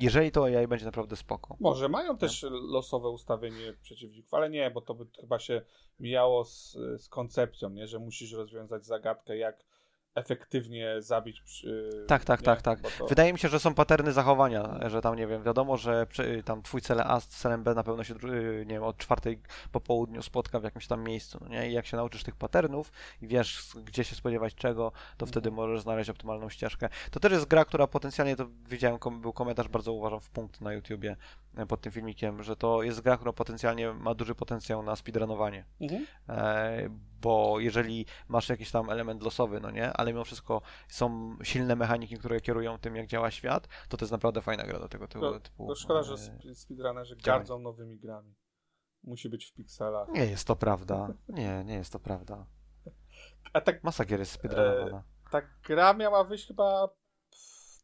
[0.00, 1.56] Jeżeli to AI będzie naprawdę spoko.
[1.60, 5.62] Może mają też losowe ustawienie przeciwników, ale nie, bo to by chyba się
[6.00, 7.86] mijało z, z koncepcją, nie?
[7.86, 9.64] że musisz rozwiązać zagadkę, jak
[10.14, 11.40] efektywnie zabić.
[11.42, 12.44] Przy, Tak, tak, nie?
[12.44, 12.80] tak, tak.
[12.98, 16.42] To- Wydaje mi się, że są paterny zachowania, że tam, nie wiem, wiadomo, że przy-
[16.44, 19.40] tam twój cel A z celem B na pewno się, y, nie wiem, od czwartej
[19.72, 21.70] po południu spotka w jakimś tam miejscu, no nie?
[21.70, 22.92] I jak się nauczysz tych patternów
[23.22, 26.88] i wiesz, gdzie się spodziewać czego, to wtedy możesz znaleźć optymalną ścieżkę.
[27.10, 30.60] To też jest gra, która potencjalnie, to widziałem, kom- był komentarz, bardzo uważam, w punkt
[30.60, 31.16] na YouTubie
[31.56, 35.64] e, pod tym filmikiem, że to jest gra, która potencjalnie ma duży potencjał na speedrunowanie.
[35.80, 36.06] Mhm.
[36.28, 36.88] E,
[37.20, 42.16] bo jeżeli masz jakiś tam element losowy, no nie, ale mimo wszystko są silne mechaniki,
[42.18, 45.20] które kierują tym, jak działa świat, to to jest naprawdę fajna gra do tego typu.
[45.20, 48.34] To, typu to szkoda, że e, sp- speedrunnerzy gardzą nowymi grami.
[49.02, 50.08] Musi być w pikselach.
[50.08, 51.08] Nie jest to prawda.
[51.28, 52.46] Nie, nie jest to prawda.
[53.52, 55.02] A tak, Masa gier jest speedrunowana.
[55.30, 56.88] ta gra miała wyjść chyba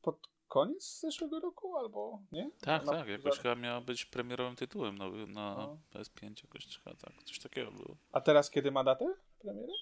[0.02, 0.18] pod
[0.48, 2.50] koniec zeszłego roku, albo nie?
[2.60, 5.78] Tak, No, tak, jakoś za- chyba miała być premierowym tytułem nowy na No.
[5.94, 7.96] PS5 jakoś, chyba tak, coś takiego było.
[8.12, 9.72] A teraz kiedy ma datę premiery?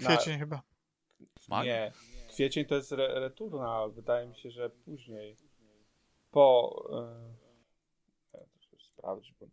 [0.00, 0.62] Na- Kwiecień chyba.
[1.64, 1.92] Nie.
[2.28, 3.92] Kwiecień to jest re Returnal.
[3.92, 5.36] Wydaje mi się, że później.
[6.30, 6.82] Po.
[6.90, 7.34] Yy...
[8.32, 9.46] Ja to chcę sprawdzić, bo.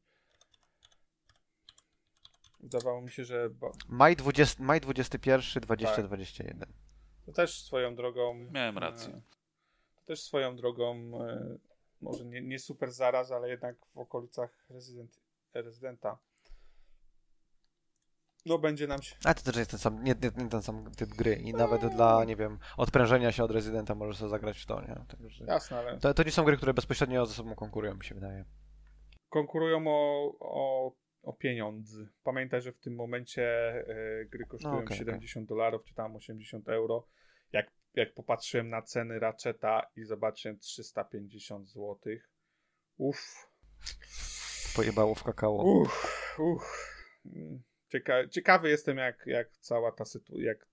[2.60, 3.50] Wydawało mi się, że.
[3.50, 3.72] Bo...
[3.88, 5.64] Maj, 20, maj 21, Tak.
[5.64, 6.74] 2021.
[7.26, 8.34] To też swoją drogą.
[8.52, 9.14] Miałem rację.
[9.14, 9.22] e,
[9.96, 11.12] To też swoją drogą.
[11.22, 11.58] e,
[12.02, 15.20] Może nie, nie super zaraz, ale jednak w okolicach rezydent,
[15.54, 16.18] rezydenta.
[18.46, 19.16] No będzie nam się.
[19.26, 22.26] A to też jest ten sam, nie, nie, ten sam typ gry i nawet dla,
[22.26, 24.96] nie wiem, odprężenia się od rezydenta możesz sobie zagrać w to, nie?
[25.18, 25.98] Także Jasne, ale.
[26.00, 28.46] to, to nie są gry, które bezpośrednio ze sobą konkurują, mi się wydaje.
[29.30, 30.92] konkurują o, o,
[31.24, 32.08] o pieniądze.
[32.24, 36.70] Pamiętaj, że w tym momencie e, gry kosztują No, okej, 70 dolarów, czy tam 80
[36.70, 37.08] euro.
[37.54, 41.98] Jak, jak popatrzyłem na ceny Ratcheta i zobaczyłem 350 zł.
[42.98, 43.50] Uff,
[44.76, 45.54] Pojebało w kakao.
[45.56, 46.94] uff, uff.
[47.94, 50.68] Cieka ciekawy jestem, jak, jak cała ta sytuacja, jak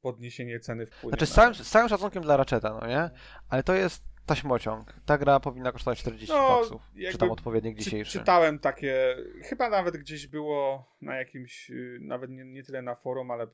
[0.00, 1.10] podniesienie ceny wpłynie.
[1.10, 3.10] Znaczy z całym, z całym szacunkiem dla Ratcheta, no nie?
[3.48, 4.94] Ale to jest taśmociąg.
[5.06, 6.82] Ta gra powinna kosztować 40 No, baksów.
[7.12, 8.18] Czy tam odpowiednik Czy, dzisiejszy.
[8.18, 13.30] czytałem takie, chyba nawet gdzieś było na jakimś, y, nawet nie, nie tyle na forum,
[13.30, 13.46] ale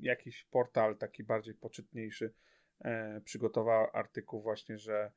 [0.00, 2.34] jakiś portal taki bardziej poczytniejszy
[2.80, 5.12] e, przygotował artykuł właśnie, że,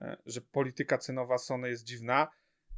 [0.00, 2.28] e, że polityka cenowa Sony jest dziwna,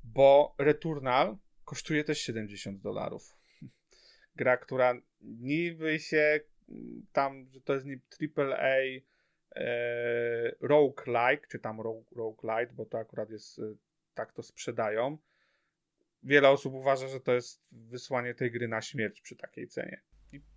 [0.05, 1.36] bo Returnal
[1.68, 3.36] kosztuje też 70 dolarów.
[4.36, 8.00] Gra, która niby się mm, tam, że to jest nie
[8.36, 8.76] AAA
[9.56, 9.66] e,
[10.60, 13.62] roguelike, czy tam rogue, roguelite, bo to akurat jest, e,
[14.14, 15.18] tak to sprzedają.
[16.22, 20.02] Wiele osób uważa, że to jest wysłanie tej gry na śmierć przy takiej cenie.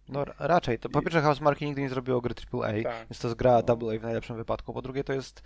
[0.09, 0.80] No ra- raczej.
[0.80, 3.07] To, po pierwsze Housemarque nigdy nie zrobiło gry AAA, Tak.
[3.09, 3.74] więc to jest gra No.
[3.74, 4.74] AA w najlepszym wypadku.
[4.74, 5.41] Po drugie to jest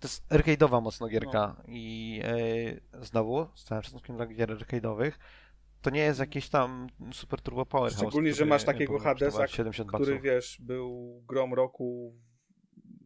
[0.00, 1.64] to jest arcade'owa mocno gierka No.
[1.68, 5.12] i e, znowu, z całym szacunkiem dla gier arcade'owych,
[5.82, 8.02] to nie jest jakiś tam super turbo powerhouse.
[8.02, 12.16] Szczególnie, że masz takiego Hadesa, kosztować 70 który wiesz, był grom roku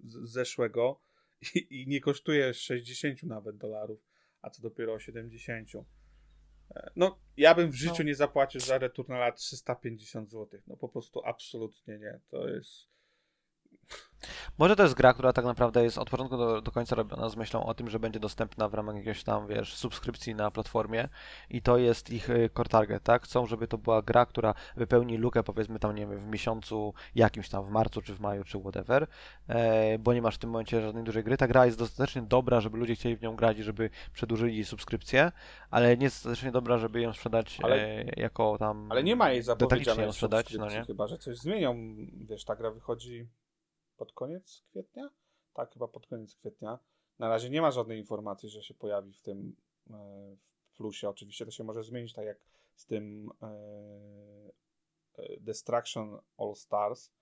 [0.04, 1.00] zeszłego
[1.54, 4.00] i, i nie kosztuje 60 nawet dolarów,
[4.42, 5.68] a co dopiero 70.
[6.96, 8.04] No, ja bym w życiu No.
[8.04, 10.60] nie zapłacił za Returnala 350 zł.
[10.66, 12.20] No po prostu absolutnie nie.
[12.30, 12.88] To jest.
[14.58, 17.36] Może to jest gra, która tak naprawdę jest od początku do, do końca robiona z
[17.36, 21.08] myślą o tym, że będzie dostępna w ramach jakiegoś tam, wiesz, subskrypcji na platformie
[21.50, 23.22] i to jest ich y, core target, tak?
[23.22, 27.48] Chcą, żeby to była gra, która wypełni lukę, powiedzmy tam, nie wiem, w miesiącu jakimś
[27.48, 29.06] tam, w marcu, czy w maju, czy whatever,
[29.48, 31.36] e, bo nie masz w tym momencie żadnej dużej gry.
[31.36, 35.32] Ta gra jest dostatecznie dobra, żeby ludzie chcieli w nią grać i żeby przedłużyli subskrypcję,
[35.70, 38.92] ale nie jest dostatecznie dobra, żeby ją sprzedać Ale- e, jako tam...
[38.92, 40.84] Ale nie ma jej zapowiedzianej sprzedać, no nie?
[40.84, 41.76] chyba że coś zmienią.
[42.28, 43.28] Wiesz, ta gra wychodzi
[43.98, 45.10] pod koniec kwietnia?
[45.54, 46.78] Tak, chyba pod koniec kwietnia.
[47.18, 49.56] Na razie nie ma żadnej informacji, że się pojawi w tym
[49.90, 49.92] e,
[50.36, 51.08] w plusie.
[51.08, 52.38] Oczywiście to się może zmienić, tak jak
[52.74, 53.46] z tym e,
[55.18, 57.12] e, Destruction All Stars,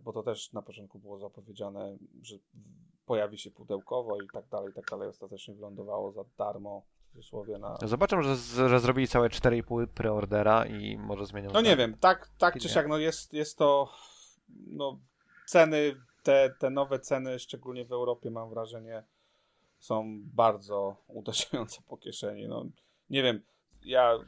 [0.00, 2.36] bo to też na początku było zapowiedziane, że
[3.04, 5.08] pojawi się pudełkowo i tak dalej, i tak dalej.
[5.08, 10.96] Ostatecznie wylądowało za darmo, w cudzysłowie, na, Zobaczę, że, że zrobili całe 4,5 preordera i
[10.98, 13.92] może zmienią No nie wiem, tak, tak czy siak, no jest, jest to,
[14.48, 15.00] no
[15.50, 19.04] ceny, te, te nowe ceny, szczególnie w Europie mam wrażenie,
[19.78, 22.64] są bardzo uderzające po kieszeni, no
[23.10, 23.42] nie wiem,
[23.84, 24.18] ja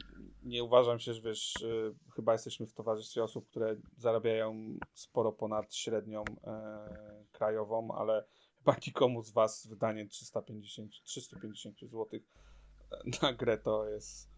[0.43, 5.75] nie uważam się, że wiesz, y, chyba jesteśmy w towarzystwie osób, które zarabiają sporo ponad
[5.75, 8.25] średnią e, krajową, ale
[8.57, 12.19] chyba nikomu z was wydanie 350, 350 zł
[13.21, 14.33] na grę to jest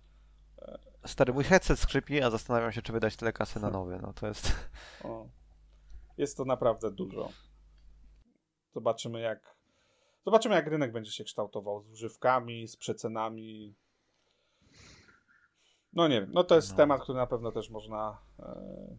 [1.06, 4.00] Stary, mój headset skrzypi, a zastanawiam się, czy wydać tyle kasy na nowy.
[4.02, 4.52] No to jest.
[5.04, 5.28] O,
[6.18, 7.30] jest to naprawdę dużo.
[8.74, 9.55] Zobaczymy jak.
[10.26, 13.76] Zobaczymy, jak rynek będzie się kształtował z używkami, z przecenami.
[15.93, 16.32] No nie wiem.
[16.34, 16.78] No to jest No.
[16.78, 18.18] temat, który na pewno też można.
[18.39, 18.97] E,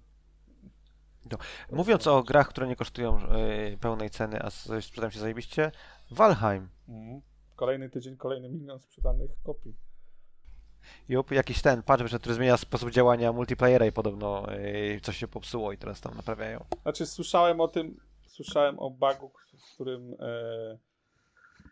[1.71, 5.73] Mówiąc o grach, które nie kosztują e, pełnej ceny, a coś sprzedam się zajebiście,
[6.11, 6.69] Valheim.
[6.89, 7.21] mhm.
[7.57, 9.77] Kolejny tydzień, kolejny milion sprzedanych kopii.
[11.09, 15.73] Jup, jakiś ten patch który zmienia sposób działania multiplayera i podobno e, coś się popsuło
[15.73, 16.65] i teraz tam naprawiają.
[16.83, 20.17] Znaczy, słyszałem o tym, słyszałem o bugu, w którym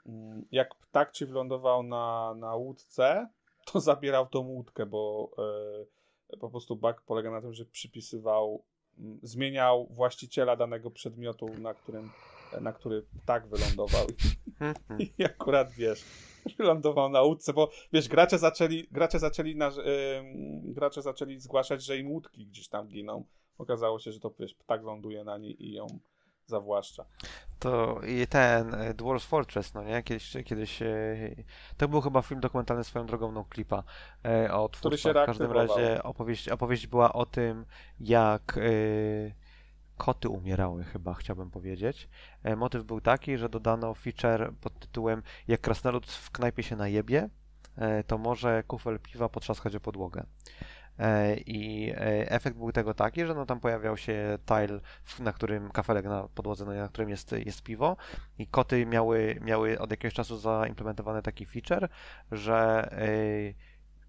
[0.06, 3.28] mm, jak ptak ci wylądował na, na łódce,
[3.72, 5.30] to zabierał tą łódkę, bo
[6.32, 8.64] e, po prostu bug polega na tym, że przypisywał,
[8.98, 12.10] mm, zmieniał właściciela danego przedmiotu, na którym
[12.60, 14.06] na który ptak wylądował
[15.18, 16.04] i akurat, wiesz,
[16.58, 19.72] wylądował na łódce, bo wiesz, gracze zaczęli, gracze zaczęli, na,
[20.62, 23.24] gracze zaczęli zgłaszać, że im łódki gdzieś tam giną.
[23.58, 25.86] Okazało się, że to, wiesz, ptak ląduje na niej i ją
[26.46, 27.04] zawłaszcza.
[27.58, 30.02] To i ten e, Dwarf Fortress, no nie?
[30.02, 30.86] Kiedyś, kiedyś e,
[31.76, 33.84] to był chyba film dokumentalny swoją drogą no clipa
[34.24, 35.00] e, o Który twórcach.
[35.00, 37.66] się W każdym razie opowieść, opowieść była o tym,
[38.00, 38.58] jak
[39.96, 42.08] koty umierały chyba, chciałbym powiedzieć.
[42.42, 47.28] E, motyw był taki, że dodano feature pod tytułem jak krasnolud w knajpie się najebie,
[47.76, 50.26] e, to może kufel piwa potrzaskać o podłogę.
[50.98, 51.92] E, I
[52.26, 54.80] efekt był tego taki, że no tam pojawiał się tile,
[55.18, 57.96] na którym kafelek na podłodze, no, na którym jest, jest piwo
[58.38, 61.88] i koty miały, miały od jakiegoś czasu zaimplementowany taki feature,
[62.32, 62.88] że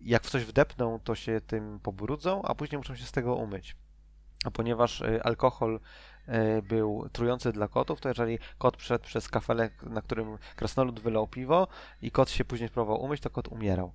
[0.02, 3.76] jak w coś wdepną, to się tym pobrudzą, a później muszą się z tego umyć.
[4.46, 5.80] A ponieważ e, alkohol
[6.28, 11.28] e, był trujący dla kotów, to jeżeli kot przeszedł przez kafelek, na którym krasnolud wylał
[11.28, 11.68] piwo
[12.02, 13.92] i kot się później próbował umyć, to kot umierał.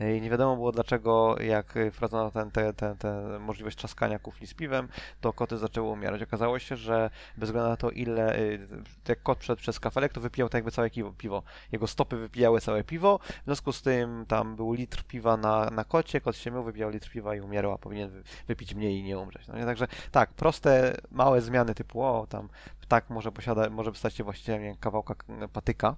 [0.00, 4.54] I nie wiadomo było dlaczego, jak wprowadzono ten, te, te, te możliwość trzaskania kufli z
[4.54, 4.88] piwem,
[5.20, 6.22] to koty zaczęły umierać.
[6.22, 8.68] Okazało się, że bez względu na to, ile y,
[9.08, 11.42] jak kot przed przez kafelek, to wypijał tak jakby całe piwo.
[11.72, 15.84] Jego stopy wypijały całe piwo, w związku z tym tam był litr piwa na, na
[15.84, 19.02] kocie, kot się mył, wypijał litr piwa i umierał, a powinien wy- wypić mniej i
[19.02, 19.48] nie umrzeć.
[19.48, 19.64] No nie?
[19.64, 22.48] Także tak, proste, małe zmiany typu o, tam
[22.80, 25.14] ptak może posiada, może stać się właścicielem kawałka
[25.52, 25.96] patyka,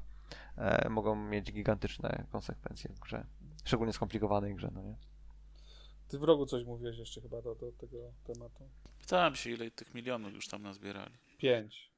[0.59, 3.25] e, mogą mieć gigantyczne konsekwencje w grze.
[3.65, 4.97] Szczególnie skomplikowanej grze, no nie?
[6.09, 8.69] Ty w rogu coś mówiłeś jeszcze chyba do, do tego tematu.
[9.01, 11.15] Pytałem się, ile tych milionów już tam nazbierali.
[11.39, 11.91] Pięć.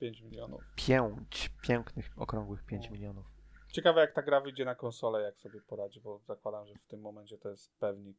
[0.00, 0.62] Pięć milionów.
[0.76, 3.26] Pięć, pięknych, okrągłych 5 milionów.
[3.72, 7.00] Ciekawe jak ta gra wyjdzie na konsolę, jak sobie poradzi, bo zakładam, że w tym
[7.00, 8.16] momencie to jest pewnik.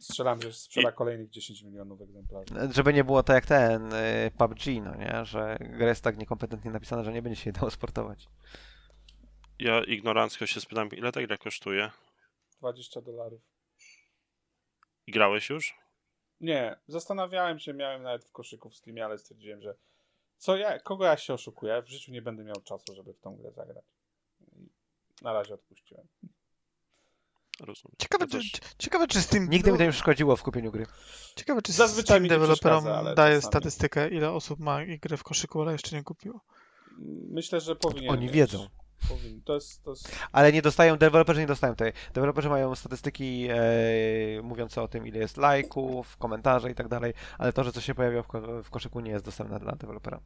[0.00, 2.54] Strzelam, że sprzeda kolejnych 10 milionów egzemplarzy.
[2.70, 5.24] Żeby nie było tak jak ten y, PUBG, no nie?
[5.24, 8.28] Że gra jest tak niekompetentnie napisana, że nie będzie się jej dało sportować.
[9.58, 11.90] Ja ignorancko się spytam, ile ta gra kosztuje?
[12.60, 13.40] 20 dolarów.
[15.06, 15.74] I grałeś już?
[16.40, 19.74] Nie, zastanawiałem się, miałem nawet w koszyku w Steamie, ale stwierdziłem, że
[20.38, 21.72] co ja, kogo ja się oszukuję?
[21.72, 23.84] Ja w życiu nie będę miał czasu, żeby w tą grę zagrać.
[25.22, 26.06] Na razie odpuściłem.
[27.60, 27.96] Rozumiem.
[27.98, 29.50] Ciekawe, Ja czy, ciekawe, czy Steam.
[29.50, 30.86] Nigdy mi to nie przeszkodziło w kupieniu gry.
[31.36, 32.84] Ciekawe, czy Zazwyczaj Steam deweloperom
[33.14, 33.42] daje czasami.
[33.42, 36.40] statystykę, ile osób ma i grę w koszyku, ale jeszcze nie kupiło.
[37.30, 38.34] Myślę, że powinien Oni mieć.
[38.34, 38.66] wiedzą.
[39.08, 39.42] Powinien.
[39.42, 40.16] To jest, to jest...
[40.32, 41.92] Ale nie dostają, deweloperzy nie dostają tej.
[42.14, 43.56] Deweloperzy mają statystyki e,
[44.42, 47.94] mówiące o tym, ile jest lajków, komentarzy i tak dalej, ale to, że coś się
[47.94, 48.28] pojawia w,
[48.64, 50.20] w koszyku nie jest dostępne dla dewelopera.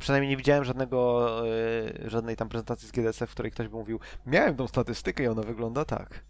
[0.00, 4.00] Przynajmniej nie widziałem żadnego, e, żadnej tam prezentacji z GDC, w której ktoś by mówił,
[4.26, 6.24] miałem tą statystykę i ona wygląda tak.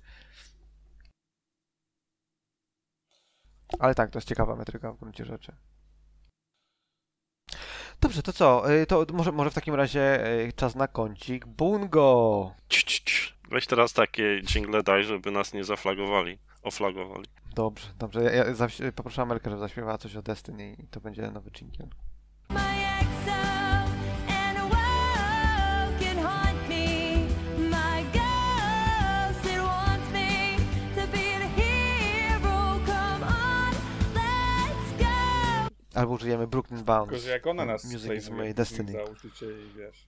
[3.78, 5.53] Ale tak, to jest ciekawa metryka w gruncie rzeczy.
[8.01, 8.72] Dobrze, to co?
[8.72, 12.53] Y, To może, może w takim razie y, czas na kącik Bungo.
[13.51, 16.38] Weź teraz takie jingle daj, żeby nas nie zaflagowali.
[16.62, 17.24] Oflagowali.
[17.55, 18.22] Dobrze, dobrze.
[18.22, 21.88] Ja, ja zaś- poproszę Amelkę, żeby zaśpiewała coś o Destiny i to będzie nowy dżingiel.
[22.51, 22.61] My
[23.01, 23.60] exile
[36.01, 37.11] Albo użyjemy Brooklyn Bounce.
[37.11, 38.92] Tylko, że jak ona nas Music is my destiny.
[38.92, 40.07] za użycie i wiesz.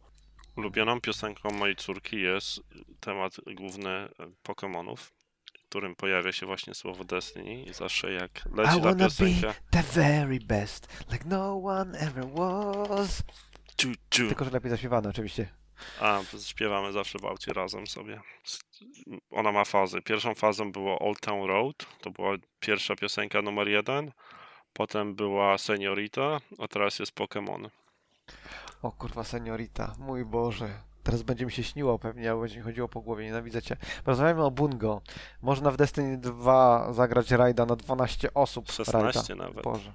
[0.56, 2.60] Ulubioną piosenką mojej córki jest
[3.00, 4.08] temat główny
[4.44, 5.12] Pokémonów, w
[5.68, 9.54] którym pojawia się właśnie słowo Destiny i zawsze jak I leci ta wanna be piosenka,
[9.70, 13.22] the very best, like no one ever was.
[13.76, 15.48] ciu, ciu, Tylko, że lepiej zaśpiewane oczywiście.
[16.00, 18.20] a śpiewamy zawsze w aucie razem sobie.
[19.30, 20.02] Ona ma fazy.
[20.02, 24.12] Pierwszą fazą było Old Town Road, to była pierwsza piosenka numer jeden,
[24.72, 27.68] potem była Seniorita, a teraz jest Pokémon.
[28.82, 30.68] O kurwa, seniorita, mój Boże.
[31.02, 33.76] Teraz będzie mi się śniło pewnie, albo będzie mi chodziło po głowie, nienawidzę cię.
[34.06, 35.02] Rozmawiamy o Bungo.
[35.42, 38.70] Można w Destiny 2 zagrać rajda na 12 osób.
[38.72, 39.44] 16 rajda.
[39.44, 39.92] nawet, Boże.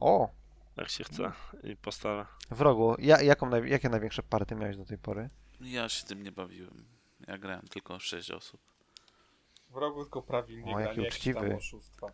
[0.00, 0.28] O,
[0.76, 2.26] jak się chce i postara.
[2.50, 2.94] w rogu.
[2.98, 5.30] Ja, jaką, naj- jakie największe party miałeś do tej pory?
[5.60, 6.84] Ja się tym nie bawiłem.
[7.28, 8.60] Ja grałem tylko 6 osób.
[9.70, 10.22] W rogu tylko
[10.74, 11.56] O, jaki nie jakieś tam uczciwy.
[11.56, 12.06] oszustwa.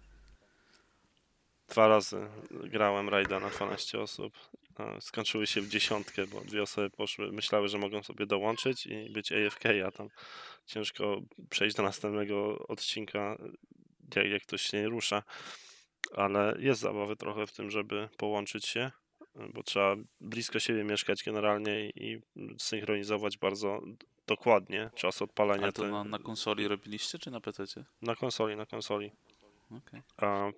[1.68, 4.32] Dwa razy grałem rajda na 12 osób.
[4.78, 9.10] No, Skończyły się w dziesiątkę, bo dwie osoby poszły, myślały, że mogą sobie dołączyć i
[9.10, 10.08] być AFK, a tam
[10.66, 13.38] ciężko przejść do następnego odcinka,
[14.16, 15.22] jak, jak ktoś się nie rusza.
[16.16, 18.90] Ale jest zabawy trochę w tym, żeby połączyć się,
[19.54, 22.20] bo trzeba blisko siebie mieszkać generalnie i
[22.58, 23.82] synchronizować bardzo
[24.26, 25.62] dokładnie czas odpalenia.
[25.62, 27.84] Ale to na, na konsoli robiliście, czy na PC?
[28.02, 29.12] na konsoli, na konsoli.
[29.70, 30.02] Okej.
[30.16, 30.50] A,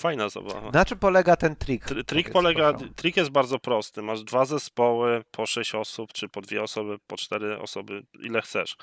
[0.00, 0.70] fajna zabawa.
[0.70, 1.84] Na czym polega ten trik?
[1.86, 2.94] Tr- Trik polega, proszę.
[2.96, 4.02] trik jest bardzo prosty.
[4.02, 8.76] Masz dwa zespoły po sześć osób, czy po dwie osoby, po cztery osoby, ile chcesz.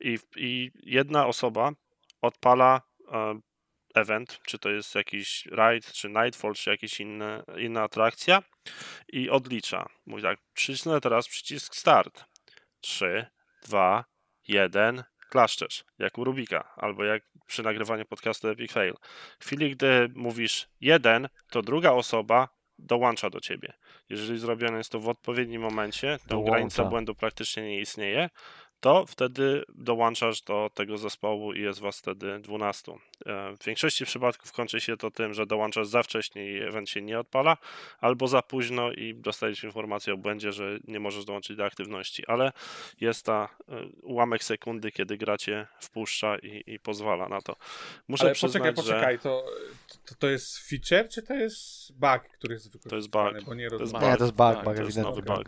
[0.00, 1.70] I, i jedna osoba
[2.20, 2.80] odpala
[3.12, 3.40] e,
[3.94, 7.00] event, czy to jest jakiś raid, czy nightfall, czy jakaś
[7.58, 8.42] inna atrakcja
[9.12, 9.88] i odlicza.
[10.06, 12.24] Mówi tak, przycisnę teraz przycisk start.
[12.80, 13.26] 3,
[13.62, 14.04] 2,
[14.48, 18.94] 1, klaszczesz, jak u Rubika, albo jak przy nagrywaniu podcastu Epic Fail.
[19.38, 23.72] W chwili, gdy mówisz 1, to druga osoba dołącza do ciebie.
[24.08, 26.52] Jeżeli zrobione jest to w odpowiednim momencie, to Dołącza.
[26.52, 28.30] granica błędu praktycznie nie istnieje,
[28.80, 32.92] to wtedy dołączasz do tego zespołu i jest was wtedy 12.
[32.92, 32.96] E,
[33.56, 37.18] W większości przypadków kończy się to tym, że dołączasz za wcześnie i event się nie
[37.18, 37.56] odpala,
[38.00, 42.52] albo za późno i dostajesz informację o błędzie, że nie możesz dołączyć do aktywności, ale
[43.00, 47.56] jest ta e, ułamek sekundy, kiedy gra cię wpuszcza i, i pozwala na to.
[48.08, 49.46] Muszę Ale przyznać, poczekaj, że poczekaj, to,
[50.06, 53.32] to, to jest feature, czy to jest bug, który jest wykorzystywany?
[53.38, 53.44] bug.
[53.44, 54.10] Bo nie To jest rozumiem.
[54.12, 55.44] Nie, to jest bug, Tak, bug to jest nowy bug.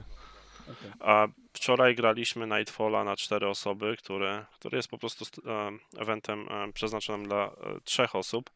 [1.01, 5.71] A wczoraj graliśmy Nightfalla na cztery osoby, które, który jest po prostu st- e,
[6.01, 7.51] eventem e, przeznaczonym dla e,
[7.85, 8.51] trzech osób.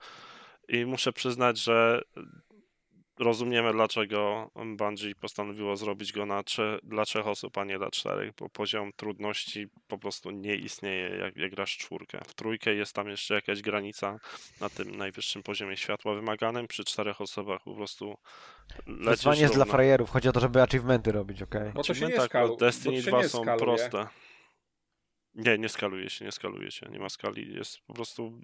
[0.69, 2.03] I muszę przyznać, że
[3.19, 8.33] rozumiemy, dlaczego Bungie postanowiło zrobić go na trze- dla trzech osób, a nie dla czterech,
[8.39, 12.21] bo poziom trudności po prostu nie istnieje, jak, jak grasz czwórkę.
[12.27, 14.19] W trójkę jest tam jeszcze jakaś granica
[14.61, 18.17] na tym najwyższym poziomie światła wymaganym, przy czterech osobach po prostu
[18.87, 21.73] lecisz Wyzwanie jest dla frajerów, chodzi o to, żeby achievementy robić, okej?
[21.75, 23.65] Bo to się nie tak, skalu- bo Destiny się 2 nie są skaluje.
[23.65, 24.07] proste.
[25.37, 28.41] Nie, nie skaluje się, nie skaluje się, nie ma skali, jest po prostu,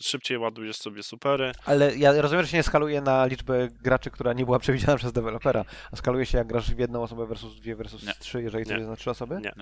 [0.00, 4.32] szybciej ładujesz sobie supery, Ale ja rozumiem, że się nie skaluje na liczbę graczy, która
[4.32, 7.76] nie była przewidziana przez dewelopera, a skaluje się jak grasz w jedną osobę versus dwie
[7.76, 8.12] versus Nie.
[8.14, 9.40] trzy, jeżeli to jest na trzy osoby?
[9.42, 9.52] Nie.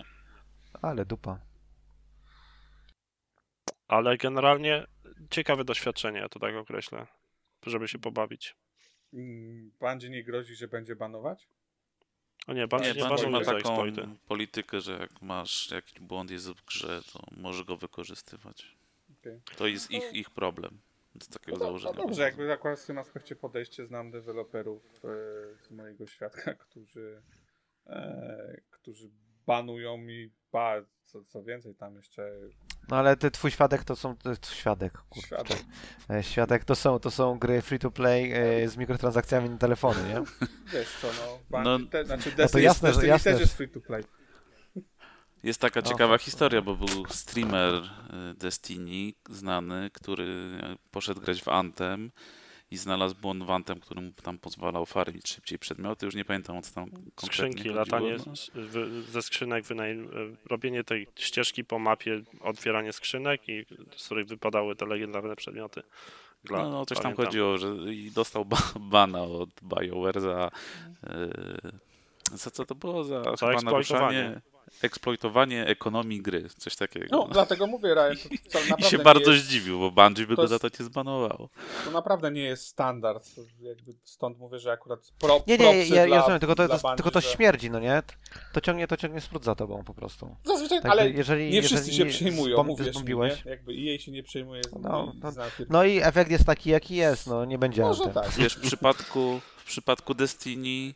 [0.83, 1.39] Ale dupa.
[3.89, 4.87] ale generalnie
[5.31, 7.07] ciekawe doświadczenie, ja to tak określę,
[7.67, 8.57] żeby się pobawić.
[9.15, 11.49] Mm, Bungie nie grozi, że będzie banować?
[12.47, 14.09] O nie, Bungie Nie, nie, Bungie ma taką exploity.
[14.29, 18.77] politykę, że jak masz jakiś błąd jest w grze, to może go wykorzystywać.
[19.21, 19.41] Okej.
[19.57, 20.79] To jest ich, ich problem.
[21.23, 21.95] Z takiego No, założenia.
[21.97, 25.09] no dobrze, jakby akurat w tym aspekcie podejście znam deweloperów e,
[25.65, 27.23] z mojego świadka, którzy,
[27.87, 29.11] e, którzy
[29.47, 30.75] banują mi, ba,
[31.05, 32.31] co, co więcej, tam jeszcze
[32.89, 35.27] No ale ty, twój świadek to są, to jest świadek, kurczę.
[35.27, 35.65] świadek.
[36.11, 40.09] E, Świadek to są, to są gry free to play e, z mikrotransakcjami na telefony,
[40.09, 40.23] nie?
[40.73, 41.09] Wiesz co,
[41.51, 44.05] no, No- te, znaczy Destiny, jasne, że- Destiny jasne, też że- jest free to play.
[45.43, 46.23] Jest taka O, ciekawa tak.
[46.23, 50.59] historia, bo był streamer y, Destiny znany, który
[50.91, 52.11] poszedł grać w Anthem
[52.73, 56.07] i znalazł błąd w Anthem, który mu tam pozwalał farmić szybciej przedmioty.
[56.07, 58.33] Już nie pamiętam o co tam konkretnie Skrzynki, chodziło, latanie no.
[59.13, 63.67] ze skrzynek, wynaj- robienie tej ścieżki po mapie, otwieranie skrzynek, i
[63.97, 65.83] z których wypadały te legendarne przedmioty.
[66.45, 67.27] Dla, No, no coś tam pamiętam.
[67.27, 70.51] chodziło, że i dostał ba bana od BioWare za.
[71.03, 73.05] Yy, za co to było?
[73.05, 73.63] Za, chyba eksploitowanie.
[74.23, 74.41] naruszanie,
[74.83, 77.07] eksploitowanie ekonomii gry, coś takiego.
[77.11, 78.17] No, dlatego mówię, Ryan,
[78.53, 80.83] to, to I się bardzo jest, zdziwił, bo Bungie by to go za jest- to
[80.83, 81.49] nie zbanowało.
[81.85, 83.29] to naprawdę nie jest standard.
[83.61, 86.97] Jakby stąd mówię, że akurat pro, Nie, nie, ja, ja dla, rozumiem, tylko to, Bungie,
[86.97, 88.03] tylko to że- śmierdzi, no nie?
[88.53, 90.37] To ciągnie, to ciągnie smród za tobą po prostu.
[90.45, 93.51] Zazwyczaj, Tak, ale jeżeli, nie wszyscy jeżeli się przejmują, zbom- mówisz zbombiłeś, nie?
[93.51, 94.63] Jakby jej się nie przejmuje.
[94.65, 95.33] z- No, i no.
[95.71, 98.31] No i efekt jest taki, jaki jest, no nie będzie Może tak.
[98.31, 100.95] Wiesz, w przypadku, w przypadku Destiny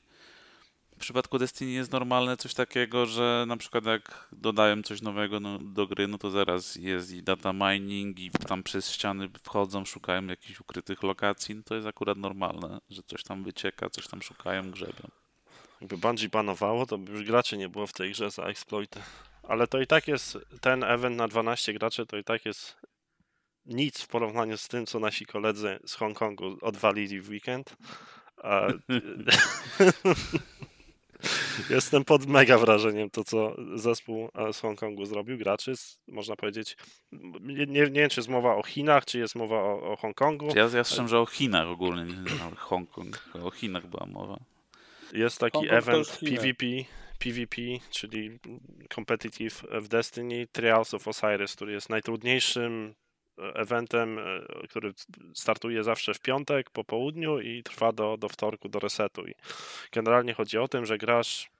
[0.97, 5.59] w przypadku Destiny jest normalne coś takiego, że na przykład jak dodają coś nowego no,
[5.59, 10.27] do gry, no to zaraz jest i data mining i tam przez ściany wchodzą, szukają
[10.27, 14.71] jakichś ukrytych lokacji, no to jest akurat normalne, że coś tam wycieka, coś tam szukają,
[14.71, 15.09] grzebią.
[15.81, 19.01] Jakby Bungie banowało, to by już graczy nie było w tej grze za exploity.
[19.43, 22.77] Ale to i tak jest, ten event na 12 graczy to i tak jest
[23.67, 27.77] nic w porównaniu z tym, co nasi koledzy z Hongkongu odwalili w weekend.
[28.43, 28.67] A,
[31.71, 35.75] Jestem pod mega wrażeniem to, co zespół e, z Hongkongu zrobił, graczy,
[36.09, 36.77] można powiedzieć,
[37.41, 40.47] nie, nie, wiem, czy jest mowa o Chinach, czy jest mowa o, o Hongkongu.
[40.47, 44.41] Ja, ja słyszałem, że o Chinach ogólnie, nie Hongkong, o Chinach była mowa.
[45.13, 46.19] Jest taki Hongkong event.
[46.25, 46.67] PvP,
[47.19, 48.39] PvP, czyli
[48.95, 53.06] Competitive w Destiny, Trials of Osiris, który jest najtrudniejszym e,
[53.55, 54.23] eventem, e,
[54.69, 54.93] który
[55.35, 59.27] startuje zawsze w piątek po południu i trwa do, do wtorku, do resetu.
[59.27, 59.35] I
[59.93, 61.51] generalnie chodzi o tym, że grasz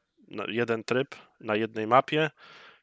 [0.49, 2.31] jeden tryb na jednej mapie,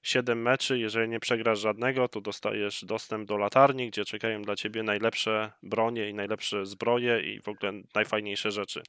[0.04, 4.84] 7 meczy, jeżeli nie przegrasz żadnego, to dostajesz dostęp do latarni, gdzie czekają dla ciebie
[4.84, 8.84] najlepsze bronie i najlepsze zbroje i w ogóle najfajniejsze rzeczy.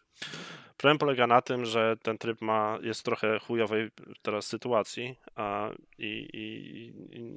[0.77, 3.91] Problem polega na tym, że ten tryb ma, jest w trochę chujowej
[4.23, 7.33] teraz sytuacji a, i, i, i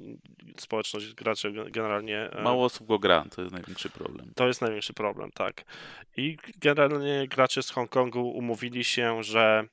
[0.56, 2.30] społeczność graczy generalnie.
[2.30, 4.32] e, Mało osób go gra, to jest największy problem.
[4.34, 5.64] To jest największy problem, tak.
[6.16, 9.64] I generalnie gracze z Hongkongu umówili się, że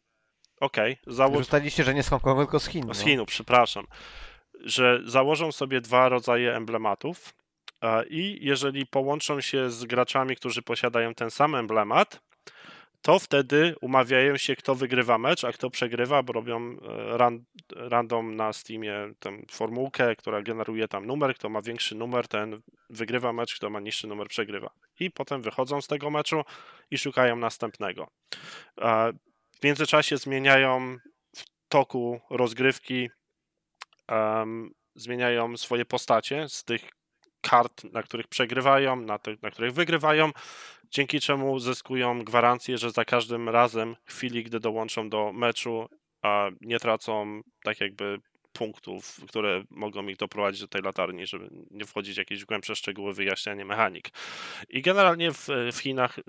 [0.60, 2.84] okej, załóż Zostaliście, że nie z Hongkongu, tylko z Chin.
[2.84, 3.06] z no.
[3.06, 3.88] Chinów, przepraszam,
[4.64, 7.34] że założą sobie dwa rodzaje emblematów
[7.82, 12.22] E, I jeżeli połączą się z graczami, którzy posiadają ten sam emblemat,
[13.02, 17.44] to wtedy umawiają się, kto wygrywa mecz, a kto przegrywa, bo robią e, ran,
[17.76, 21.36] random na Steamie tę formułkę, która generuje tam numer.
[21.36, 24.70] Kto ma większy numer, ten wygrywa mecz, kto ma niższy numer, przegrywa.
[25.00, 26.44] I potem wychodzą z tego meczu
[26.92, 28.08] i szukają następnego.
[29.60, 30.98] W międzyczasie zmieniają
[31.36, 33.10] w toku rozgrywki,
[34.08, 36.90] em, zmieniają swoje postacie z tych
[37.42, 40.32] kart, na których przegrywają, na tych, na których wygrywają,
[40.92, 45.90] dzięki czemu zyskują gwarancję, że za każdym razem, w chwili, gdy dołączą do meczu,
[46.22, 48.20] a nie tracą tak jakby
[48.54, 53.14] punktów, które mogą ich doprowadzić do tej latarni, żeby nie wchodzić w jakieś głębsze szczegóły
[53.14, 54.10] wyjaśniania mechanik.
[54.70, 56.20] I generalnie w, w Chinach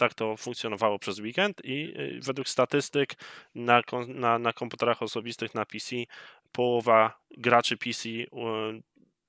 [0.00, 3.14] tak to funkcjonowało przez weekend i y, według statystyk
[3.54, 5.96] na, na, na komputerach osobistych na PC
[6.52, 8.26] połowa graczy PC y,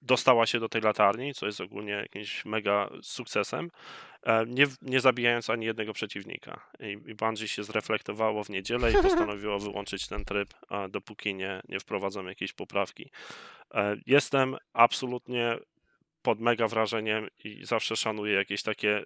[0.01, 3.71] dostała się do tej latarni, co jest ogólnie jakimś mega sukcesem,
[4.23, 6.69] e, nie, nie zabijając ani jednego przeciwnika.
[6.79, 10.53] I, i Bungie się zreflektowało w niedzielę i postanowiło wyłączyć ten tryb,
[10.89, 13.09] dopóki nie, nie wprowadzą jakiejś poprawki.
[13.73, 15.57] E, Jestem absolutnie
[16.21, 19.03] pod mega wrażeniem i zawsze szanuję jakieś takie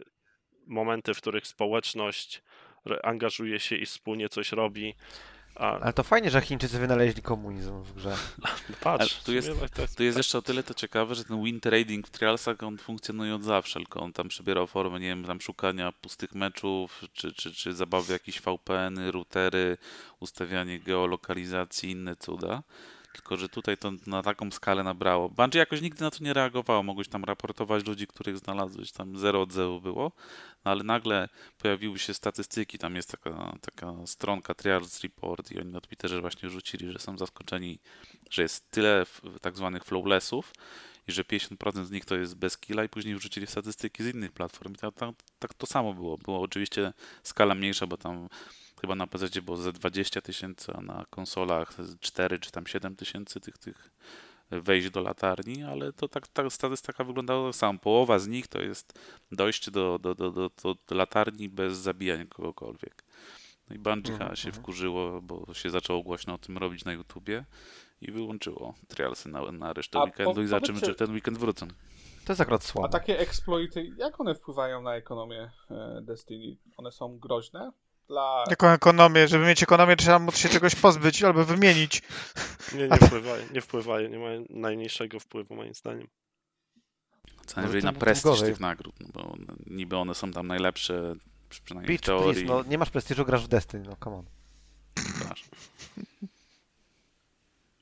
[0.67, 2.41] momenty, w których społeczność
[3.03, 4.93] angażuje się i wspólnie coś robi.
[5.55, 8.15] A, Ale to fajnie, że Chińczycy wynaleźli komunizm w grze.
[8.81, 11.15] patrz, Ale tu jest- w sumie to jest- Tu jest jeszcze o tyle to ciekawe,
[11.15, 14.99] że ten win trading w Trialsach on funkcjonuje od zawsze, tylko on tam przybierał formę,
[14.99, 19.77] nie wiem, tam szukania pustych meczów, czy, czy, czy zabawy jakieś VPN-y, routery,
[20.19, 22.63] ustawianie geolokalizacji, inne cuda.
[23.15, 25.29] Tylko, że tutaj to na taką skalę nabrało.
[25.29, 26.83] Bungie jakoś nigdy na to nie reagowało.
[26.83, 30.11] Mogłeś tam raportować ludzi, których znalazłeś, tam zero odzewu było.
[30.65, 35.71] No ale nagle pojawiły się statystyki, tam jest taka, taka stronka Trials Report i oni
[35.71, 37.79] na Twitterze właśnie rzucili, że są zaskoczeni,
[38.29, 39.05] że jest tyle
[39.41, 40.53] tak zwanych flowlessów
[41.07, 44.31] i że 50% z nich to jest bez killa i później wrzucili statystyki z innych
[44.31, 44.73] platform.
[44.73, 45.09] I tak, tak,
[45.39, 46.17] tak to samo było.
[46.17, 46.93] Było oczywiście
[47.23, 48.27] skala mniejsza, bo tam
[48.81, 52.95] chyba na PC było ze 20 tysięcy, a na konsolach z 4 czy tam 7
[52.95, 53.91] tysięcy tych, tych
[54.51, 57.79] wejść do latarni, ale to tak ta statystyka wyglądała tak samo.
[57.79, 58.99] Połowa z nich to jest
[59.31, 63.03] dojście do, do, do, do, do, latarni bez zabijania kogokolwiek.
[63.69, 67.45] No i Bungie Mhm, się wkurzyło, bo się zaczęło głośno o tym robić na YouTubie
[68.01, 71.67] i wyłączyło trialsy na, na resztę A weekendu po- i zobaczymy, czy ten weekend wrócą.
[72.25, 72.89] To jest akurat A słabe.
[72.89, 76.57] takie exploity, jak one wpływają na ekonomię e, Destiny?
[76.77, 77.71] One są groźne?
[78.07, 78.43] Dla...
[78.49, 79.27] Jaką ekonomię?
[79.27, 82.01] Żeby mieć ekonomię, trzeba móc się czegoś pozbyć albo wymienić.
[82.75, 86.07] Nie, nie wpływają, nie wpływają, nie mają najmniejszego wpływu moim zdaniem.
[87.45, 88.49] Co najwyżej tym- na prestiż gorzej.
[88.49, 89.35] tych nagród, no bo
[89.67, 91.15] niby one są tam najlepsze,
[91.49, 92.45] przy- przynajmniej w Bitch, please, teorii.
[92.45, 94.25] no nie masz prestiżu, grasz w Destiny, no come on.
[95.29, 95.43] Masz.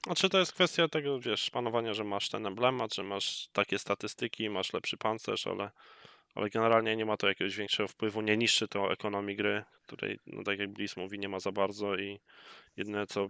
[0.05, 4.49] Znaczy to jest kwestia tego, wiesz, panowania, że masz ten emblemat, że masz takie statystyki,
[4.49, 5.71] masz lepszy pancerz, ale,
[6.35, 10.43] ale generalnie nie ma to jakiegoś większego wpływu, nie niszczy to ekonomii gry, której, no
[10.43, 12.19] tak jak Bliss mówi, nie ma za bardzo i
[12.77, 13.27] jedyne co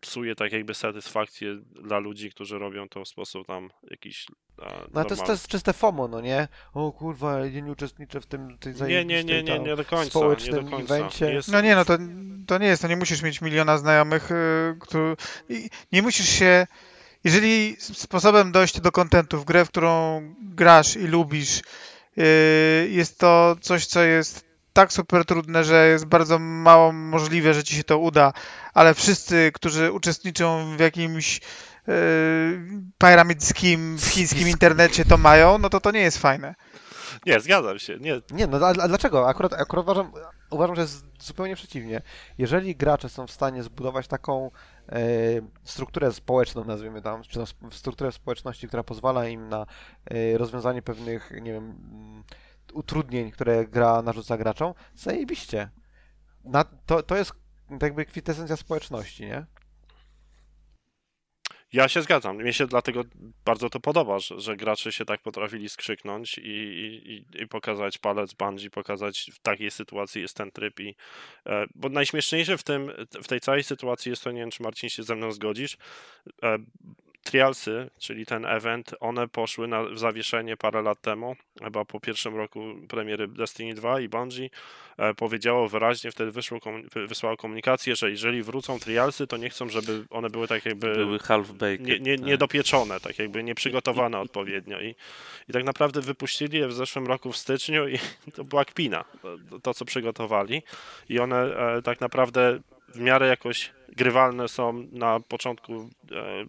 [0.00, 4.26] psuje tak jakby satysfakcję dla ludzi, którzy robią to w sposób tam jakiś
[4.62, 6.48] a, No ale to jest, to jest czyste FOMO, no nie?
[6.74, 10.04] O kurwa, ja nie uczestniczę w tym tej Nie, nie, nie, nie, nie do końca,
[10.04, 10.96] nie społecznym do końca.
[10.96, 11.32] evencie.
[11.32, 11.98] Jest, No nie, no to,
[12.46, 15.16] to nie jest, to nie musisz mieć miliona znajomych, y, który,
[15.48, 16.66] i nie musisz się,
[17.24, 21.62] jeżeli sposobem dojścia do kontentu w grę, w którą grasz i lubisz,
[22.88, 27.74] jest to coś, co jest tak super trudne, że jest bardzo mało możliwe, że ci
[27.74, 28.32] się to uda,
[28.74, 31.40] ale wszyscy, którzy uczestniczą w jakimś
[31.88, 31.90] y,
[32.98, 36.54] piramidzkim, w chińskim internecie to mają, no to to nie jest fajne.
[37.26, 39.28] Nie, zgadzam się, nie, Nie, no a, a dlaczego?
[39.28, 40.12] Akurat, akurat uważam,
[40.50, 42.02] uważam, że jest zupełnie przeciwnie.
[42.38, 44.50] Jeżeli gracze są w stanie zbudować taką
[45.64, 49.66] strukturę społeczną, nazwijmy tam, czy tam strukturę społeczności, która pozwala im na
[50.04, 52.24] e, rozwiązanie pewnych, nie wiem, mm,
[52.72, 55.70] utrudnień, które gra narzuca graczom, zajebiście.
[56.44, 57.32] Na, to, to jest
[57.82, 59.46] jakby kwintesencja społeczności, nie?
[61.72, 62.36] Ja się zgadzam.
[62.36, 63.04] Mnie się dlatego
[63.44, 68.34] bardzo to podoba, że, że gracze się tak potrafili skrzyknąć i, i, i- pokazać palec
[68.34, 70.94] Bungie, pokazać w takiej sytuacji jest ten tryb i
[71.46, 72.92] e, bo najśmieszniejsze w tym,
[73.22, 75.76] w tej całej sytuacji jest to, nie wiem czy Marcin się ze mną zgodzisz,
[76.42, 76.58] e,
[77.26, 82.36] Trialsy, czyli ten event, one poszły na, w zawieszenie parę lat temu, chyba po pierwszym
[82.36, 84.48] roku premiery Destiny 2 i Bungie
[84.98, 89.50] e, powiedziało wyraźnie, wtedy wyszło, komu- wy- wysłało komunikację, że jeżeli wrócą Trialsy, to nie
[89.50, 91.80] chcą, żeby one były tak jakby Były half baked.
[91.86, 92.26] nie, nie, tak.
[92.26, 94.80] niedopieczone, tak jakby nieprzygotowane odpowiednio.
[94.80, 94.94] I,
[95.48, 97.98] I tak naprawdę wypuścili je w zeszłym roku w styczniu i
[98.36, 99.04] to była kpina,
[99.50, 100.62] to, to co przygotowali.
[101.08, 102.58] I one e, tak naprawdę
[102.88, 106.46] w miarę jakoś grywalne są na początku e,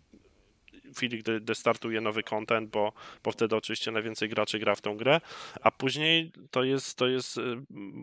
[0.98, 2.93] chwili, gdy, gdy startuje nowy content, bo,
[3.24, 5.22] bo wtedy oczywiście najwięcej graczy gra w tą grę,
[5.62, 7.41] a później to jest, to jest y,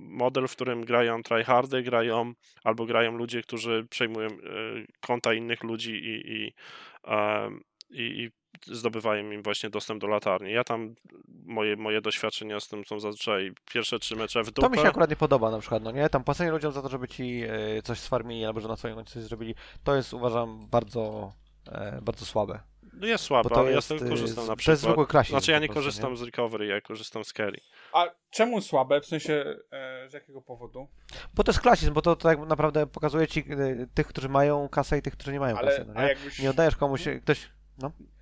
[0.08, 2.32] model, w którym grają tryhardy, grają
[2.64, 6.52] albo grają ludzie, którzy przejmują y, konta innych ludzi i, i,
[7.04, 8.30] em, i, i
[8.66, 10.52] zdobywają im właśnie dostęp do latarni.
[10.52, 10.94] Ja tam,
[11.44, 14.76] moje, moje doświadczenia z tym są zazwyczaj pierwsze trzy mecze w To dupę.
[14.76, 16.08] mi się akurat nie podoba na przykład, no nie?
[16.08, 19.12] Tam płacenie ludziom za to, żeby ci e, coś sfarmili albo że na swoim koncie
[19.12, 21.32] coś zrobili, to jest uważam bardzo,
[21.68, 22.60] e, bardzo słabe.
[22.96, 24.72] No jest to ale ja jest, z tego y, korzystam na to przykład.
[24.72, 26.16] jest zwykły klasizm Znaczy ja nie prostu, korzystam nie?
[26.16, 27.60] z recovery, ja korzystam z carry.
[27.92, 29.00] A czemu słabe?
[29.00, 30.88] W sensie, e, z jakiego powodu?
[31.34, 34.98] Bo to jest klasizm, bo to tak naprawdę pokazuje ci e, tych, którzy mają kasę
[34.98, 36.08] i tych, którzy nie mają Ale, kasy, no nie?
[36.08, 36.38] jakbyś...
[36.38, 37.50] Nie oddajesz komuś, ktoś...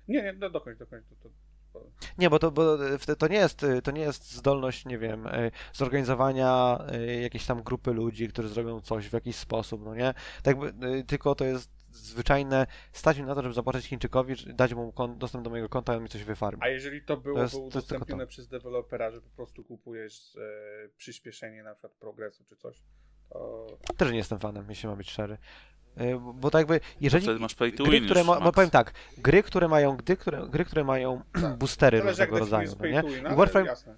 [0.07, 1.05] Nie, nie, do, dokończ, dokończ.
[1.09, 1.15] To,
[1.73, 1.85] to...
[2.17, 2.77] Nie, bo to, bo
[3.17, 7.93] to, nie jest, to nie jest zdolność, nie wiem, e, zorganizowania e, jakiejś tam grupy
[7.93, 10.13] ludzi, którzy zrobią coś w jakiś sposób, no nie?
[10.43, 14.93] Tak e, tylko to jest zwyczajne stać mi na to, żeby zapłacić Chińczykowi, dać mu
[15.17, 16.61] dostęp do mojego konta i on mi coś wyfarmi.
[16.63, 18.29] A jeżeli to było to jest udostępnione to.
[18.29, 22.83] przez dewelopera, że po prostu kupujesz e, przyspieszenie na przykład progresu czy coś,
[23.29, 23.67] to...
[23.97, 25.37] Też nie jestem fanem, jeśli mam być szczery.
[25.95, 27.23] E, bo- tak jakby, jeżeli...
[27.23, 30.17] Wtedy masz pay to Gry, win które już, ma, powiem tak, gry, które mają, gry,
[30.17, 31.21] które, gry, które mają
[31.59, 33.01] boostery Zależy jak różnego rodzaju, no nie?
[33.01, 33.95] to win, I Warframe, jasne.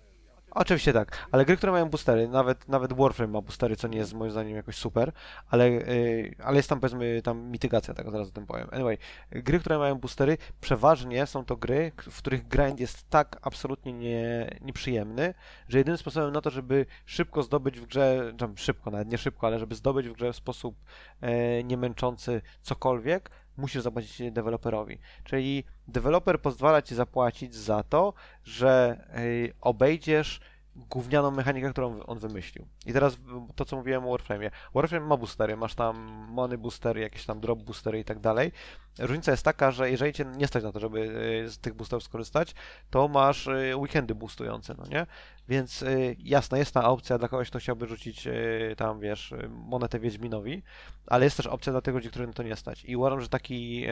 [0.56, 4.14] Oczywiście tak, ale gry, które mają boostery, nawet, nawet Warframe ma boostery, co nie jest
[4.14, 5.12] moim zdaniem jakoś super,
[5.49, 8.68] ale, yy, ale jest tam powiedzmy tam mitygacja tego, zaraz o tym powiem.
[8.72, 8.97] Anyway,
[9.32, 14.49] gry, które mają boostery, przeważnie są to gry, w których grind jest tak absolutnie nie,
[14.62, 15.34] nieprzyjemny,
[15.68, 19.47] że jedynym sposobem na to, żeby szybko zdobyć w grze, tam szybko, nawet nie szybko,
[19.47, 20.76] ale żeby zdobyć w grze w sposób
[21.22, 24.99] e, nie męczący cokolwiek, musisz zapłacić deweloperowi.
[25.24, 30.39] Czyli deweloper pozwala ci zapłacić za to, że y, obejdziesz
[30.76, 32.68] gównianą mechanikę, którą on wymyślił.
[32.86, 33.18] I teraz
[33.56, 34.51] to, co mówiłem o Warframe'ie.
[34.74, 35.97] Warframe ma boostery, masz tam
[36.30, 38.51] mony boostery, jakieś tam drop boostery i tak dalej.
[39.00, 41.00] Różnica jest taka, że jeżeli cię nie stać na to, żeby
[41.46, 42.56] y, z tych boosterów skorzystać,
[42.89, 45.06] to masz y, weekendy boostujące, no nie?
[45.48, 48.28] Więc y, jasne, jest ta opcja dla kogoś, kto chciałby rzucić
[48.78, 50.64] tam, wiesz, monetę Wiedźminowi,
[51.08, 52.86] ale jest też opcja dla tych ludzi, którym to nie stać.
[52.86, 53.86] I uważam, że taki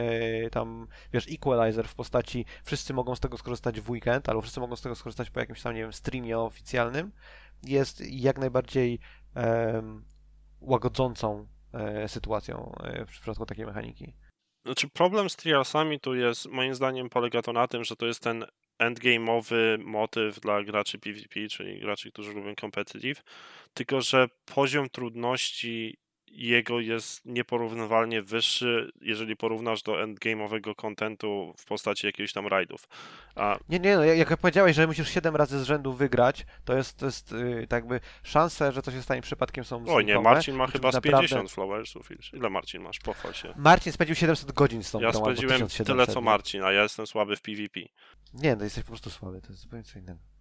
[0.50, 4.76] tam, wiesz, equalizer w postaci wszyscy mogą z tego skorzystać w weekend, albo wszyscy mogą
[4.76, 7.12] z tego skorzystać po jakimś tam, nie wiem, streamie oficjalnym,
[7.62, 9.00] jest jak najbardziej
[10.64, 14.14] łagodzącą e, sytuacją e, w przypadku takiej mechaniki.
[14.64, 18.20] Znaczy problem z trialsami tu jest, moim zdaniem polega to na tym, że to jest
[18.20, 18.44] ten
[18.78, 23.22] endgame'owy motyw dla graczy PvP, czyli graczy, którzy lubią competitive,
[23.74, 25.96] tylko że poziom trudności
[26.28, 32.88] jego jest nieporównywalnie wyższy, jeżeli porównasz do endgame'owego kontentu w postaci jakiegoś tam rajdów.
[33.34, 36.96] A Nie, nie, no, jak powiedziałeś, że musisz 7 razy z rzędu wygrać, to jest,
[36.96, 40.20] to jest y, tak jakby szanse, że coś się stanie przypadkiem są oj nie.
[40.20, 42.08] Marcin ma chyba z naprawdę- 50 flowersów.
[42.32, 42.98] Ile Marcin masz?
[42.98, 43.54] Pochwal się.
[43.56, 46.20] Marcin spędził 700 godzin z tą Ja grą, spędziłem 1700, tyle co?
[46.20, 47.80] Marcin, a ja jestem słaby w PvP.
[48.34, 50.33] Nie, to jesteś po prostu słaby, to jest zupełnie co innego.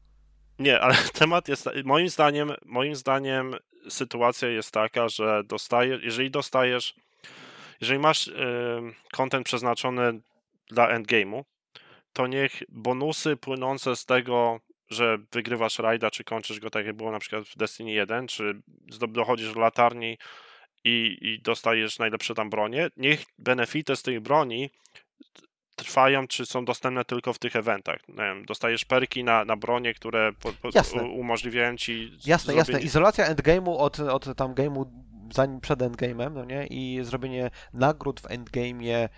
[0.60, 1.70] Nie, ale temat jest.
[1.84, 3.56] Moim zdaniem, moim zdaniem
[3.90, 6.96] sytuacja jest taka, że dostaje, jeżeli dostajesz.
[7.82, 10.22] Jeżeli masz ym, content przeznaczony
[10.70, 11.44] dla endgame'u,
[12.14, 17.12] to niech bonusy płynące z tego, że wygrywasz rajda, czy kończysz go tak jak było
[17.12, 18.62] na przykład w Destiny 1, czy
[19.10, 20.18] dochodzisz do latarni
[20.84, 24.70] i, i dostajesz najlepsze tam bronie, niech benefity z tych broni
[25.76, 28.00] trwają, czy są dostępne tylko w tych eventach.
[28.10, 31.04] Nie wiem, dostajesz perki na, na bronie, które po, po, Jasne.
[31.04, 32.82] umożliwiają ci Jasne, jasne.
[32.82, 34.86] Izolacja endgame'u od, od tam game'u
[35.34, 36.68] zanim przed endgame'em, no nie?
[36.68, 39.10] I zrobienie nagród w endgame'ie e,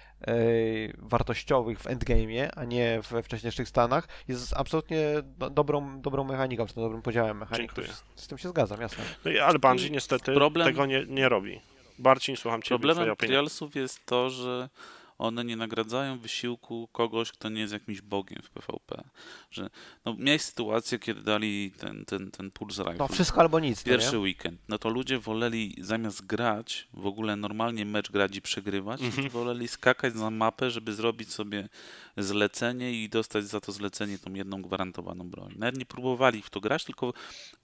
[0.98, 6.76] wartościowych w endgame'ie, a nie we wcześniejszych stanach, jest absolutnie do, dobrą, dobrą mechaniką, czy
[6.76, 7.74] dobrym podziałem mechanik.
[7.76, 7.88] Dziękuję.
[8.16, 9.04] Z, z tym się zgadzam, jasne.
[9.26, 11.62] No i- ale Bungie niestety Problem- tego nie, nie robi.
[12.00, 14.70] Marcin, słucham Ciebie, twoja Problemem trialsów jest to, że
[15.18, 19.04] one nie nagradzają wysiłku kogoś, kto nie jest jakimś bogiem w PvP.
[19.52, 19.70] Że,
[20.06, 22.98] no, miałeś sytuację, kiedy dali ten, ten, ten Pulse Rifle.
[23.00, 24.20] No wszystko albo nic, no Pierwszy nie?
[24.20, 29.30] weekend, no to ludzie woleli zamiast grać, w ogóle normalnie mecz grać i przegrywać, Mhm.
[29.30, 31.70] woleli skakać na mapę, żeby zrobić sobie
[32.18, 35.54] zlecenie i dostać za to zlecenie tą jedną gwarantowaną broń.
[35.58, 37.14] Nawet nie próbowali w to grać, tylko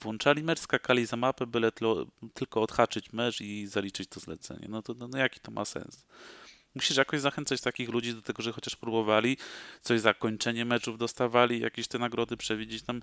[0.01, 4.67] włączali mecz, skakali za mapę, byle tlo, tylko odhaczyć mecz i zaliczyć to zlecenie.
[4.69, 6.05] No to no, no jaki to ma sens?
[6.75, 9.37] Musisz jakoś zachęcać takich ludzi do tego, że chociaż próbowali,
[9.81, 12.83] coś za kończenie meczów dostawali, jakieś te nagrody przewidzieć.
[12.83, 13.01] Tam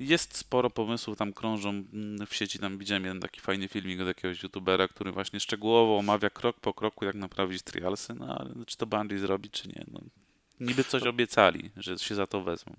[0.00, 4.06] jest sporo pomysłów, tam krążą mm, w sieci, tam widziałem jeden taki fajny filmik od
[4.06, 8.76] jakiegoś youtubera, który właśnie szczegółowo omawia krok po kroku, jak naprawić trialsy, no ale czy
[8.76, 9.84] to Bungie zrobi, czy nie.
[9.92, 10.00] No,
[10.60, 12.76] niby coś obiecali, że się za to wezmą.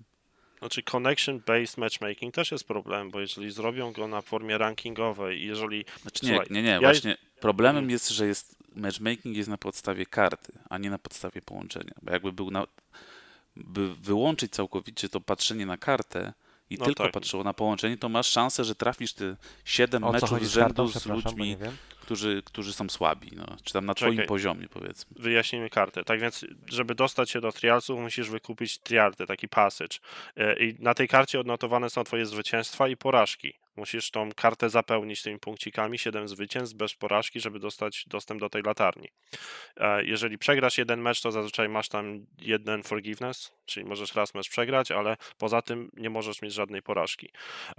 [0.58, 5.84] Znaczy connection-based matchmaking też jest problem, bo jeżeli zrobią go na formie rankingowej i jeżeli...
[6.02, 10.06] Znaczy nie, Słuchaj, nie, nie, ja- właśnie problemem jest, że jest matchmaking jest na podstawie
[10.06, 11.92] karty, a nie na podstawie połączenia.
[12.02, 12.66] Bo jakby był na,
[13.56, 16.32] by wyłączyć całkowicie to patrzenie na kartę
[16.70, 17.12] i No tylko tak.
[17.12, 20.86] patrzyło na połączenie, to masz szansę, że trafisz te 7 O meczów z z kartą?
[20.86, 21.76] rzędu z bo ludźmi, nie wiem.
[22.10, 24.14] Którzy, którzy są słabi, no, czy tam na Czekaj.
[24.14, 25.14] twoim poziomie powiedzmy.
[25.22, 26.04] wyjaśnijmy kartę.
[26.04, 29.98] Tak więc, żeby dostać się do trialsów, musisz wykupić trialty, taki passage.
[30.36, 33.54] E, I na tej karcie odnotowane są twoje zwycięstwa i porażki.
[33.76, 38.62] Musisz tą kartę zapełnić tymi punkcikami, 7 zwycięstw bez porażki, żeby dostać dostęp do tej
[38.62, 39.08] latarni.
[39.76, 44.48] E, Jeżeli przegrasz jeden mecz, to zazwyczaj masz tam jeden forgiveness, czyli możesz raz mecz
[44.48, 47.28] przegrać, ale poza tym nie możesz mieć żadnej porażki.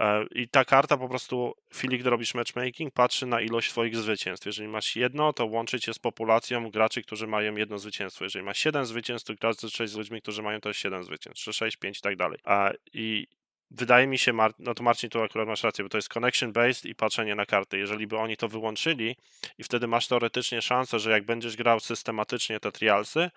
[0.00, 3.96] E, I ta karta po prostu, w chwili gdy robisz matchmaking, patrzy na ilość twoich
[3.96, 4.21] zwycięstw.
[4.46, 8.24] Jeżeli masz jedno, to łączy cię z populacją graczy, którzy mają jedno zwycięstwo.
[8.24, 9.56] Jeżeli masz 7 zwycięstw, to grasz
[9.90, 12.38] z ludźmi, którzy mają też 7 zwycięstw, 3, 6, 5 i tak dalej.
[12.44, 13.26] A, I
[13.70, 16.52] wydaje mi się, Mar- no to Marcin, tu akurat masz rację, bo to jest connection
[16.52, 17.78] based i patrzenie na karty.
[17.78, 19.16] Jeżeli by oni to wyłączyli
[19.58, 23.30] i wtedy masz teoretycznie szansę, że jak będziesz grał systematycznie te trialsy,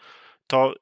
[0.47, 0.73] to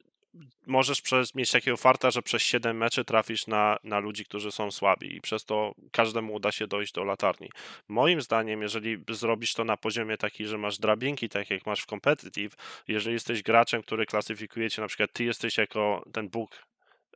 [0.68, 4.72] możesz przez, mieć takiego farta, że przez 7 meczy trafisz na, na ludzi, którzy są
[4.72, 7.50] słabi i przez to każdemu uda się dojść do latarni.
[7.88, 11.86] Moim zdaniem, jeżeli zrobisz to na poziomie taki, że masz drabinki, tak jak masz w
[11.86, 12.56] competitive,
[12.88, 16.64] jeżeli jesteś graczem, który klasyfikuje cię, na przykład ty jesteś jako ten Bóg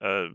[0.01, 0.29] e,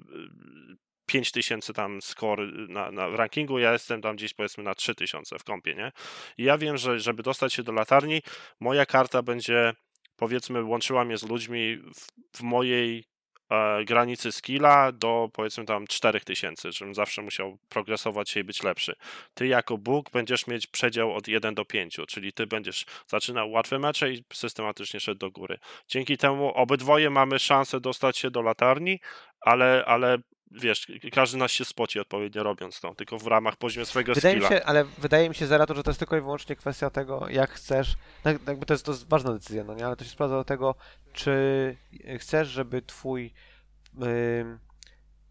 [1.07, 5.45] 5000 tam score na, na w rankingu, ja jestem tam gdzieś powiedzmy na 3000 w
[5.45, 5.93] kompie, nie?
[6.39, 8.23] I ja wiem, że żeby dostać się do latarni,
[8.61, 9.75] moja karta będzie
[10.23, 12.07] powiedzmy łączyła mnie z ludźmi w,
[12.39, 13.05] w mojej
[13.51, 18.95] e, granicy skilla do powiedzmy tam 4000, żebym zawsze musiał progresować się i być lepszy.
[19.35, 23.79] Ty jako Bóg będziesz mieć przedział od 1 do 5, czyli ty będziesz zaczynał łatwe
[23.79, 25.59] mecze i systematycznie szedł do góry.
[25.89, 29.01] Dzięki temu obydwoje mamy szansę dostać się do latarni,
[29.41, 30.19] ale, ale
[30.61, 34.43] wiesz, każdy nas się spoci odpowiednio robiąc to, tylko w ramach poziomu swojego Wydaje mi
[34.43, 34.59] skilla.
[34.61, 37.51] się, ale wydaje mi się Zerato, że to jest tylko i wyłącznie kwestia tego, jak
[37.51, 37.95] chcesz.
[38.23, 39.87] tak- Jakby to jest, to jest ważna decyzja, no nie?
[39.87, 40.75] Ale to się sprawdza do tego,
[41.13, 41.77] czy
[42.19, 43.33] chcesz, żeby twój.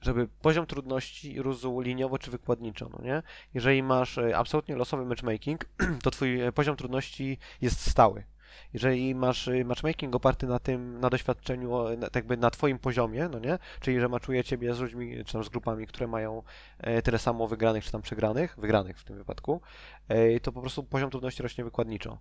[0.01, 3.23] żeby poziom trudności rósł liniowo czy wykładniczo, no nie?
[3.53, 5.65] Jeżeli masz y, absolutnie losowy matchmaking,
[6.03, 8.23] to twój y, poziom trudności jest stały.
[8.73, 13.29] Jeżeli masz y, matchmaking oparty na tym, na doświadczeniu, na, tak jakby na twoim poziomie,
[13.31, 13.59] no nie?
[13.79, 16.43] Czyli, że maczuje ciebie z ludźmi, czy tam z grupami, które mają
[16.79, 19.61] e, tyle samo wygranych, czy tam przegranych, wygranych w tym wypadku,
[20.07, 22.17] e, to po prostu poziom trudności rośnie wykładniczo.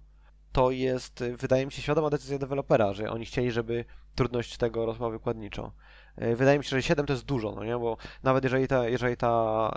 [0.53, 3.85] To jest, e, wydaje mi się, świadoma decyzja dewelopera, że oni chcieli, żeby
[4.15, 5.73] trudność tego rosła wykładniczo.
[6.17, 7.79] E, Wydaje mi się, że 7 to jest dużo, no nie?
[7.79, 9.71] Bo nawet jeżeli ta, jeżeli ta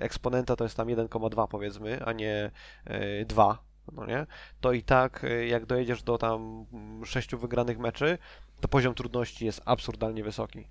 [0.00, 2.50] eksponenta to jest tam 1,2 powiedzmy, a nie
[2.84, 3.58] e, 2,
[3.92, 4.26] no nie?
[4.60, 6.66] To i tak e, jak dojedziesz do tam
[7.04, 8.18] 6 wygranych meczy,
[8.60, 10.68] to poziom trudności jest absurdalnie wysoki.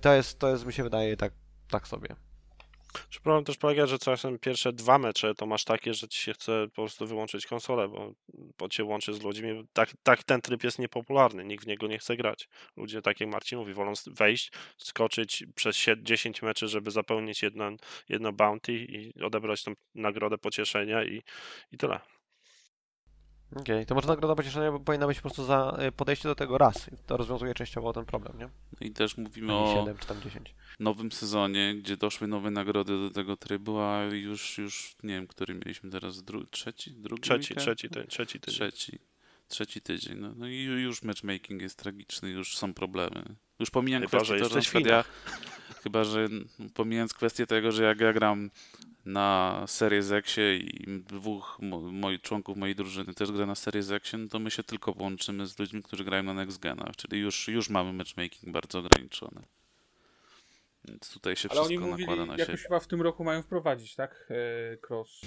[0.00, 1.32] To jest, to jest mi się wydaje tak,
[1.70, 2.16] tak sobie.
[3.08, 6.32] Czy problem też polega, że czasem pierwsze dwa mecze to masz takie, że ci się
[6.32, 8.12] chce po prostu wyłączyć konsolę, bo,
[8.58, 9.64] bo cię łączy z ludźmi.
[9.72, 12.48] Tak, tak ten tryb jest niepopularny, nikt w niego nie chce grać.
[12.76, 17.70] Ludzie, tak jak Marcin mówi, wolą wejść, skoczyć przez sie- 10 meczy, żeby zapełnić jedno,
[18.08, 21.22] jedno bounty i odebrać tą nagrodę pocieszenia i,
[21.72, 22.00] i tyle.
[23.56, 26.88] Okej, to może nagroda pocieszenia powinna być po prostu za y, podejście do tego raz.
[26.88, 28.44] I To rozwiązuje częściowo ten problem, nie?
[28.80, 30.54] No i też mówimy o 7 czy tam 10.
[30.80, 35.54] nowym sezonie, gdzie doszły nowe nagrody do tego trybu, a już, już nie wiem, który
[35.54, 37.60] mieliśmy teraz, dru- trzeci, drugi Trzeci, weekend?
[37.60, 38.54] trzeci, ty, trzeci tydzień.
[38.70, 38.98] Trzeci.
[39.48, 40.18] Trzeci tydzień.
[40.18, 43.22] No, no i ju- już matchmaking jest tragiczny, już są problemy.
[43.62, 44.38] Już pomijam Chyba, kwestię
[44.72, 45.04] że ja,
[45.82, 46.28] chyba, że
[46.74, 48.50] pomijając kwestię tego, że jak ja gram
[49.04, 54.18] na Series Xie i dwóch mo- moich członków mojej drużyny też gra na Series Xie,
[54.18, 57.48] no to my się tylko połączymy z ludźmi, którzy grają na Next Genach, czyli już,
[57.48, 59.42] już mamy matchmaking bardzo ograniczony.
[60.88, 62.56] Więc tutaj się Ale oni wszystko mówili, nakłada na siebie.
[62.58, 64.28] chyba w tym roku mają wprowadzić, tak?
[64.30, 65.20] E, cross.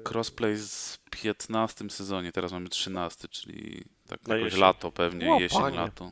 [0.00, 4.60] E, Crossplay z 15 sezonie, teraz mamy 13, czyli tak Na jakoś jesień.
[4.60, 5.76] lato pewnie, O, jesień, panie.
[5.76, 6.10] lato.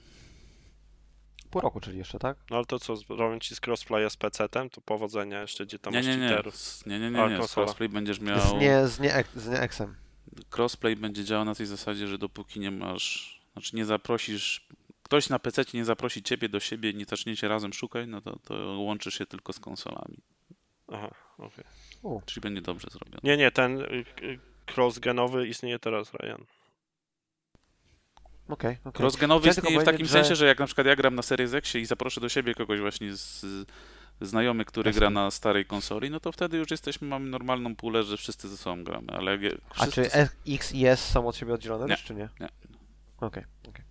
[1.51, 2.37] Pół roku, czyli jeszcze, tak?
[2.51, 5.93] No ale to co, robią ci z crossplaya z PC-tem, to powodzenia jeszcze, gdzie tam
[5.93, 6.29] Nie, masz nie, nie,
[6.87, 7.49] nie, nie, nie, nie.
[7.49, 8.41] Z crossplay będziesz miał...
[8.41, 9.97] Z nie, z nie, z nie Xem.
[10.57, 14.69] Crossplay będzie działał na tej zasadzie, że dopóki nie masz, znaczy nie zaprosisz,
[15.03, 18.39] ktoś na PC nie zaprosi ciebie do siebie i nie zaczniecie razem szukać, no to,
[18.39, 20.17] to łączysz się tylko z konsolami.
[20.89, 21.65] Aha, okej.
[22.27, 23.21] Czyli będzie dobrze zrobione.
[23.23, 24.39] Nie, nie, ten y, y,
[24.77, 26.45] cross-genowy istnieje teraz, Ryan.
[28.51, 28.79] Okej.
[28.99, 31.23] Crossgenowy Chciałem tylko istnieje w takim że- sensie, że jak na przykład ja gram na
[31.23, 33.47] Series X i zaproszę do siebie kogoś właśnie z
[34.21, 38.17] znajomy, który gra na starej konsoli, no to wtedy już jesteśmy, mamy normalną pulę, że
[38.17, 40.11] wszyscy ze sobą gramy, ale jak A czy
[40.49, 42.29] X i S są od siebie oddzielone Nie, czy nie?
[42.41, 42.49] nie.
[43.21, 43.85] Okej, okej.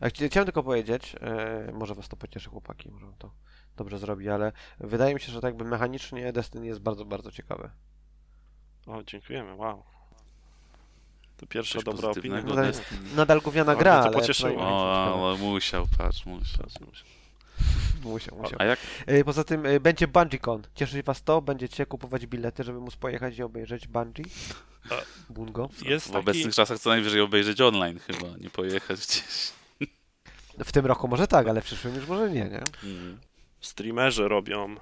[0.00, 3.30] A chci- Chciałem tylko powiedzieć, e, może was to pocieszy chłopaki, może to
[3.76, 7.70] dobrze zrobi, ale wydaje mi się, że tak jakby mechanicznie Destiny jest bardzo, bardzo ciekawe.
[8.86, 9.84] O, dziękujemy, wow.
[11.36, 12.14] To pierwsza Coś dobra opinia.
[12.36, 13.00] pozytywnego Nadal- Destiny.
[13.16, 14.12] Nadal gówniana O, gra, to ale...
[14.12, 14.48] pocieszyło.
[14.50, 16.66] przynajmniej O, ale musiał, patrz, musiał.
[18.02, 18.58] Musiał, musiał.
[18.58, 20.62] A jak E, Poza tym e, będzie BungieeCon.
[20.74, 21.42] Cieszy was to?
[21.42, 24.24] Będziecie kupować bilety, żeby móc pojechać i obejrzeć Bungie?
[25.30, 25.68] Bungo?
[25.84, 29.52] Jest w taki, obecnych czasach co najwyżej obejrzeć online chyba, nie pojechać gdzieś.
[30.64, 32.62] W tym roku może tak, ale w przyszłym już może nie, nie?
[32.84, 33.18] Mm.
[33.60, 34.76] streamerzy robią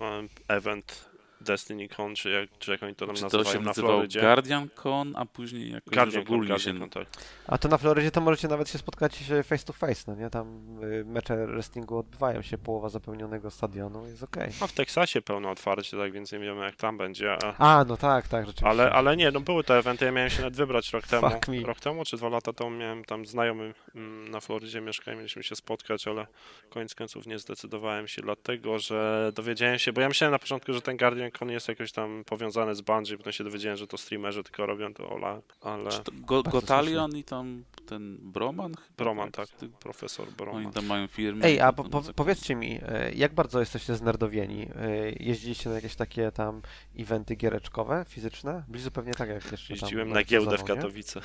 [0.00, 1.04] um, event
[1.42, 3.90] Destiny Con, czy jak, czy jak oni to tam Czy to nazywają się na nazywał
[3.90, 4.20] Florydzie.
[4.20, 6.78] Guardian Con, a później jakoś Guardian Con, Guardian się...
[6.78, 7.06] Con, tak.
[7.46, 10.30] A to na Florydzie to możecie nawet się spotkać e, face to face, no nie?
[10.30, 14.50] Tam y, mecze wrestlingu odbywają się, połowa zapełnionego stadionu, jest okej.
[14.60, 17.32] No w Teksasie pełno otwarcie, tak więc nie wiemy jak tam będzie.
[17.32, 17.78] A...
[17.78, 18.68] A, no tak, tak, rzeczywiście.
[18.68, 21.30] Ale, ale nie, no były te eventy, ja miałem się nawet wybrać rok temu.
[21.30, 21.60] Fuck me.
[21.60, 25.42] Rok temu czy dwa lata temu miałem tam znajomy mm, na Florydzie mieszka i mieliśmy
[25.42, 26.26] się spotkać, ale
[26.70, 30.82] koniec końców nie zdecydowałem się, dlatego że dowiedziałem się, bo ja myślałem na początku, że
[30.82, 34.42] ten Guardian Con jest jakoś tam powiązany z Bungie, potem się dowiedziałem, że to streamerzy
[34.42, 38.74] tylko robią to Ola, ale Czy to Go, Gotalion i tam ten Broman?
[38.96, 40.72] Broman, tak, Ty- profesor Oni Broman.
[40.72, 41.44] tam mają firmę.
[41.46, 44.68] Ej, a tam po, po, powiedzcie mi, e, jak bardzo jesteście znerdowieni?
[44.76, 46.62] E, Jeździliście na jakieś takie tam
[46.98, 48.64] eventy giereczkowe, fizyczne?
[48.68, 50.64] Blizu pewnie tak jak jeszcze tam Jeździłem na nawet giełdę w?
[50.64, 51.20] Katowice.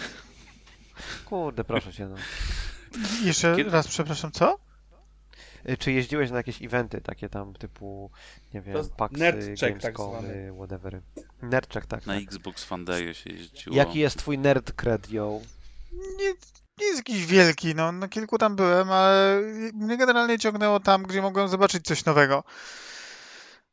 [1.26, 2.16] Kurde, proszę cię, no.
[3.24, 4.58] Jeszcze Kiedy- raz, przepraszam, co?
[5.68, 8.12] E, Czy jeździłeś na jakieś eventy takie tam typu,
[8.54, 8.78] nie wiem,
[9.12, 10.54] nerdcheck tak Gamescomy, zwany.
[10.58, 11.02] whatever.
[11.42, 12.06] Nerdcheck, tak.
[12.06, 12.24] Na tak.
[12.24, 13.76] Xbox Fundaye się jeździło.
[13.76, 15.40] Jaki jest twój nerd cred, yo?
[15.92, 16.34] Nie,
[16.80, 19.42] nie jest jakiś wielki, no na kilku tam byłem, ale
[19.74, 22.44] mnie generalnie ciągnęło tam, gdzie mogłem zobaczyć coś nowego.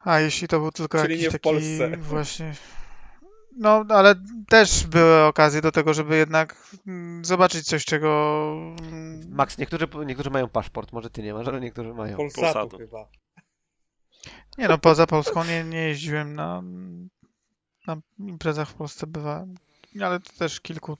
[0.01, 1.97] A jeśli to był tylko Czyli jakiś nie w taki Polsce.
[1.97, 2.55] właśnie...
[3.57, 4.15] No, ale
[4.49, 6.57] też były okazje do tego, żeby jednak
[6.87, 8.53] mm, zobaczyć coś, czego...
[8.83, 12.17] mm, Max, niektórzy, niektórzy mają paszport, może ty nie masz, ale niektórzy mają.
[12.17, 12.79] Polsatu Polsatu.
[12.79, 13.09] chyba.
[14.59, 16.63] Nie no, poza Polską nie, nie jeździłem na,
[17.87, 19.55] na imprezach w Polsce bywałem,
[20.03, 20.97] ale to też kilku.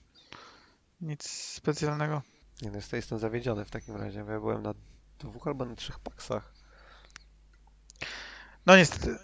[1.01, 2.21] Nic specjalnego.
[2.61, 4.73] Nie, no, jestem, jestem zawiedziony w takim razie, bo ja byłem na
[5.19, 6.53] dwóch albo na trzech paksach.
[8.65, 9.17] No niestety,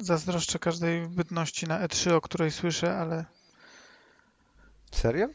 [0.00, 3.24] zazdroszczę każdej bytności na E3, o której słyszę, ale...
[4.92, 5.28] Serio?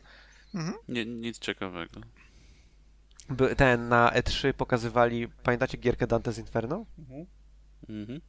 [0.56, 0.76] Mhm.
[0.88, 2.02] Nie, nic ciekawego.
[3.30, 6.86] By, ten, na E3 pokazywali, pamiętacie gierkę Dante's Inferno?
[7.00, 7.26] Mhm.
[7.90, 8.22] Mhm.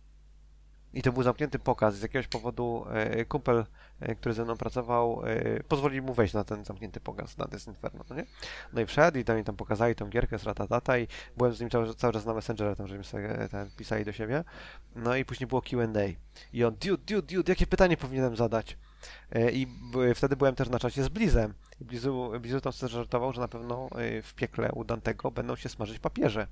[0.94, 1.94] I to był zamknięty pokaz.
[1.94, 3.64] Z jakiegoś powodu e, kumpel,
[4.00, 8.04] e, który ze mną pracował, e, pozwolił mu wejść na ten zamknięty pokaz Dante's Inferno,
[8.10, 8.26] no nie?
[8.72, 11.60] No i wszedł i tam, i tam pokazali tą gierkę z ratatata i byłem z
[11.60, 14.44] nim cały, cały czas na Messengerze, tam żeśmy sobie pisali do siebie.
[14.96, 15.86] No i później było Q&A.
[16.52, 18.76] I on, dude, dude, dude, jakie pytanie powinienem zadać?
[19.32, 19.66] E, I
[20.14, 21.54] wtedy byłem też na czacie z Blizem.
[21.80, 25.56] I Blizu, Blizu tam sobie żartował, że na pewno e, w piekle u Dantego będą
[25.56, 26.46] się smażyć papieże.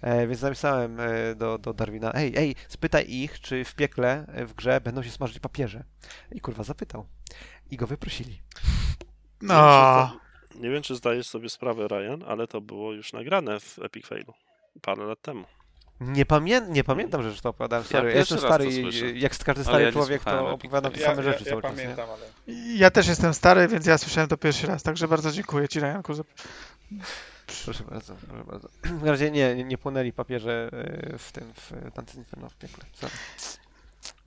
[0.00, 0.98] E, więc napisałem
[1.36, 5.38] do, do Darwina, ej, ej, spytaj ich, czy w piekle, w grze będą się smażyć
[5.38, 5.84] papieże.
[6.32, 7.06] I kurwa zapytał.
[7.70, 8.40] I go wyprosili.
[9.42, 10.18] No,
[10.54, 14.34] Nie wiem, czy zdajesz sobie sprawę, Ryan, ale to było już nagrane w Epic Failu
[14.82, 15.44] parę lat temu.
[16.06, 17.84] Nie, pamię nie pamiętam, że to opowiadałem.
[17.84, 21.06] Sorry, ja, pierwszy jestem stary i jak każdy stary ja człowiek, to opowiadam te Ja,
[21.06, 21.76] same ja, rzeczy ja cały czas.
[21.76, 21.82] Nie?
[21.82, 22.54] pamiętam, ale...
[22.76, 26.14] ja też jestem stary, więc ja słyszałem to pierwszy raz, także bardzo dziękuję Ci, Ryanku,
[26.14, 26.22] za...
[27.64, 28.68] Proszę bardzo, proszę bardzo.
[29.04, 32.84] W razie nie, nie, płynęli papieże e, w tym, w Dante Inferno w piekle.
[32.92, 33.12] Sorry.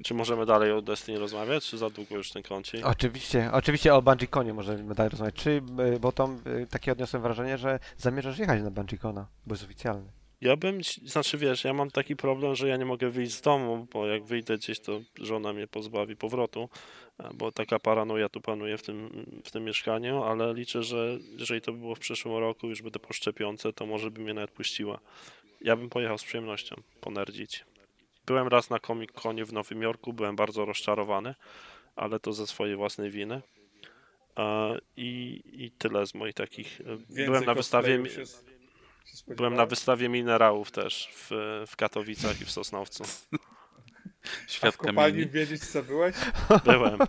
[0.04, 2.86] Czy możemy dalej o Destiny rozmawiać, czy za długo już ten kącik?
[2.86, 5.36] Oczywiście, oczywiście o BungieeConie możemy dalej rozmawiać.
[5.36, 5.62] Czy,
[5.96, 10.17] e, bo tam e, takie odniosłem wrażenie, że zamierzasz jechać na BungieeCona, bo jest oficjalny.
[10.42, 13.88] Ja bym, znaczy wiesz, ja mam taki problem, że ja nie mogę wyjść z domu,
[13.94, 16.70] bo jak wyjdę gdzieś, to żona mnie pozbawi powrotu,
[17.20, 21.62] e, bo taka paranoja tu panuje w tym, w tym mieszkaniu, ale liczę, że jeżeli
[21.62, 24.52] to by było w przyszłym roku, już będę po szczepionce, to może by mnie nawet
[24.52, 25.00] puściła.
[25.62, 27.66] Ja bym pojechał z przyjemnością ponerdzić.
[28.26, 31.36] Byłem raz na Comic Conie w Nowym Jorku, byłem bardzo rozczarowany,
[31.96, 33.42] ale to ze swojej własnej winy.
[34.38, 36.82] E, I, I tyle z moich takich.
[36.82, 38.10] e, Więcej Byłem na wystawie.
[38.10, 38.24] się
[39.28, 41.30] Byłem na wystawie minerałów też w,
[41.68, 43.04] w Katowicach i w Sosnowcu.
[44.62, 45.32] A w kopalni mini.
[45.32, 46.16] wiedzieć, co byłeś?
[46.66, 47.00] Byłem.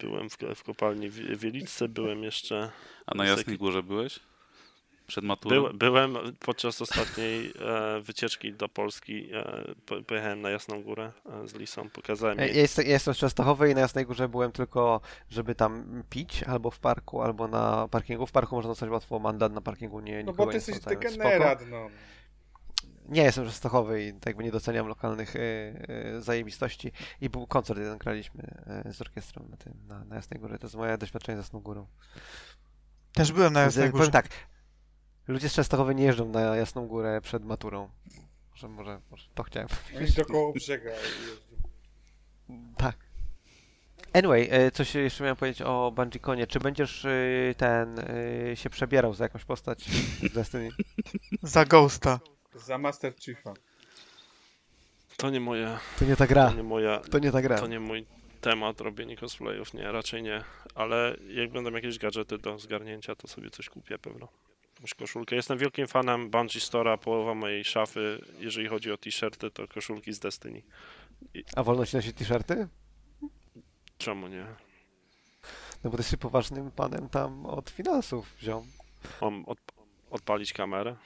[0.00, 2.70] Byłem w, w kopalni w Wieliczce, byłem jeszcze.
[3.06, 4.20] A na Jasnej Górze byłeś?
[5.10, 5.56] Przed maturą?
[5.56, 9.28] Byłem, byłem podczas ostatniej e, wycieczki do Polski.
[9.34, 11.12] E, po- pojechałem na Jasną Górę
[11.44, 12.48] e, z Lisą, pokazałem jej.
[12.48, 15.00] ja jestem, ja jestem z Częstochowy i na Jasnej Górze byłem tylko,
[15.30, 18.26] żeby tam pić, albo w parku, albo na parkingu.
[18.26, 21.90] W parku można dostać łatwo mandat, na parkingu nie No bo ty jesteś degenerat, no.
[23.08, 25.40] Nie, jestem z Częstochowy i tak jakby nie doceniam lokalnych e,
[25.88, 26.92] e, zajebistości.
[27.20, 28.42] I był koncert jeden graliśmy
[28.86, 30.58] e, z orkiestrą na, tym, na, na Jasnej Górze.
[30.58, 31.86] To jest moje doświadczenie z Jasną Górą.
[33.12, 33.98] Też byłem na Jasnej Górze.
[33.98, 34.28] Powiem tak,
[35.28, 37.88] ludzie z Częstochowy nie jeżdżą na Jasną Górę przed maturą.
[38.50, 40.90] Może, może, może to chciałem Oni do koło brzega.
[42.76, 42.96] Tak.
[44.12, 46.46] Anyway, e, coś jeszcze miałem powiedzieć o Bungie Konie.
[46.46, 47.10] Czy będziesz e,
[47.56, 50.68] ten e, się przebierał za jakąś postać z Destiny?
[51.42, 52.20] Za Ghosta.
[52.54, 53.54] Za Master Chiefa.
[55.16, 56.50] To nie moje, To nie ta gra.
[56.50, 57.58] to nie moja, To nie ta gra.
[57.58, 58.06] to nie mój
[58.40, 60.44] temat robienie cosplayów, nie, raczej nie.
[60.74, 64.28] Ale jak będą jakieś gadżety do zgarnięcia, to sobie coś kupię pewno.
[64.80, 65.36] Jakąś koszulkę.
[65.36, 70.18] Jestem wielkim fanem Bungie Store'a, połowa mojej szafy, jeżeli chodzi o t-shirty, to koszulki z
[70.18, 70.62] Destiny.
[71.56, 72.68] A wolno ci nosić t-shirty?
[73.98, 74.46] Czemu nie?
[75.84, 78.66] No bo ty jesteś poważnym panem tam od finansów, ziom.
[79.20, 79.58] Mam od,
[80.10, 80.96] odpalić kamerę?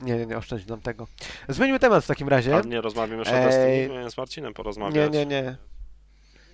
[0.00, 1.06] Nie, nie, nie, oszczędź nam tego.
[1.48, 2.56] Zmieńmy temat w takim razie.
[2.56, 5.12] A nie rozmawiamy już o Destiny, miałem z Marcinem porozmawiać.
[5.12, 5.42] nie, nie.
[5.42, 5.56] Nie,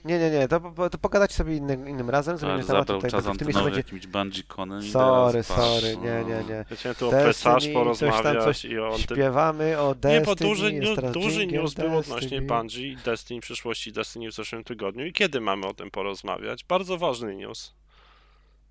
[0.04, 0.60] nie, nie, to,
[0.90, 3.80] to pogadać sobie innym, innym razem, zmienimy temat tutaj, czas bo w tym miejscu będzie...
[3.80, 6.28] jakimś bungee konem i Sorry, sorry, nie, no.
[6.28, 6.64] nie, nie.
[6.70, 9.00] Ja chciałem tu o Destiny, Pesaż coś tam, porozmawiać coś i o tym.
[9.00, 10.72] Śpiewamy o Destiny, Nie, bo duży,
[11.12, 12.42] duży news był odnośnie.
[12.42, 15.06] Bungie i Destiny, przyszłości Destiny w zeszłym tygodniu.
[15.06, 16.64] I kiedy mamy o tym porozmawiać?
[16.64, 17.74] Bardzo ważny news.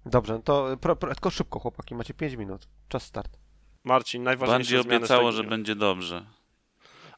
[0.06, 2.68] Dobrze, no to pro, pro, tylko szybko chłopaki, macie 5 minut.
[2.88, 3.38] Czas start.
[3.84, 6.26] Marcin, najważniejsze Bungie obiecało, że będzie dobrze.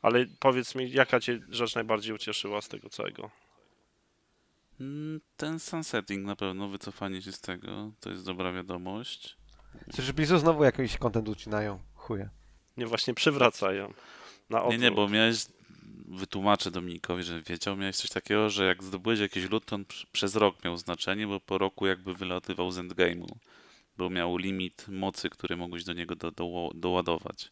[0.02, 3.30] Ale powiedz mi, jaka cię rzecz najbardziej ucieszyła z tego całego?
[4.82, 9.38] Mm, Ten sunsetting na pewno, wycofanie się z tego, to jest dobra wiadomość.
[9.92, 11.80] Coś, że Blizzard znowu jakiś content ucinają.
[11.96, 12.30] Chuje.
[12.78, 13.94] Nie, właśnie przywracają.
[14.50, 15.46] Na Nie, nie, bo miałeś,
[16.08, 20.06] wytłumaczę Dominikowi, że wiedział, miałeś coś takiego, że jak zdobyłeś jakiś lód, to on pr-
[20.12, 23.28] przez rok miał znaczenie, bo po roku jakby wylatywał z endgame'u,
[23.98, 27.52] bo miał limit mocy, który mogłeś do niego do, do, doładować.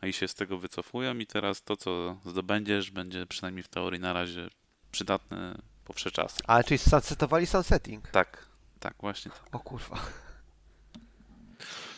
[0.00, 4.00] A i się z tego wycofują i teraz to, co zdobędziesz, będzie przynajmniej w teorii
[4.00, 4.48] na razie
[4.92, 6.42] przydatne po wsze czasy.
[6.46, 8.08] A, czyli sunsetowali sunsetting.
[8.08, 8.46] Tak,
[8.80, 9.54] tak, właśnie tak.
[9.54, 9.96] O kurwa.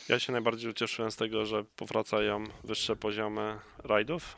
[0.09, 4.37] Ja się najbardziej ucieszyłem z tego, że powracają wyższe poziomy rajdów,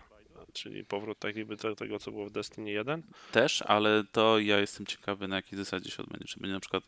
[0.53, 3.03] czyli powrót tak jakby do tego, co było w Destiny 1.
[3.33, 6.25] Też, ale to ja jestem ciekawy, na jakiej zasadzie się odbędzie.
[6.25, 6.85] Czy będzie na przykład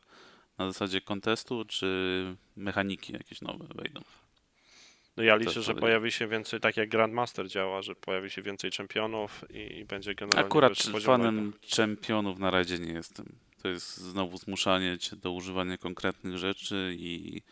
[0.58, 4.00] na zasadzie kontestu, czy mechaniki jakieś nowe wejdą.
[5.20, 8.70] No ja liczę, że pojawi się więcej, tak jak Grandmaster działa, że pojawi się więcej
[8.70, 10.72] czempionów i, będzie generalnie Akurat
[11.04, 13.26] fanem czempionów na razie nie jestem.
[13.62, 17.42] To jest znowu zmuszanie cię do używania konkretnych rzeczy i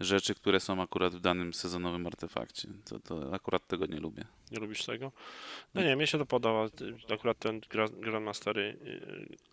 [0.00, 2.68] rzeczy, które są akurat w danym sezonowym artefakcie.
[2.84, 4.24] To, to akurat tego nie lubię.
[4.52, 5.12] Nie lubisz tego?
[5.74, 6.66] No nie, mnie się to podoba.
[7.14, 8.76] Akurat ten gra- Grandmastery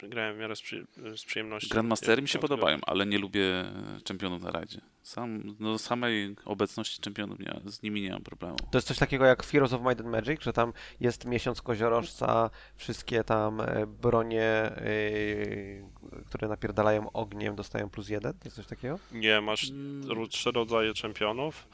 [0.01, 0.85] yy, grałem w miarę z, przy,
[1.17, 1.69] z przyjemnością.
[1.71, 3.65] Grandmastery mi się podobają, ale nie lubię
[4.03, 4.81] czempionów na radzie.
[5.01, 8.55] Sam, no, samej obecności czempionów nie, z nimi nie mam problemu.
[8.71, 12.49] To jest coś takiego jak Heroes of Might and Magic, że tam jest miesiąc koziorożca,
[12.75, 14.75] wszystkie tam e, bronie, e,
[16.27, 18.33] które napierdalają ogniem, dostają plus jeden?
[18.33, 18.99] To jest coś takiego?
[19.11, 20.03] Nie, masz Mm.
[20.33, 21.67] Trzy rodzaje czempionów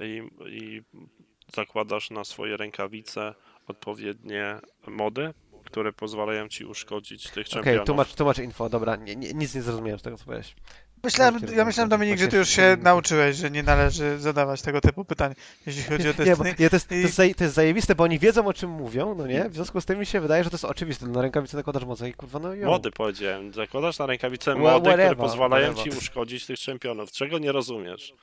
[0.00, 0.82] i, i
[1.54, 3.34] zakładasz na swoje rękawice
[3.66, 5.34] odpowiednie mody,
[5.64, 7.86] które pozwalają ci uszkodzić tych Okej, czempionów.
[7.86, 10.56] tłumacz, tłumacz info, dobra, nie, nie, nic nie zrozumiałem z tego, co powiedziałeś.
[11.06, 15.04] Myślałem, ja myślałem, Dominik, że ty już się nauczyłeś, że nie należy zadawać tego typu
[15.04, 15.34] pytań,
[15.66, 16.54] jeśli chodzi o Nie, bo Destiny.
[16.58, 19.14] nie, to, jest, to, jest zaje, to jest zajebiste, bo oni wiedzą o czym mówią,
[19.14, 19.48] no nie?
[19.48, 21.06] W związku z tym mi się wydaje, że to jest oczywiste.
[21.06, 22.48] Na rękawicy nakładasz mocę i kurwa, no.
[22.64, 23.52] Mody powiedziałem.
[23.52, 25.92] Zakładasz na rękawice Wha- mody, które whatever, pozwalają whatever.
[25.92, 27.10] ci uszkodzić tych czempionów.
[27.12, 28.14] Czego nie rozumiesz?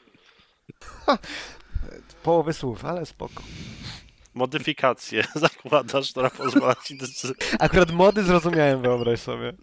[2.23, 3.43] Połowy słów, ale spoko.
[4.33, 6.97] Modyfikację zakładasz, która pozwala ci...
[7.59, 9.53] Akurat mody zrozumiałem, wyobraź sobie.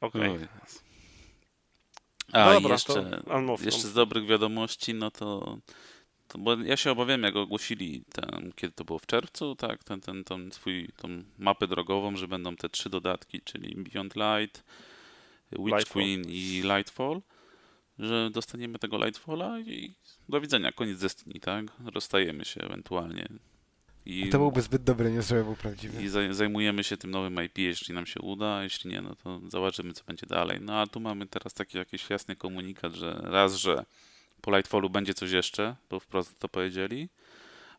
[0.00, 0.22] Okej.
[0.22, 0.46] Oj, Jezu.
[2.32, 3.22] A Dobra, jeszcze,
[3.64, 3.90] jeszcze no.
[3.90, 5.58] z dobrych wiadomości, no to,
[6.28, 10.00] to bo ja się obawiam, jak ogłosili ten, kiedy to było w czerwcu, tak, ten,
[10.00, 11.08] ten, ten swój, tą
[11.38, 14.64] mapę drogową, że będą te trzy dodatki, czyli Beyond Light,
[15.52, 16.02] Witch Lightfall.
[16.02, 17.20] Queen i Lightfall,
[17.98, 19.94] że dostaniemy tego Lightfalla i
[20.28, 21.64] do widzenia, koniec Destiny, tak?
[21.94, 23.28] Rozstajemy się ewentualnie.
[24.06, 26.02] I, To byłby zbyt dobry news, żeby był prawdziwy.
[26.02, 29.16] i zaj- zajmujemy się tym nowym IP, jeśli nam się uda, a jeśli nie, no
[29.24, 30.58] to zobaczymy, co będzie dalej.
[30.62, 33.84] No a tu mamy teraz taki jakiś jasny komunikat, że raz, że
[34.40, 37.08] po Lightfallu będzie coś jeszcze, bo wprost to powiedzieli,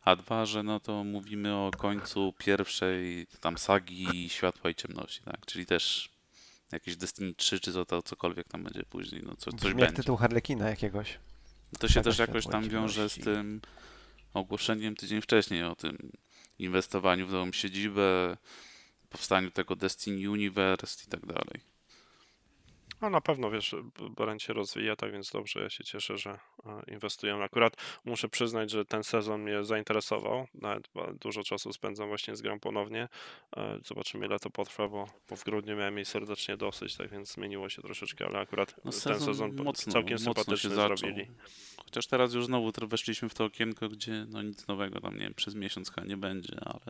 [0.02, 5.46] a dwa, że no to mówimy o końcu pierwszej tam sagi Światła i Ciemności, tak?
[5.46, 6.10] Czyli też
[6.72, 9.96] jakieś Destiny 3, czy to, to cokolwiek tam będzie później, no co, coś Brzmi będzie.
[9.96, 11.18] tytuł Harlekina jakiegoś.
[11.78, 13.60] To się Saga też jakoś tam wiąże z tym
[14.34, 16.12] ogłoszeniem tydzień wcześniej o tym
[16.58, 18.36] inwestowaniu w nową siedzibę,
[19.10, 21.60] powstaniu tego Destiny Universe i tak dalej.
[23.00, 26.38] No na pewno, wiesz, b- brand się rozwija, tak więc dobrze, ja się cieszę, że
[26.88, 27.42] inwestują.
[27.42, 30.88] Akurat muszę przyznać, że ten sezon mnie zainteresował, nawet
[31.20, 33.08] dużo czasu spędzam właśnie z grą ponownie.
[33.56, 37.32] E, Zobaczymy ile to potrwa, bo, bo w grudniu miałem jej serdecznie dosyć, tak więc
[37.32, 40.96] zmieniło się troszeczkę, ale akurat No ten sezon sezon po- mocno, całkiem mocno się zaczął.
[40.96, 41.26] zrobili.
[41.84, 45.34] Chociaż teraz już znowu weszliśmy w to okienko, gdzie no nic nowego tam, nie wiem,
[45.34, 46.80] przez miesiąc chyba nie będzie, ale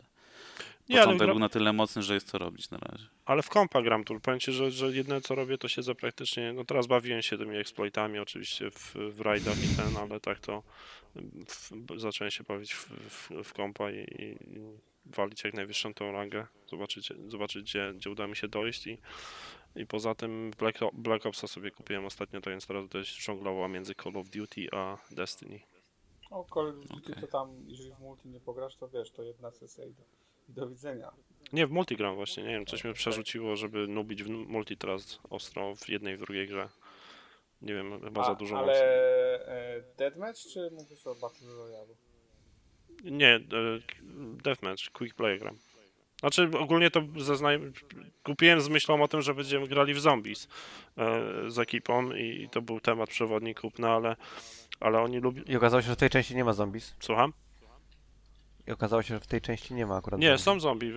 [0.89, 3.05] Nie, ale, początek gra, był na tyle mocny, że jest co robić na razie.
[3.25, 4.19] ale w kompa gram tu.
[4.19, 6.53] Powiem ci, że, że jedyne co robię, to siedzę praktycznie.
[6.53, 10.63] No teraz bawiłem się tymi exploitami oczywiście w, w rajdach i ten, ale tak to
[11.47, 14.37] w, zacząłem się bawić w, w, w kompa i, i
[15.05, 16.47] walić jak najwyższą tą rangę.
[16.69, 18.97] Zobaczyć, zobaczyć gdzie, gdzie uda mi się dojść i,
[19.75, 23.95] i poza tym Black, Black Opsa sobie kupiłem ostatnio, to więc teraz też żonglował między
[23.95, 25.59] Call of Duty a Destiny.
[26.29, 27.21] O, Call of Duty Okej.
[27.21, 30.03] to tam, jeżeli w multi nie pograsz, to wiesz, to jedna sesja i do,
[30.49, 31.11] i do widzenia.
[31.53, 35.19] Nie, w multi gram właśnie, nie wiem, coś mnie przerzuciło, żeby nubić w multi teraz
[35.29, 36.69] ostro w jednej, w drugiej grze.
[37.63, 38.83] Nie wiem, chyba za dużo ale mocy.
[38.83, 41.95] e, Deathmatch, czy mówisz o Battle Royale?
[43.03, 43.41] Nie, e,
[44.43, 45.57] Deathmatch, Quick Play gram.
[46.19, 47.59] Znaczy ogólnie to zeznaj...
[48.23, 50.47] kupiłem z myślą o tym, że będziemy grali w zombies
[50.97, 51.21] e,
[51.51, 54.15] z ekipą i to był temat przewodni kupna, ale,
[54.79, 55.43] ale oni lubią...
[55.43, 56.95] I okazało się, że w tej części nie ma zombies.
[56.99, 57.33] Słucham?
[58.67, 60.43] I okazało się, że w tej części nie ma akurat Nie, zombies.
[60.43, 60.93] są zombie,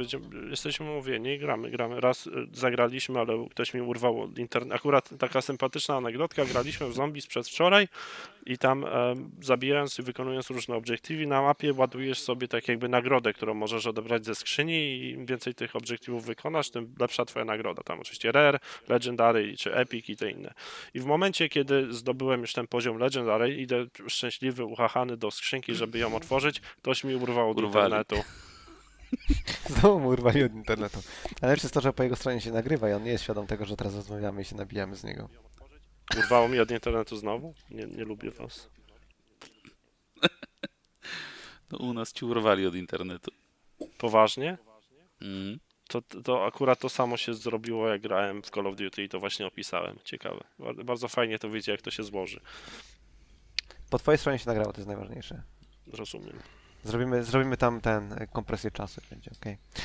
[0.51, 2.01] jesteśmy umówieni, gramy, gramy.
[2.01, 4.73] Raz e, zagraliśmy, ale ktoś mi urwał internet.
[4.73, 7.89] Akurat taka sympatyczna anegdotka, graliśmy w zombies przedwczoraj
[8.47, 13.33] i tam e, zabijając i wykonując różne obiektywy na mapie ładujesz sobie tak jakby nagrodę,
[13.33, 17.83] którą możesz odebrać ze skrzyni i im więcej tych obiektywów wykonasz, tym lepsza twoja nagroda.
[17.83, 20.55] Tam oczywiście Rare, Legendary czy Epic i te inne.
[20.95, 25.99] I w momencie, kiedy zdobyłem już ten poziom Legendary, idę szczęśliwy, uchachany do skrzynki, żeby
[25.99, 27.95] ją otworzyć, ktoś mi urwał od Urwali.
[27.95, 28.17] internetu.
[29.81, 31.03] Znowu mu urwali od internetu.
[31.43, 33.47] Ale lepsze jest to, że po jego stronie się nagrywa i on nie jest świadom
[33.47, 35.29] tego, że teraz rozmawiamy i się nabijamy z niego.
[36.19, 37.55] Urwało mi od internetu znowu?
[37.71, 38.69] Nie, nie lubię was.
[41.71, 43.31] No, u nas ci urwali od internetu.
[43.99, 44.59] Poważnie?
[45.23, 45.59] Mhm.
[45.89, 49.21] To, to akurat to samo się zrobiło, jak grałem w Call of Duty i to
[49.21, 49.99] właśnie opisałem.
[50.05, 50.45] Ciekawe.
[50.59, 52.41] Bar- Bardzo fajnie to wiecie, jak to się złoży.
[53.91, 55.43] Po twojej stronie się nagrało, to jest najważniejsze.
[55.87, 56.39] Rozumiem.
[56.87, 59.45] Zrobimy, zrobimy tam ten e, kompresję czasu, będzie ok.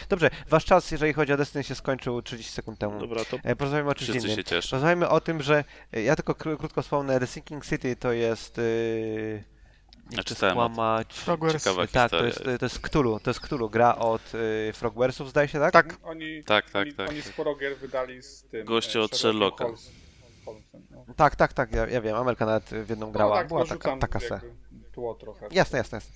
[0.10, 3.00] Dobrze, wasz czas, jeżeli chodzi o Destiny, się skończył 30 sekund temu.
[3.00, 4.38] Dobra, to E, Porozmawiamy o czymś innym.
[4.70, 5.64] Porozmawiamy o tym, że
[5.94, 8.58] e, ja tylko kró- krótko wspomnę, The Sinking City to jest...
[8.58, 9.44] Yy,
[10.12, 10.50] nie chcę tym.
[10.50, 11.14] skłamać.
[11.14, 11.64] Frogwares.
[11.64, 15.48] Ciekawa Tak, to jest, to jest Cthulhu, to jest Cthulhu, gra od y, Frogwaresów, zdaje
[15.48, 15.74] się, tak?
[15.74, 15.98] Tak.
[16.04, 17.10] Oni, Tak, tak, oni, tak.
[17.10, 18.66] oni sporo gier wydali z tym.
[18.66, 19.64] Goście e, od Sherlocka.
[19.66, 19.90] Holmes-
[20.46, 21.06] Holmesem, no.
[21.16, 23.90] Tak, tak, tak, ja, ja wiem, Amelka nawet w jedną grała, no, tak, była tylko
[23.90, 24.34] taka, taka se.
[24.34, 24.61] jakby
[24.92, 25.48] Tło trochę.
[25.52, 26.14] Jasne, jasne, jasne.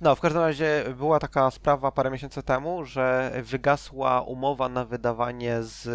[0.00, 5.62] No, w każdym razie była taka sprawa parę miesięcy temu, że wygasła umowa na wydawanie
[5.62, 5.88] z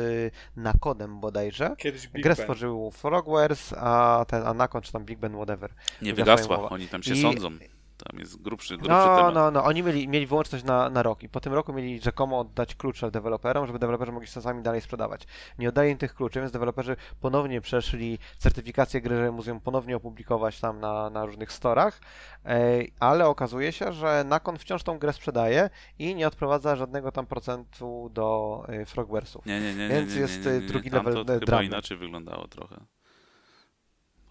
[0.56, 1.76] Nakodem bodajże.
[1.78, 2.44] Kiedyś Big Grę Ben.
[2.46, 5.74] stworzył Frogwares, a ten Anakon, czy tam Big Ben, whatever.
[6.02, 7.50] Nie Wygasła wygasła, oni tam się I- sądzą.
[8.12, 9.34] Tam jest grubszy, grubszy No, temat.
[9.36, 12.40] no, no, oni mieli, mieli wyłączność na, na rok i po tym roku mieli rzekomo
[12.40, 15.28] oddać klucze deweloperom, żeby deweloperzy mogli się sami dalej sprzedawać.
[15.60, 20.60] Nie oddaje im tych kluczy, więc deweloperzy ponownie przeszli certyfikację gry, że muszą ponownie opublikować
[20.60, 22.02] tam na, na różnych storach,
[22.46, 22.60] e,
[23.00, 25.70] ale okazuje się, że Nakon wciąż tą grę sprzedaje
[26.00, 29.46] i nie odprowadza żadnego tam procentu do e, Frogwaresów.
[29.46, 31.66] Nie, nie, nie, Więc nie, nie, jest, nie, nie, drugi level, to e, chyba dramy.
[31.66, 32.76] inaczej wyglądało trochę.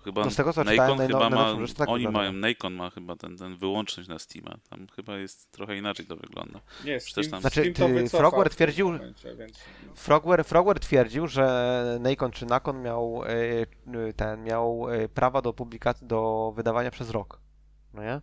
[0.05, 2.19] Chyba No z tego, co Nacon czytałem, najno- chyba ma, tak oni wygląda.
[2.19, 4.57] mają, Nacon ma chyba ten, ten wyłączność na Steama.
[4.71, 6.61] Tam chyba jest trochę inaczej to wygląda.
[6.85, 9.59] Nie, Steam, tam- Znaczy, Steam Frogware twierdził- momencie, więc...
[9.95, 13.29] Frogware, Frogware twierdził, że Nacon czy Nakon miał e,
[14.09, 17.41] e, ten miał e, prawa do publikacji, do wydawania przez rok.
[17.95, 18.21] No nie?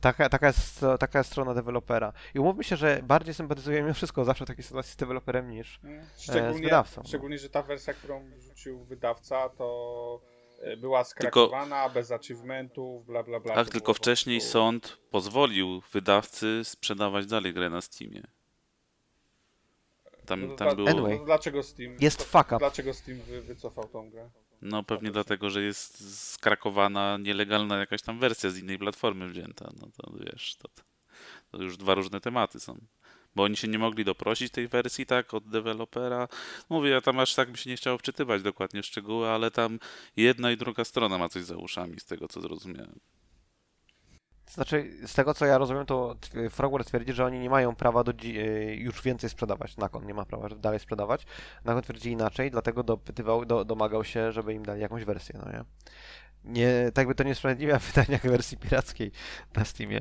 [0.00, 2.12] Taka, taka, jest, taka jest strona dewelopera.
[2.34, 5.80] I umówmy się, że bardziej sympatyzuję mimo wszystko zawsze w takiej sytuacji z deweloperem niż.
[5.84, 7.08] Mm, z Szczególnie, wydawcą, no.
[7.08, 10.20] szczególnie, że ta wersja, którą wrzucił wydawca, to
[10.76, 13.54] była skrakowana, bez achievementów, bla bla bla.
[13.54, 18.22] Tak, tylko wcześniej prostu- sąd pozwolił wydawcy sprzedawać dalej grę na Steamie.
[20.04, 20.88] No Tam, to tam dla- było...
[20.88, 21.18] Anyway.
[21.18, 21.96] no Dlaczego Steam?
[22.00, 22.58] Jest to- fuck up.
[22.58, 24.30] Dlaczego Steam wy, wycofał tą grę?
[24.62, 29.70] No pewnie dlatego, że jest skrakowana, nielegalna jakaś tam wersja z innej platformy wzięta.
[29.80, 30.68] No to wiesz, to,
[31.50, 32.78] to już dwa różne tematy są.
[33.36, 36.28] Bo oni się nie mogli doprosić tej wersji, tak, od dewelopera.
[36.68, 39.78] Mówię, ja tam aż tak mi się nie chciało wczytywać dokładnie szczegóły, ale tam
[40.16, 43.00] jedna i druga strona ma coś za uszami, z tego co zrozumiałem.
[44.50, 46.16] Znaczy, z tego co ja rozumiem, to
[46.50, 49.76] Frogware twierdzi, że oni nie mają prawa do e, już więcej sprzedawać.
[49.76, 51.26] Nakon nie ma prawa żeby dalej sprzedawać.
[51.64, 55.64] Nakon twierdzi inaczej, dlatego dopytywał, do, domagał się, żeby im dali jakąś wersję, no nie?
[56.44, 59.10] Nie, tak by to niesprawiedliwe w wydaniach wersji pirackiej
[59.56, 60.00] na Steamie.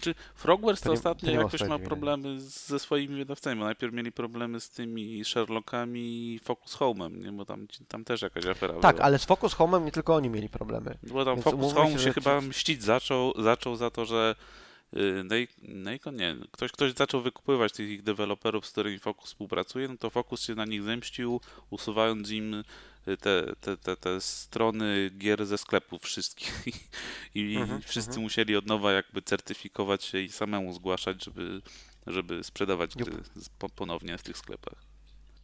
[0.00, 3.58] Czy Frogwares To to nie- ostatnio to jakoś ma problemy z- ze swoimi wydawcami?
[3.58, 6.00] Bo najpierw mieli problemy z tymi Sherlockami
[6.34, 7.32] i Focus Home'em, nie?
[7.32, 9.06] Bo tam, tam też jakaś afera Tak, była.
[9.06, 10.98] ale z Focus Home'em nie tylko oni mieli problemy.
[11.02, 14.34] Bo tam Więc Focus Home się, się, chyba ci- mścić zaczął, zaczął za to, że
[14.96, 15.24] y,
[15.62, 20.10] Nacon, nie, ktoś, ktoś zaczął wykupywać tych ich deweloperów, z którymi Focus współpracuje, no to
[20.10, 21.40] Focus się na nich zemścił,
[21.70, 22.64] usuwając im
[23.04, 26.90] te, te, te, te strony gier ze sklepów wszystkich
[27.34, 28.22] i Mhm, wszyscy mhm.
[28.22, 31.60] musieli od nowa jakby certyfikować się i samemu zgłaszać, żeby,
[32.06, 33.12] żeby sprzedawać gry
[33.76, 34.94] ponownie w tych sklepach.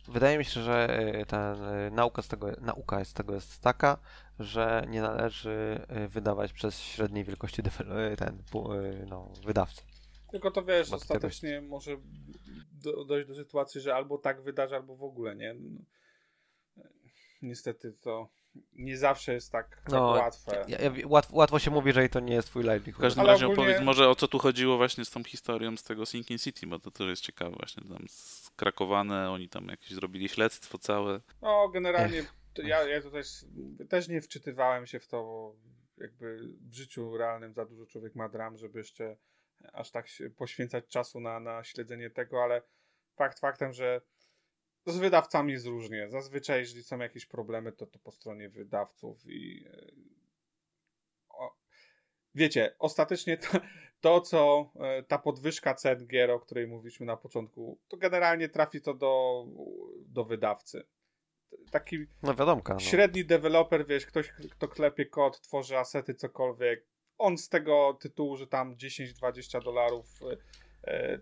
[0.08, 3.98] Wydaje mi się, że e, ten, e, nauka, z tego, nauka z tego jest taka,
[4.38, 7.62] że nie należy e, wydawać przez średniej wielkości
[8.18, 8.42] ten,
[9.06, 9.82] no, wydawcy.
[10.30, 11.96] Tylko to wiesz, Bo do tego ostatecznie może
[12.72, 15.54] do, dojść do sytuacji, że albo tak wydarzy, albo w ogóle nie.
[17.42, 18.28] Niestety to
[18.72, 20.64] nie zawsze jest tak, tak No, łatwe.
[20.68, 23.02] Ja, ja, łatwo, łatwo się mówi, że i to nie jest twój W livelihood.
[23.02, 25.82] każdym Ale razie ogólnie- opowiedz może o co tu chodziło właśnie z tą historią z
[25.82, 30.28] tego Sinking City, bo to też jest ciekawe właśnie tam skrakowane, oni tam jakieś zrobili
[30.28, 31.20] śledztwo całe.
[31.42, 33.22] No, generalnie to ja, ja tutaj
[33.88, 35.56] też nie wczytywałem się w to, bo
[35.98, 36.38] jakby
[36.68, 39.16] w życiu realnym za dużo człowiek ma dram, żeby jeszcze
[39.72, 42.62] aż tak się poświęcać czasu na, na śledzenie tego, ale
[43.16, 44.00] fakt faktem, że
[44.86, 46.08] z wydawcami jest różnie.
[46.08, 49.86] Zazwyczaj, jeżeli są jakieś problemy, to to po stronie wydawców i e,
[51.28, 51.56] o,
[52.34, 53.48] wiecie, ostatecznie to,
[54.00, 58.80] to co e, ta podwyżka cen gier, o której mówiliśmy na początku, to generalnie trafi
[58.80, 59.46] to do,
[60.06, 60.86] do wydawcy.
[61.70, 62.74] Taki No wiadomka.
[62.74, 62.80] No.
[62.80, 66.86] średni deweloper, wiesz, ktoś, kto klepie kod, tworzy asety, cokolwiek,
[67.18, 70.06] on z tego tytułu, że tam 10-20 dolarów
[70.84, 71.18] e,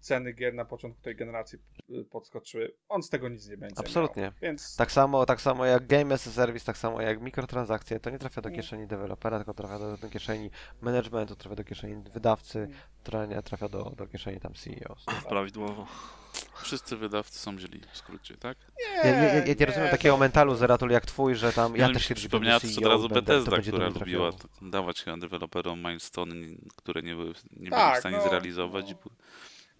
[0.00, 1.58] ceny gier na początku tej generacji
[1.90, 4.22] e, podskoczyły, on z tego nic nie będzie Absolutnie.
[4.22, 4.32] Miał.
[4.42, 8.10] Więc Tak samo, tak samo jak Game as a Service, tak samo jak mikrotransakcje, to
[8.10, 10.50] nie trafia do kieszeni dewelopera, tylko trafia do, do kieszeni
[10.80, 12.68] managementu, trafia do kieszeni wydawcy,
[13.04, 14.96] trafia, trafia do, do kieszeni tam CEO.
[15.28, 15.86] Prawidłowo.
[16.62, 18.58] Wszyscy wydawcy są źli w skrócie, tak?
[19.04, 21.94] Ja, ja, ja, ja nie rozumiem takiego mentalu Zeratul jak twój, że tam ja mi
[21.94, 24.30] też się kiedyś przypomniała CEO, od razu Bethesda, która lubiła
[24.62, 26.34] dawać chyba deweloperom milestone,
[26.76, 28.90] które nie były, nie byli Tak, w stanie no, zrealizować.
[28.90, 29.10] no.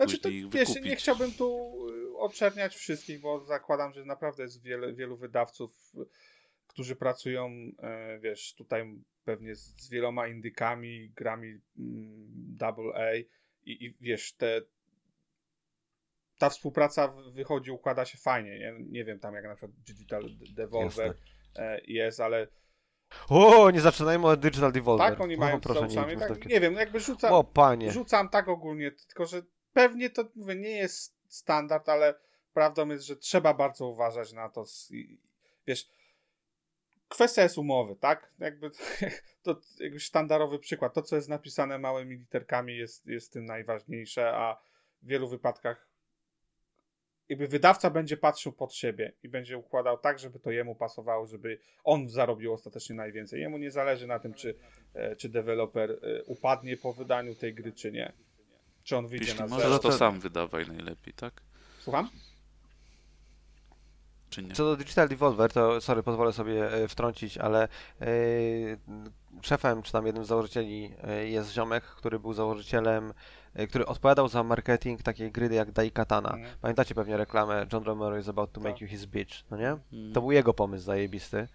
[0.01, 4.93] Znaczy, to, wiesz, nie chciałbym tu y, oczerniać wszystkich, bo zakładam, że naprawdę jest wiele,
[4.93, 5.93] wielu wydawców,
[6.67, 8.95] którzy pracują, e, wiesz, tutaj
[9.25, 11.61] pewnie z, z wieloma indykami, grami mm,
[12.57, 13.27] double A i,
[13.65, 14.61] i wiesz, te
[16.39, 18.75] ta współpraca wychodzi, układa się fajnie, nie?
[18.81, 20.25] nie wiem tam jak na przykład Digital
[20.55, 21.15] Devolver
[21.57, 22.49] e, jest, ale
[23.29, 25.11] O, nie zaczynajmy od Digital Devolver.
[25.11, 27.93] tak oni O, mają proszę, nie, tak, nie wiem, no jakby rzucam, O, panie.
[27.93, 32.15] Rzucam tak ogólnie, tylko że pewnie to mówię, nie jest standard, ale
[32.55, 34.65] prawdą jest, że trzeba bardzo uważać na to.
[35.67, 35.89] Wiesz,
[37.09, 38.31] kwestia jest umowy, tak?
[38.39, 38.71] Jakby
[39.43, 40.95] to jakby sztandarowy przykład.
[40.95, 44.61] To, co jest napisane małymi literkami, jest, jest tym najważniejsze, a
[45.03, 45.91] w wielu wypadkach
[47.31, 51.59] jakby wydawca będzie patrzył pod siebie i będzie układał tak, żeby to jemu pasowało, żeby
[51.85, 53.41] on zarobił ostatecznie najwięcej.
[53.41, 54.55] Jemu nie zależy na tym, czy,
[54.95, 58.13] e, czy deweloper e, upadnie po wydaniu tej gry, czy nie.
[58.85, 59.79] Czy on wyjdzie Jeśli na możesz, zero.
[59.79, 61.41] to to- sam wydawaj najlepiej, tak?
[61.81, 62.09] Słucham?
[64.31, 64.55] Czy nie?
[64.55, 67.69] Co do Digital Devolver, to sorry, pozwolę sobie e, wtrącić, ale
[68.01, 68.07] e,
[69.43, 73.13] szefem, czy tam jednym z założycieli e, jest ziomek, który był założycielem,
[73.55, 76.31] e, który odpowiadał za marketing takiej gry jak Daikatana.
[76.31, 76.55] Mhm.
[76.61, 78.81] Pamiętacie pewnie reklamę John Romero is about to make Tak.
[78.81, 79.77] you his bitch, no nie?
[79.93, 80.13] Mm.
[80.13, 81.49] To był jego pomysł zajebisty,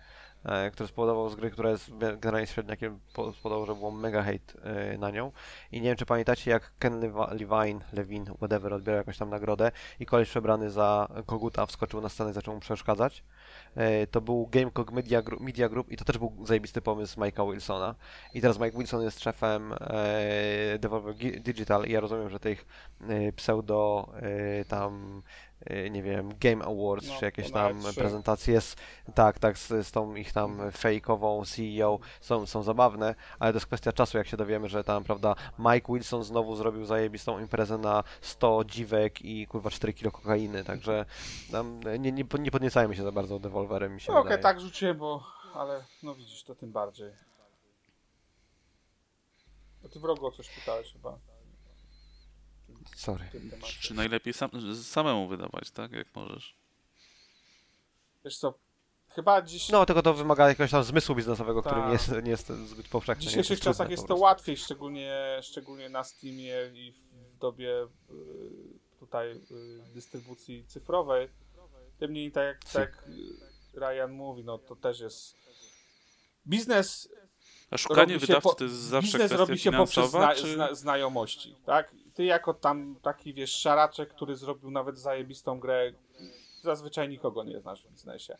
[0.73, 4.61] który spowodował z gry, która jest ge- generalnie średniakiem, po- spowodował, że było mega hate
[4.63, 5.31] e, na nią.
[5.71, 9.71] I nie wiem, czy pamiętacie, jak Ken Levi- Levine, Levin, whatever, odbierał jakąś tam nagrodę
[9.99, 13.23] i koleś przebrany za koguta wskoczył na scenę i zaczął mu przeszkadzać.
[13.75, 17.51] E, To był Gamecock Media Group, Media Group i to też był zajebisty pomysł Mike'a
[17.51, 17.95] Wilsona.
[18.33, 22.65] I teraz Mike Wilson jest szefem e, Devolver Gi- Digital i ja rozumiem, że tych
[23.09, 24.09] e, pseudo
[24.61, 25.21] e, tam
[25.54, 25.54] e,
[25.91, 27.95] nie wiem, Game Awards, No, czy jakieś tam E3.
[27.95, 28.75] prezentacje z,
[29.15, 33.65] tak, tak, z, z tą ich tam fejkową CEO są, są zabawne, ale to jest
[33.65, 38.03] kwestia czasu, jak się dowiemy, że tam, prawda, Mike Wilson znowu zrobił zajebistą imprezę na
[38.21, 41.05] 100 dziwek i kurwa 4 kilo kokainy, także
[41.51, 44.43] tam nie, nie, nie podniecajmy się za bardzo Devolverem, mi się No, Okej, wydaje.
[44.43, 45.23] tak rzuciłem, bo...
[45.55, 47.11] Ale no widzisz, to tym bardziej.
[49.85, 51.17] A ty wrogo o coś pytałeś chyba.
[52.95, 53.25] Sorry.
[53.31, 53.51] tym.
[53.79, 54.49] Czy najlepiej sam,
[54.83, 55.91] samemu wydawać, tak?
[55.91, 56.55] Jak możesz.
[58.25, 58.53] Wiesz co,
[59.09, 59.69] chyba dziś...
[59.69, 61.85] No, tylko to wymaga jakiegoś tam zmysłu biznesowego, który Tak.
[61.87, 63.21] nie jest, nie jest zbyt powszechny.
[63.21, 66.91] W dzisiejszych czasach jest to łatwiej, szczególnie, szczególnie na Steamie i
[67.33, 67.87] w dobie y,
[68.99, 69.41] tutaj y,
[69.93, 71.29] dystrybucji cyfrowej.
[72.01, 75.35] Niemniej tak jak, tak jak y, Ryan mówi, no to też jest
[76.47, 77.09] biznes
[77.71, 80.53] A szukanie wydawcy po- to jest zawsze biznes kwestia robi się poprzez zna, czy...
[80.53, 81.95] zna, znajomości, tak?
[82.15, 85.91] Ty jako tam taki, wiesz, szaraczek, który zrobił nawet zajebistą grę,
[86.63, 88.37] zazwyczaj nikogo nie znasz w biznesie.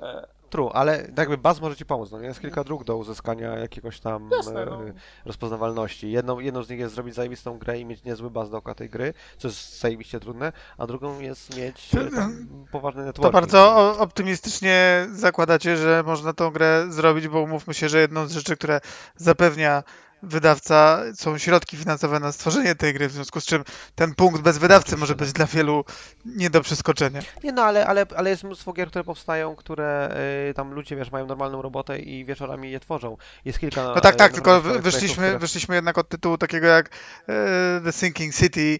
[0.00, 2.26] E, True, ale jakby baz może ci pomóc, no nie?
[2.26, 4.78] Jest kilka dróg do uzyskania jakiegoś tam Jasne, e, no.
[5.24, 6.10] rozpoznawalności.
[6.10, 9.14] Jedną, jedną z nich jest zrobić zajebistą grę i mieć niezły baz dookoła tej gry,
[9.38, 13.32] co jest zajebiście trudne, a drugą jest mieć e, tam poważny To networking.
[13.32, 18.32] bardzo o- optymistycznie zakładacie, że można tą grę zrobić, bo umówmy się, że jedną z
[18.32, 18.80] rzeczy, które
[19.16, 19.82] zapewnia
[20.22, 23.64] wydawca, są środki finansowe na stworzenie tej gry, w związku z czym
[23.94, 25.84] ten punkt bez wydawcy może być dla wielu
[26.24, 27.20] nie do przeskoczenia.
[27.44, 30.16] Nie no, ale, ale, ale jest mnóstwo gier, które powstają, które
[30.50, 33.16] y, tam ludzie, wiesz, mają normalną robotę i wieczorami je tworzą.
[33.44, 36.88] Jest kilka No tak, tak, tylko wyszliśmy, projektów, wyszliśmy jednak od tytułu takiego jak
[37.28, 38.78] e, The Sinking City.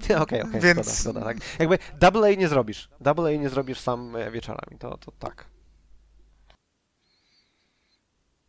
[0.00, 1.36] które- Okej, okej, Więc- zgoda, zgoda, tak.
[1.58, 2.88] Jakby double A nie zrobisz.
[3.00, 5.44] Double A nie zrobisz sam e, wieczorami, to, to tak.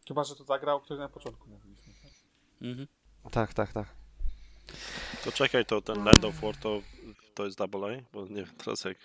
[0.08, 1.69] Chyba, że to ta gra, o której na początku mówiliśmy.
[2.61, 2.88] Mhm.
[3.31, 3.88] Tak, tak, tak.
[5.23, 6.81] To czekaj, to ten Land of War to,
[7.36, 8.02] to jest double A?
[8.14, 8.98] Bo nie wiem teraz jak...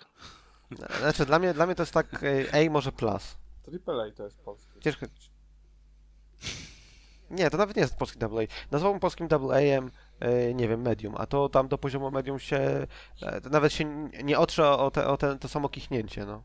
[0.99, 3.37] Znaczy, dla mnie, dla mnie to jest tak e, A może plus.
[3.63, 4.79] Triple A to jest polskie.
[4.79, 5.05] Ciężko.
[7.29, 8.71] Nie, to nawet nie jest polski double A.
[8.71, 12.57] Nazwałbym polskim double A-em, e, nie wiem, medium, a to tam do poziomu medium się,
[13.21, 16.43] e, nawet się nie otrze o, te, o te, to samo kichnięcie, no.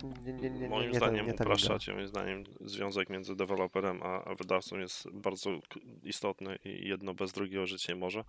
[0.00, 4.02] Tam, nie, nie, nie, nie, Moim nie, zdaniem nie upraszczacie, moim zdaniem związek między deweloperem
[4.02, 5.50] a, a wydawcą jest bardzo
[6.02, 8.24] istotny i jedno bez drugiego żyć nie może.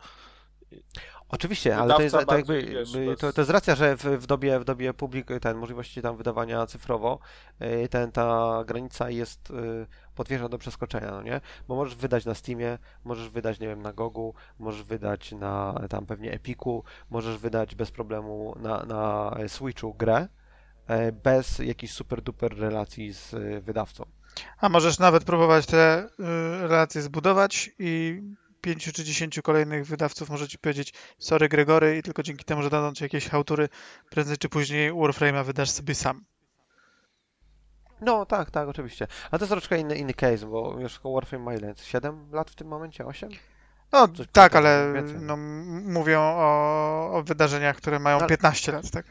[1.30, 3.98] Oczywiście, ale to jest to jakby, bardziej, wiesz, by- bez- to, to jest racja, że
[3.98, 7.20] w, w dobie, w dobie publik, ten, możliwości tam wydawania cyfrowo,
[7.62, 11.42] y, ten, ta granica jest y, potwierdzona do przeskoczenia, no nie?
[11.68, 16.06] Bo możesz wydać na Steamie, możesz wydać, nie wiem, na Gogu, możesz wydać na tam
[16.06, 20.28] pewnie Epiku, możesz wydać bez problemu na, na Switchu grę, e,
[21.24, 24.06] bez jakichś super duper relacji z y, wydawcą.
[24.58, 26.08] A możesz nawet próbować te y,
[26.68, 28.22] relacje zbudować i
[28.62, 32.70] pięciu czy dziesięciu kolejnych wydawców może ci powiedzieć sorry Gregory i tylko dzięki temu, że
[32.70, 33.70] dadzą ci jakieś hałtury,
[34.10, 36.26] prędzej czy później Warframe'a wydasz sobie sam.
[38.02, 39.08] No tak, tak, oczywiście.
[39.32, 41.74] Ale to jest troszkę inny, inny case, bo już Warframe ma ile?
[41.84, 43.06] 7 lat w tym momencie?
[43.06, 43.30] 8?
[43.92, 45.38] No Coś tak, ale no,
[45.84, 49.06] mówią o, o wydarzeniach, które mają Ale- 15 lat, tak?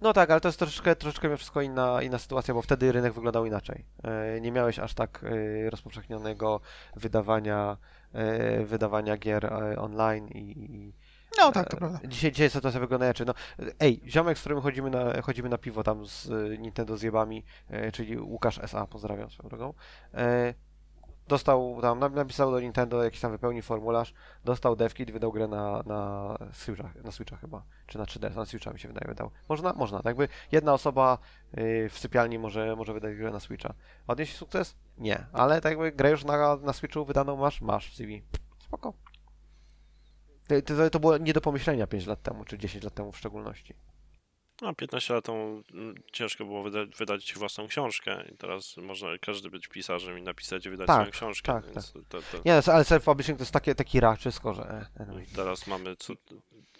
[0.00, 3.46] No tak, ale to jest troszeczkę, troszeczkę wszystko inna, inna sytuacja, bo wtedy rynek wyglądał
[3.46, 3.84] inaczej.
[4.04, 6.60] E, Nie miałeś aż tak e, rozpowszechnionego
[6.96, 7.76] wydawania,
[8.12, 10.92] e, wydawania gier online i, i
[11.38, 12.00] No tak, to prawda.
[12.04, 13.26] Dzisiaj, dzisiaj sytuacja wygląda inaczej.
[13.26, 13.34] No,
[13.80, 16.30] ej, ziomek, z którym chodzimy na, chodzimy na piwo tam z
[16.60, 19.74] Nintendo zjebami, e, czyli Łukasz SA, pozdrawiam swoją drogą,
[21.28, 24.14] dostał tam, nap- napisał do Nintendo, jakiś tam wypełni formularz,
[24.44, 28.70] dostał devkit, wydał grę na, na Switcha, na Switcha chyba, czy na 3DS, na Switcha
[28.70, 29.30] mi się wydaje wydał.
[29.48, 31.18] Można, można, tak jakby jedna osoba
[31.58, 33.74] y, w sypialni może, może wydać grę na Switcha.
[34.06, 34.76] Odnieść sukces?
[34.98, 38.22] Nie, ale tak jakby grę już na, na Switchu wydaną masz, masz w CV.
[38.58, 38.92] Spoko.
[40.48, 43.18] To, to, to było nie do pomyślenia 5 lat temu, czy 10 lat temu w
[43.18, 43.74] szczególności.
[44.62, 49.50] No, 15 lat temu mm, ciężko było wyda wydać własną książkę i teraz można każdy
[49.50, 52.72] być pisarzem i napisać i wydać Tak, swoją książkę, tak, więc to, to, Nie, no,
[52.72, 54.62] ale self-publishing to jest takie, taki raczysko, że...
[54.62, 55.26] e, anyway.
[55.36, 56.14] teraz mamy co,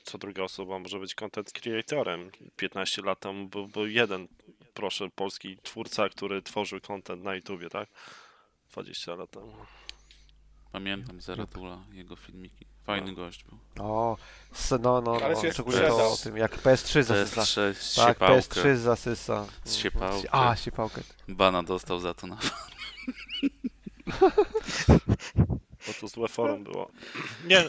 [0.05, 2.31] co druga osoba może być content creatorem.
[2.57, 4.29] 15 lat temu był, był jeden,
[4.75, 7.89] proszę, polski twórca, który tworzył content na YouTubie, tak?
[8.73, 9.53] 20 lat temu.
[10.73, 12.67] Pamiętam Zeratula, jego filmiki.
[12.89, 13.59] Fajny gość był.
[13.87, 14.17] O,
[14.81, 16.13] no, no, Ale no się szczególnie to sprzedał.
[16.13, 17.43] o tym, jak PS3 zasysa.
[17.43, 18.37] PS3 z Tak, siepałkę.
[18.37, 19.47] PS3 zasysa.
[19.65, 20.29] Z siepałkę.
[20.35, 21.01] A, siepałkę.
[21.29, 22.39] Bana dostał za to na
[25.87, 26.91] Bo to złe forum było.
[27.45, 27.65] Nie.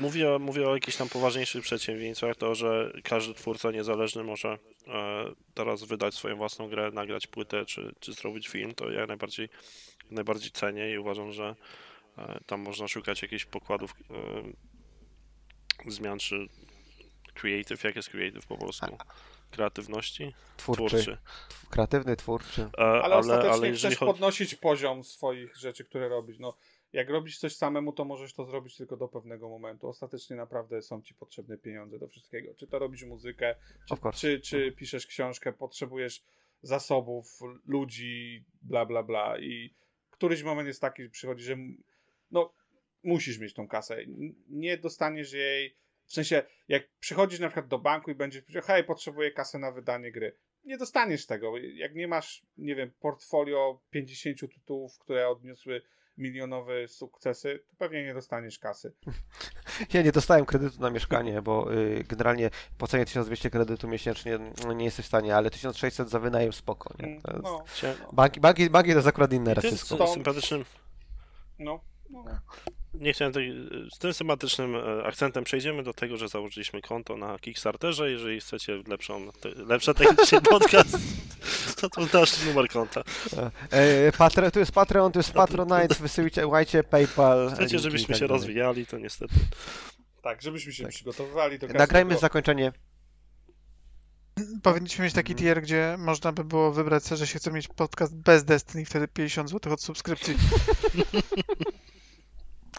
[0.00, 5.24] Mówię, mówię o jakichś tam poważniejszych przedsięwzięciach, to że każdy twórca niezależny może e,
[5.54, 9.48] teraz wydać swoją własną grę, nagrać płytę czy, czy zrobić film, to ja najbardziej,
[10.10, 11.54] najbardziej cenię i uważam, że
[12.46, 13.94] tam można szukać jakichś pokładów
[15.86, 16.48] e, zmian czy
[17.34, 18.98] creative, jak jest creative po polsku?
[19.50, 20.34] Kreatywności?
[20.56, 20.86] Twórczy.
[20.86, 21.18] Twórczy.
[21.70, 22.62] Kreatywny, twórczy.
[22.62, 24.12] E, Ale, ale, ostatecznie ale chcesz chodzi...
[24.12, 26.38] podnosić poziom swoich rzeczy, które robisz.
[26.38, 26.56] No,
[26.92, 29.88] jak robisz coś samemu, to możesz to zrobić tylko do pewnego momentu.
[29.88, 32.54] Ostatecznie naprawdę są ci potrzebne pieniądze do wszystkiego.
[32.54, 33.54] Czy to robisz muzykę,
[33.88, 36.22] czy, czy, czy piszesz książkę, potrzebujesz
[36.62, 39.38] zasobów, ludzi, bla, bla, bla.
[39.38, 39.74] I
[40.10, 41.56] któryś moment jest taki, że przychodzi, że
[42.30, 42.54] no,
[43.02, 43.96] musisz mieć tą kasę.
[44.48, 45.76] Nie dostaniesz jej.
[46.04, 49.72] W sensie, jak przychodzisz na przykład do banku i będziesz powiedział, hej, potrzebuję kasę na
[49.72, 50.36] wydanie gry.
[50.64, 51.58] Nie dostaniesz tego.
[51.58, 55.82] Jak nie masz, nie wiem, portfolio 50 tytułów, które odniosły
[56.18, 58.92] milionowe sukcesy, to pewnie nie dostaniesz kasy.
[59.92, 64.84] Ja nie dostałem kredytu na mieszkanie, bo y, generalnie płacenie 1200 kredytu miesięcznie no, nie
[64.84, 67.20] jesteś w stanie, ale 1600 za wynajem spoko, nie?
[67.20, 67.42] To jest...
[67.42, 67.64] No,
[68.12, 69.54] Banki, banki, banki to jest akurat inne.
[69.54, 70.64] Stąd- sympatycznym
[71.58, 71.80] no.
[72.94, 73.52] Nie chciałem tej,
[73.94, 78.10] z tym sympatycznym e, akcentem przejdziemy do tego, że założyliśmy konto na Kickstarterze.
[78.10, 80.96] Jeżeli chcecie lepszą, te, lepsze technicznie podcast,
[81.76, 83.02] to to nasz numer konta.
[83.70, 87.48] E, Patre, tu jest Patreon, tu jest Patronite, wysyłajcie łajcie, PayPal.
[87.48, 89.34] Chcecie, linki żebyśmy tak się rozwijali, to niestety.
[90.22, 90.92] Tak, żebyśmy się Tak.
[90.92, 91.66] przygotowywali do.
[91.66, 92.72] Nagrajmy zakończenie.
[94.62, 98.44] Powinniśmy mieć taki tier, gdzie można by było wybrać że się chce mieć podcast bez
[98.44, 100.34] Destiny, wtedy 50 zł od subskrypcji.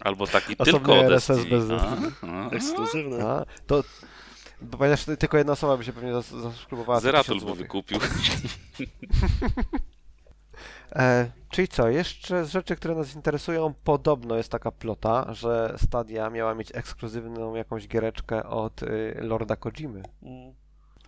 [0.04, 1.60] Albo taki Osobny tylko o RSS Destiny.
[1.60, 3.40] bez A, a.
[3.40, 3.84] A, to...
[4.62, 7.00] Bo ponieważ tylko jedna osoba by się pewnie zas- zasubskrybowała.
[7.00, 8.00] za Zeratul 1000 by wykupił.
[10.96, 16.30] E, czyli co, jeszcze z rzeczy, które nas interesują, podobno jest taka plota, że Stadia
[16.30, 20.04] miała mieć ekskluzywną jakąś giereczkę od y, Lorda Kojimy.
[20.22, 20.54] Mm.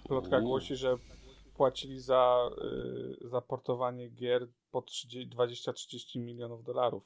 [0.08, 0.98] Plotka głosi, że
[1.56, 2.50] płacili za,
[3.24, 7.04] y, za portowanie gier po 30 20-30 milionów dolarów.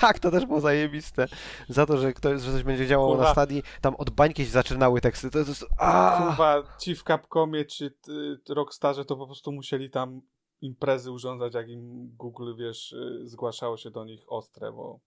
[0.00, 1.28] Tak, to też było zajebiste.
[1.68, 3.24] Za to, że ktoś, że coś będzie działało Kurwa.
[3.24, 5.30] na Stadii, tam od bańki się zaczynały teksty.
[5.30, 5.66] To jest...
[5.78, 6.22] A!
[6.22, 10.20] Kurwa, ci w Capcomie czy y, Rockstarze to po prostu musieli tam
[10.60, 15.00] imprezy urządzać, jak im Google, wiesz, y, zgłaszało się do nich ostre, bo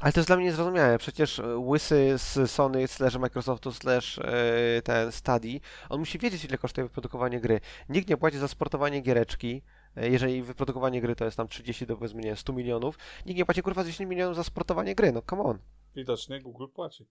[0.00, 0.98] Ale to jest dla mnie niezrozumiałe.
[0.98, 6.58] Przecież e, łysy z Sony slash Microsoftu slash e, ten Stadii, on musi wiedzieć, ile
[6.58, 7.60] kosztuje wyprodukowanie gry.
[7.88, 9.62] Nikt nie płaci za sportowanie giereczki,
[9.96, 12.98] jeżeli wyprodukowanie gry to jest tam 30 do powiedzmy, nie wiem, 100 milionów.
[13.26, 15.58] Nikt nie płaci kurwa 10 milionów za sportowanie gry, no come on.
[15.94, 17.06] widocznie Google płaci.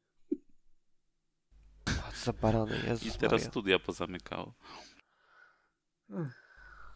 [1.85, 3.49] Co za barany, I Jezus teraz Maria.
[3.49, 4.53] studia pozamykało.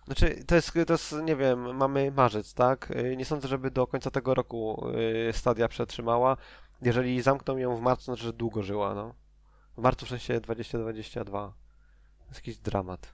[0.05, 2.91] Znaczy, to jest, to jest, nie wiem, mamy marzec, tak?
[2.91, 4.88] Y, Nie sądzę, żeby do końca tego roku
[5.30, 6.38] y, Stadia przetrzymała.
[6.81, 9.14] Jeżeli zamkną ją w marcu, to znaczy, że długo żyła, no.
[9.77, 11.53] W marcu w sensie 2022.
[12.19, 13.14] To jest jakiś dramat.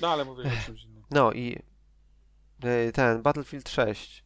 [0.00, 1.02] No ale mówię o czymś innym.
[1.10, 1.58] No i
[2.64, 4.24] y, ten Battlefield 6,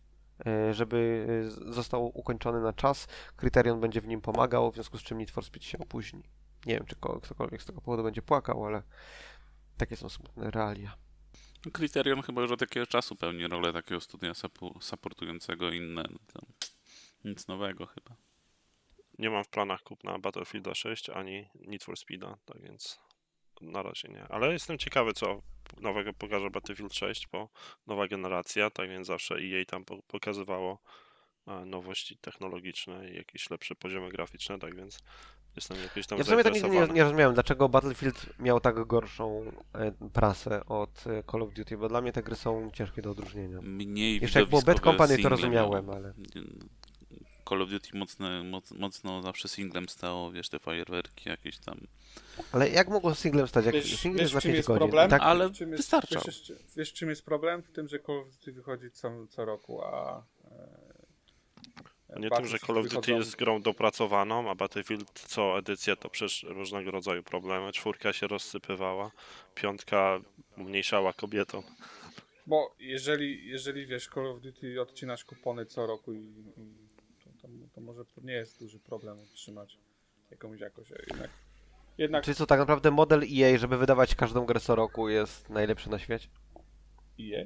[0.71, 3.07] y, żeby z- został ukończony na czas,
[3.37, 6.23] Kryterion będzie w nim pomagał, w związku z czym Need for Speed się opóźni.
[6.67, 8.83] Nie wiem, czy ko- ktokolwiek z tego powodu będzie płakał, ale
[9.77, 10.97] takie są smutne realia.
[11.73, 14.33] Kryterion chyba już od jakiegoś czasu pełni rolę takiego studia
[14.81, 16.03] supportującego inne.
[16.11, 16.41] No to
[17.25, 18.17] nic nowego chyba.
[19.19, 23.01] Nie mam w planach kupna Battlefielda 6 ani Need for Speeda, tak więc
[23.61, 24.23] na razie nie.
[24.29, 25.43] Ale jestem ciekawy, co
[25.81, 27.49] nowego pokaże Battlefield 6, bo
[27.87, 30.79] nowa generacja, tak więc zawsze EA tam po- pokazywało
[31.47, 34.99] e, nowości technologiczne i jakieś lepsze poziomy graficzne, tak więc
[35.57, 38.87] jestem jakoś tam Ja w sumie to nigdy nie, nie rozumiałem, dlaczego Battlefield miał tak
[38.87, 43.03] gorszą e, prasę od e, Call of Duty, bo dla mnie te gry są ciężkie
[43.03, 43.61] do odróżnienia.
[43.63, 46.13] Mniej Jeszcze jak było Bad Company, to rozumiałem, ale...
[47.51, 51.81] Call of Duty mocno, moc, mocno zawsze singlem stało, wiesz, te fajerwerki jakieś tam.
[52.52, 53.64] Ale jak mogło singlem stać?
[53.66, 54.78] Jak Wiesz- single wiesz, jest na w czym 5 jest godzin.
[54.78, 55.10] problem?
[55.10, 56.22] Tak, Ale Wiesz, czym jest- wystarczał.
[56.27, 57.62] Wiesz, wiesz, wiesz, czym jest problem?
[57.62, 60.24] W tym, że Call of Duty wychodzi co, co roku, a...
[62.09, 65.97] E, Nie tym, że Call of Duty wychodzą- jest grą dopracowaną, a Battlefield co edycję
[65.97, 67.72] to przecież różnego rodzaju problemy.
[67.72, 69.10] Czwórka się rozsypywała,
[69.55, 70.20] piątka
[70.56, 71.62] umniejszała kobietą.
[72.47, 76.18] Bo jeżeli, jeżeli wiesz, Call of Duty odcinasz kupony co roku i,
[76.56, 76.90] i
[77.59, 79.78] to, to, to może nie jest duży problem utrzymać
[80.31, 80.90] jakąś jakość.
[81.10, 81.31] Jednak,
[81.98, 85.90] jednak Czyli co, tak naprawdę model EA, żeby wydawać każdą grę co roku jest najlepszy
[85.90, 86.28] na świecie?
[87.20, 87.44] EA?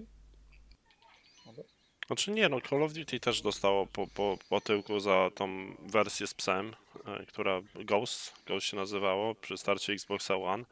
[2.06, 6.26] Znaczy nie, no Call of Duty też dostało po, po, po tyłku za tą wersję
[6.26, 6.74] z psem,
[7.06, 10.64] e, która Ghost, Ghost się nazywało, przy starcie Xboxa One.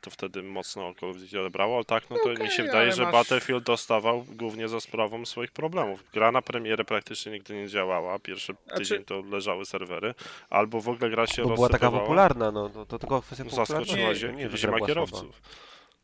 [0.00, 2.92] To wtedy mocno Call of Duty odebrało, ale tak, no to Okej, mi się wydaje,
[2.92, 6.04] że masz- Battlefield dostawał głównie za sprawą swoich problemów.
[6.12, 10.14] Gra na premierę praktycznie nigdy nie działała, pierwszy Znaczy- tydzień to leżały serwery,
[10.50, 13.80] albo w ogóle gra się Bo była taka popularna, no to, to tylko kwestia Zaskoczyła
[13.80, 14.26] popularności.
[14.26, 15.42] Nie, nie, była kierowców.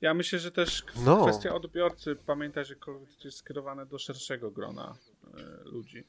[0.01, 1.23] Ja myślę, że też k- No.
[1.25, 2.17] kwestia odbiorcy.
[2.27, 4.95] Pamiętaj, że Call of Duty jest skierowane do szerszego grona
[5.35, 6.05] e, ludzi.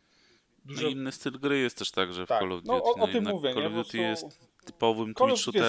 [0.66, 2.40] No Dużo, i inny styl gry jest też tak, że w Tak.
[2.40, 2.68] Call of Duty.
[2.68, 3.68] No, o- o tym mówię, Call nie?
[3.68, 5.60] of Duty prostu- jest typowym twitch of Duty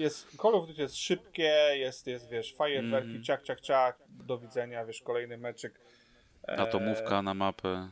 [0.00, 3.24] jest- Call of Duty jest szybkie, jest, jest wiesz, fajerwerki, Mhm.
[3.24, 5.80] ciak, ciak, ciak, do widzenia, wiesz, kolejny meczyk.
[6.48, 7.88] E, Atomówka na mapę.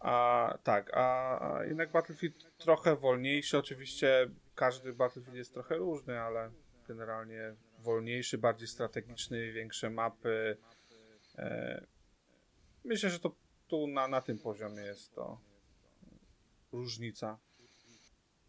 [0.00, 3.58] A tak, a, a jednak Battlefield trochę wolniejszy.
[3.58, 6.50] Oczywiście każdy Battlefield jest trochę różny, ale
[6.88, 10.56] generalnie wolniejszy, bardziej strategiczny, większe mapy.
[11.38, 11.84] E,
[12.84, 13.34] myślę, że to
[13.68, 15.40] tu na, na tym poziomie jest to
[16.72, 17.38] różnica.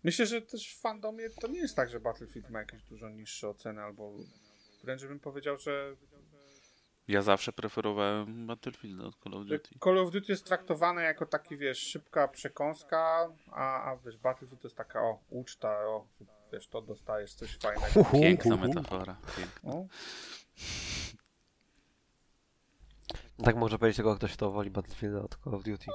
[0.03, 3.49] Myślę, że też w fandomie to nie jest tak, że Battlefield ma jakieś dużo niższe
[3.49, 4.13] oceny, albo
[4.84, 5.95] wręcz bym powiedział, że
[7.07, 9.80] Ja zawsze preferowałem Battlefield od Call of Duty.
[9.84, 14.67] Call of Duty jest traktowane jako taki, wiesz, szybka przekąska, a, a wiesz, Battlefield to
[14.67, 16.07] jest taka, o, uczta, o,
[16.53, 18.05] wiesz, to dostajesz coś fajnego.
[18.11, 19.17] Piękna metafora.
[19.38, 19.71] Piękna.
[19.71, 19.85] O,
[23.43, 25.85] Tak może powiedzieć tylko ktoś, kto woli Battlefield od Call of Duty.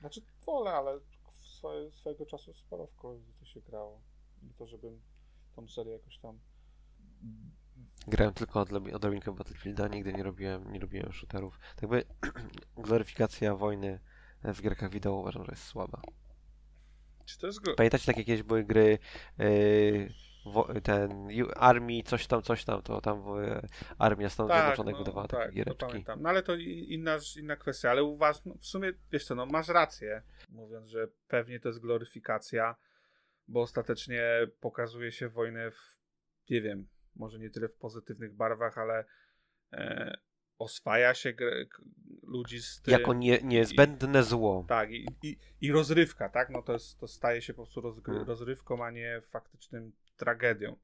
[0.00, 1.00] Znaczy wolę, ale
[1.62, 4.02] swoje, swojego czasu sporo w Call of Duty się grało.
[4.42, 5.00] Nie to, żebym
[5.56, 6.38] tą serię jakoś tam...
[8.06, 11.58] Grałem tylko od odrobinkę Battlefielda, nigdy nie robiłem, nie lubiłem shooterów.
[11.76, 12.04] Tak by
[12.86, 14.00] gloryfikacja wojny
[14.44, 16.02] w gierkach wideo uważam, że jest słaba.
[17.24, 17.60] Czy to jest...
[17.60, 17.74] Gro...
[17.74, 18.98] Pamiętacie, takie jakieś były gry
[19.38, 20.12] yy,
[20.82, 23.62] ten Armii, coś tam, coś tam, to tam yy,
[23.98, 25.86] Armia Stanów Zjednoczonych wydawała takie tak, to giereczki.
[25.86, 26.22] pamiętam.
[26.22, 29.34] No ale to i- inna, inna kwestia, ale u was, no, w sumie, wiesz co,
[29.34, 32.76] no masz rację, mówiąc, że pewnie to jest gloryfikacja,
[33.48, 34.22] bo ostatecznie
[34.60, 35.98] pokazuje się wojnę w,
[36.50, 39.04] nie wiem, może nie tyle w pozytywnych barwach, ale
[39.72, 40.16] e,
[40.58, 41.34] oswaja się
[42.22, 42.92] ludzi z tym.
[42.92, 44.64] jako nie, niezbędne zło.
[44.68, 46.50] Tak, i, i, i rozrywka, tak?
[46.50, 48.28] No to, jest, to staje się po prostu rozgry, Hmm.
[48.28, 50.76] rozrywką, a nie faktycznym tragedią.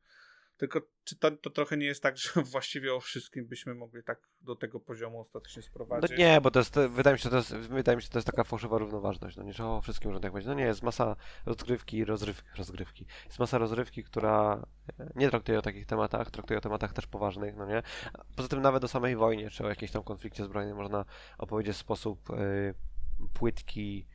[0.58, 4.28] Tylko czy to, to trochę nie jest tak, że właściwie o wszystkim byśmy mogli tak
[4.40, 6.18] do tego poziomu ostatecznie No sprowadzić?
[6.18, 8.44] nie, bo to jest, wydaje mi się, to jest, wydaje mi się, to jest taka
[8.44, 10.48] fałszywa równoważność, no nie, że o wszystkim można tak powiedzieć.
[10.48, 13.06] No nie, jest masa rozgrywki i rozrywki, rozgrywki.
[13.26, 14.66] Jest masa rozrywki, która
[14.98, 17.82] e, nie traktuje o takich tematach, traktuje o tematach też poważnych, no nie.
[18.36, 21.04] Poza tym nawet o samej wojnie, czy o jakimś tam konflikcie zbrojnym można
[21.38, 22.34] opowiedzieć w sposób e,
[23.34, 24.06] płytki,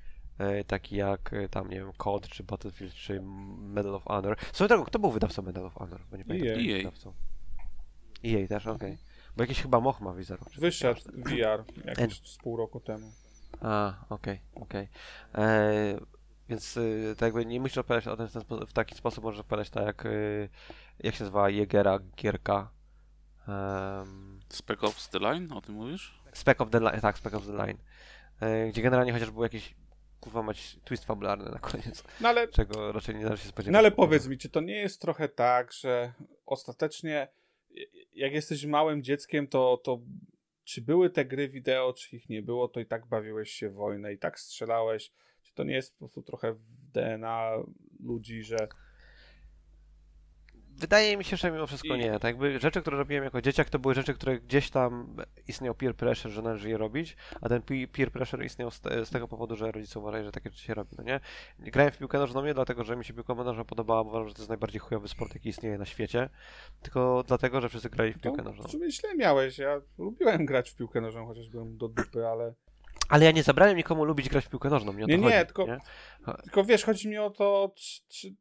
[0.68, 3.22] taki jak e, tam, nie wiem, COD, czy Battlefield, czy
[3.60, 4.38] Medal of Honor.
[4.54, 6.02] Swoją drogą, kto był wydawcą Medal of Honor?
[6.12, 6.78] Bo nie pamiętam, był EA.
[6.78, 7.14] wydawcą.
[8.26, 8.98] EA też, okej.
[9.38, 10.14] Bo jakiś chyba moch ma
[10.52, 13.12] czy- Wyszedł VR jakieś z pół roku temu.
[13.62, 14.88] A, okej, okej.
[15.36, 16.00] E,
[16.50, 19.24] Więc y, tak jakby nie musisz opowiadać o tym w, ten spo- w taki sposób,
[19.24, 20.50] możesz opowiadać tak jak, y,
[21.00, 22.70] jak się nazywa Jägera, gierka.
[23.48, 26.20] Um, Spec Ops The Line, o tym mówisz?
[26.34, 27.78] Spec of the Line, tak, Spec of the Line.
[28.40, 29.76] E, Gdzie generalnie chociaż był jakiś,
[30.24, 33.74] kurwa mać, twist fabularny na koniec, No ale, czego raczej nie należy się spodziewać.
[33.74, 36.14] no ale powiedz mi, czy to nie jest trochę tak, że
[36.46, 37.28] ostatecznie
[38.14, 40.00] jak jesteś małym dzieckiem, to, to
[40.64, 43.74] czy były te gry wideo, czy ich nie było, to i tak bawiłeś się w
[43.74, 45.12] wojnę, i tak strzelałeś.
[45.42, 47.52] Czy to nie jest po prostu trochę w DNA
[48.00, 48.68] ludzi, że
[50.84, 52.12] Wydaje mi się, że mimo wszystko I- nie.
[52.12, 55.96] Tak jakby rzeczy, które robiłem jako dzieciak, to były rzeczy, które gdzieś tam istniał peer
[55.96, 57.62] pressure, że należy je robić, a ten
[57.92, 60.74] peer pressure istniał z, te, z tego powodu, że rodzice uważali, że takie rzeczy się
[60.74, 61.20] robi, no nie?
[61.60, 64.34] Grałem w piłkę nożną nie dlatego, że mi się piłka nożna podobała, bo uważam, że
[64.34, 66.30] to jest najbardziej chujowy sport, jaki istnieje na świecie,
[66.82, 68.64] tylko dlatego, że wszyscy grali w piłkę to nożną.
[68.64, 69.58] w sumie źle miałeś.
[69.58, 72.54] Ja lubiłem grać w piłkę nożną, chociaż byłem do dupy, ale...
[73.10, 75.68] Ale ja nie zabrałem nikomu lubić grać w piłkę nożną, nie Nie, nie, chodzi, tylko-
[75.68, 75.78] nie?
[76.44, 78.36] Tylko wiesz, chodzi mi o to, czy, czy...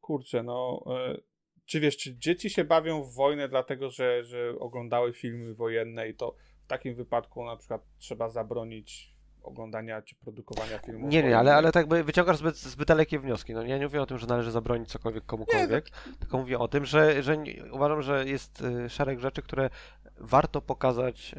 [0.00, 1.31] kurczę, no, e,
[1.72, 6.14] czy wiesz, czy dzieci się bawią w wojnę dlatego, że, że oglądały filmy wojenne i
[6.14, 9.10] to w takim wypadku na przykład trzeba zabronić
[9.42, 13.54] oglądania czy produkowania filmów Nie, nie, ale, ale tak by wyciągasz zbyt, zbyt dalekie wnioski.
[13.54, 15.90] No, ja nie mówię o tym, że należy zabronić cokolwiek komukolwiek,
[16.20, 19.70] tylko mówię o tym, że, że nie, uważam, że jest y, szereg rzeczy, które
[20.16, 21.36] warto pokazać y,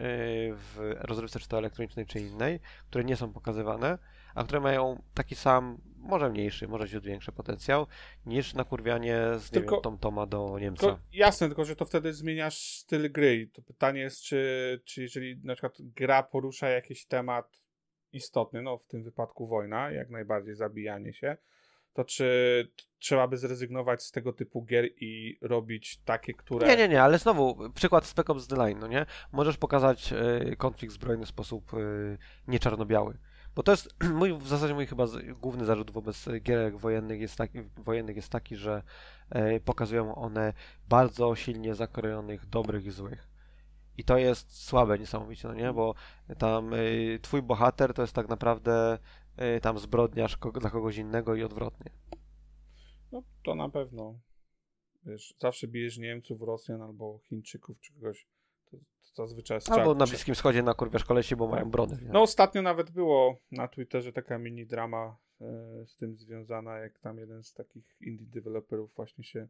[0.54, 3.98] w rozrywce czy to elektronicznej, czy innej, które nie są pokazywane,
[4.36, 7.88] a które mają taki sam, może mniejszy, może ciut większy potencjał,
[8.26, 10.88] niż nakurwianie z nie Tylko- wiem, Tom Toma do Niemca.
[10.88, 15.02] Tylko, jasne, tylko że to wtedy zmieniasz styl gry i to pytanie jest, czy, czy
[15.02, 17.60] jeżeli na przykład gra porusza jakiś temat
[18.12, 21.38] istotny, no w tym wypadku wojna, jak najbardziej zabijanie się,
[21.94, 22.68] to czy
[23.00, 26.68] trzeba by zrezygnować z tego typu gier i robić takie, które...
[26.68, 29.06] Nie, nie, nie, ale znowu, przykład Spec Ops The Line, no nie?
[29.32, 30.14] Możesz pokazać
[30.52, 32.18] y, konflikt zbrojny w sposób y,
[32.48, 33.18] nie czarno-biały.
[33.56, 35.06] Bo to jest mój, w zasadzie mój chyba
[35.42, 38.84] główny zarzut wobec gierek wojennych jest taki, wojennych jest taki, że
[39.56, 40.54] y, pokazują one
[40.90, 43.34] bardzo silnie zakrojonych dobrych i złych.
[43.98, 45.74] I to jest słabe niesamowicie, no nie?
[45.74, 45.96] Bo
[46.38, 48.98] tam y, twój bohater to jest tak naprawdę
[49.58, 51.92] y, tam zbrodniarz dla kogoś innego i odwrotnie.
[53.12, 54.20] No to na pewno.
[55.06, 58.28] Wiesz, zawsze bijesz Niemców, Rosjan albo Chińczyków czy kogoś.
[59.14, 61.98] To, to zazwyczaj jest Albo na Bliskim Wschodzie nakurwiasz kolesi, bo mają brony.
[62.02, 62.10] nie?
[62.10, 65.46] No ostatnio nawet było na Twitterze taka mini drama e,
[65.88, 69.48] z tym związana, jak tam jeden z takich indie deweloperów właśnie się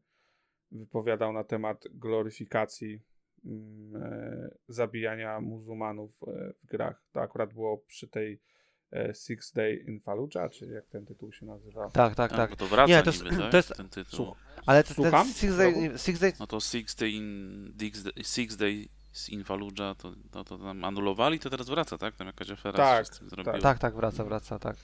[0.72, 3.02] wypowiadał na temat gloryfikacji
[3.46, 7.04] mm, e, zabijania muzułmanów e, w grach.
[7.12, 8.42] To akurat było przy tej
[8.92, 11.90] e, Six Day in Fallujah, czy jak ten tytuł się nazywa.
[11.90, 12.56] Tak, tak, A, tak.
[12.56, 13.52] To wraca Nie, to jest- niby, tak?
[13.52, 14.16] to jest- ten tytuł.
[14.16, 15.28] Słuch- Ale ten Słucham?
[15.28, 17.74] Six Day, Six Day No to Six Day in,
[18.24, 22.16] Six Days in Fallujah, to, to, to tam anulowali, to teraz wraca, tak?
[22.16, 23.60] Tam jakaś afera Tak, się z tym zrobiła.
[23.60, 24.76] Tak, tak, wraca, wraca, tak.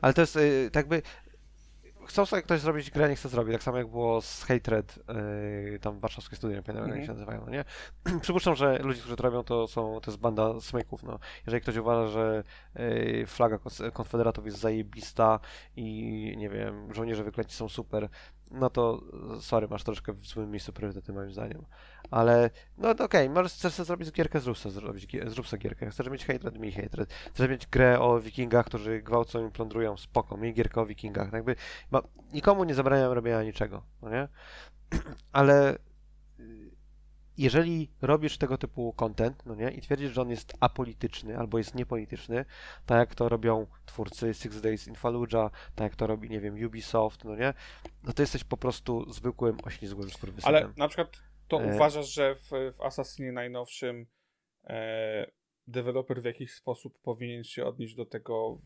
[0.00, 1.02] Ale to jest y, tak by.
[2.06, 3.52] Chcą sobie ktoś zrobić grę, nie chce zrobić.
[3.52, 4.98] Tak samo jak było z Hatred,
[5.74, 7.06] y, tam warszawskie studia, nie pamiętam jak Mhm.
[7.06, 7.64] się nazywają, no nie?
[8.20, 11.18] Przypuszczam, że ludzie, którzy to robią, to są, to jest banda smyków, no.
[11.46, 12.44] Jeżeli ktoś uważa, że
[12.80, 13.58] y, flaga
[13.92, 15.40] konfederatów jest zajebista
[15.76, 18.08] i nie wiem, żołnierze wyklęci są super
[18.50, 19.02] no to
[19.36, 21.64] e, sorry, masz troszkę w złym miejscu priorytety moim zdaniem.
[22.10, 25.90] Ale no to okej, możesz chcesz sobie zrobić gierkę, zrób sobie, zrobić, zrób sobie gierkę.
[25.90, 27.12] Chcesz mieć hatred, miej hatred.
[27.12, 31.32] Chcesz mieć grę o wikingach, którzy gwałcą i plądrują, spoko, miej gierkę o wikingach.
[31.32, 31.56] Jakby,
[32.32, 34.28] nikomu nie zabraniam robienia niczego, no nie?
[35.32, 35.78] Ale
[37.38, 41.74] jeżeli robisz tego typu content, no nie, i twierdzisz, że on jest apolityczny albo jest
[41.74, 42.44] niepolityczny,
[42.86, 46.66] tak jak to robią twórcy Six Days in Fallujah, tak jak to robi, nie wiem,
[46.66, 47.54] Ubisoft, no nie,
[48.04, 50.56] no to jesteś po prostu zwykłym, oślizgłym skurwysynem.
[50.56, 51.16] Ale na przykład
[51.48, 51.74] to E.
[51.74, 54.06] uważasz, że w, w Assassinie najnowszym
[54.64, 55.30] e,
[55.66, 58.58] deweloper w jakiś sposób powinien się odnieść do tego,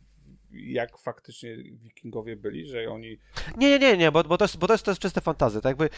[0.53, 3.19] jak faktycznie wikingowie byli, że oni...
[3.57, 5.61] Nie, nie, nie, nie, bo, bo, to, jest, bo to, jest, to jest czyste fantazy.
[5.61, 5.91] Tak jakby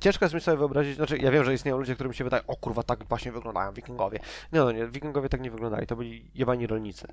[0.00, 2.56] ciężko jest mi sobie wyobrazić, znaczy ja wiem, że istnieją ludzie, którym się wydaje, o
[2.56, 4.18] kurwa, tak właśnie wyglądają wikingowie.
[4.52, 7.06] Nie, no nie, wikingowie tak nie wyglądali, to byli jebani rolnicy.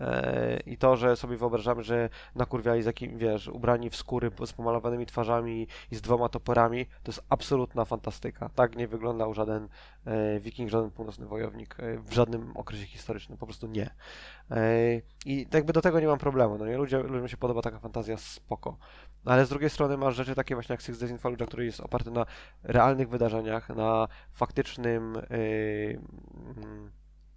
[0.00, 4.52] E, I to, że sobie wyobrażamy, że nakurwiali z jakim, wiesz, ubrani w skóry z
[4.52, 8.48] pomalowanymi twarzami i z dwoma toporami, to jest absolutna fantastyka.
[8.48, 9.68] Tak nie wyglądał żaden
[10.04, 13.90] e, wiking, żaden północny wojownik e, w żadnym okresie historycznym, po prostu nie.
[15.26, 18.16] I jakby do tego nie mam problemu, no nie, Ludzie, ludziom się podoba taka fantazja,
[18.16, 18.76] spoko.
[19.24, 21.80] Ale z drugiej strony masz rzeczy takie właśnie jak Six Days in Fallujah, który jest
[21.80, 22.26] oparty na
[22.62, 26.90] realnych wydarzeniach, na faktycznym, mm,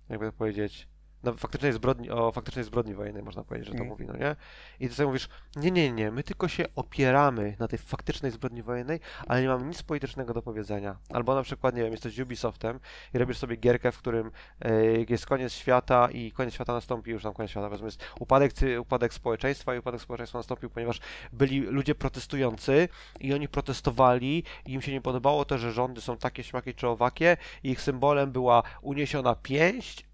[0.09, 0.90] jakby to powiedzieć,
[1.23, 3.87] na faktycznej zbrodni, o faktycznej zbrodni wojennej można powiedzieć, że to Mm.
[3.89, 4.35] mówi, no nie?
[4.79, 8.63] I ty sobie mówisz, nie, nie, nie, my tylko się opieramy na tej faktycznej zbrodni
[8.63, 10.95] wojennej, ale nie mamy nic politycznego do powiedzenia.
[11.09, 12.79] Albo na przykład, nie wiem, jesteś Ubisoftem
[13.13, 14.31] i robisz sobie gierkę, w którym
[14.65, 18.51] yy, jest koniec świata i koniec świata nastąpi, już tam koniec świata, powiedzmy, jest upadek,
[18.79, 20.99] upadek społeczeństwa i upadek społeczeństwa nastąpił, ponieważ
[21.33, 22.89] byli ludzie protestujący
[23.19, 26.87] i oni protestowali i im się nie podobało to, że rządy są takie, śmakie czy
[26.87, 30.05] owakie i ich symbolem była uniesiona pięść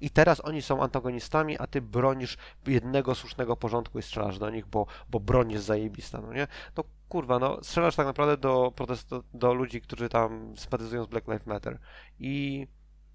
[0.00, 2.36] i teraz oni są antagonistami, a ty bronisz
[2.66, 6.46] jednego słusznego porządku i strzelasz do nich, bo, bo broń jest zajebista, no nie?
[6.76, 11.28] No kurwa, no strzelasz tak naprawdę do, protestu, do ludzi, którzy tam sympatyzują z Black
[11.28, 11.78] Lives Matter
[12.18, 12.66] i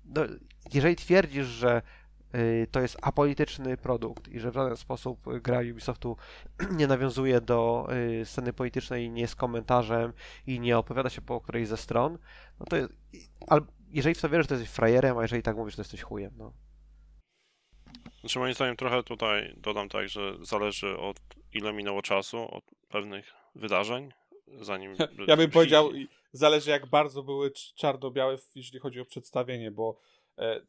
[0.06, 0.22] no,
[0.74, 1.82] jeżeli twierdzisz, że
[2.36, 6.18] y, to jest apolityczny produkt i że w żaden sposób gra Ubisoftu
[6.80, 7.88] nie nawiązuje do
[8.22, 10.14] y, sceny politycznej, nie jest komentarzem
[10.48, 12.18] i nie opowiada się po którejś ze stron,
[12.60, 12.94] no to jest,
[13.92, 16.54] jeżeli w to wierzysz, to jesteś frajerem, a jeżeli tak mówisz, to jesteś chujem, no.
[18.20, 21.20] Znaczy moim zdaniem trochę tutaj dodam tak, że zależy od
[21.54, 24.12] ile minęło czasu, od pewnych wydarzeń,
[24.62, 24.96] zanim...
[25.28, 25.90] Ja bym powiedział,
[26.32, 30.00] zależy jak bardzo były cz- czarno-białe, jeśli chodzi o przedstawienie, bo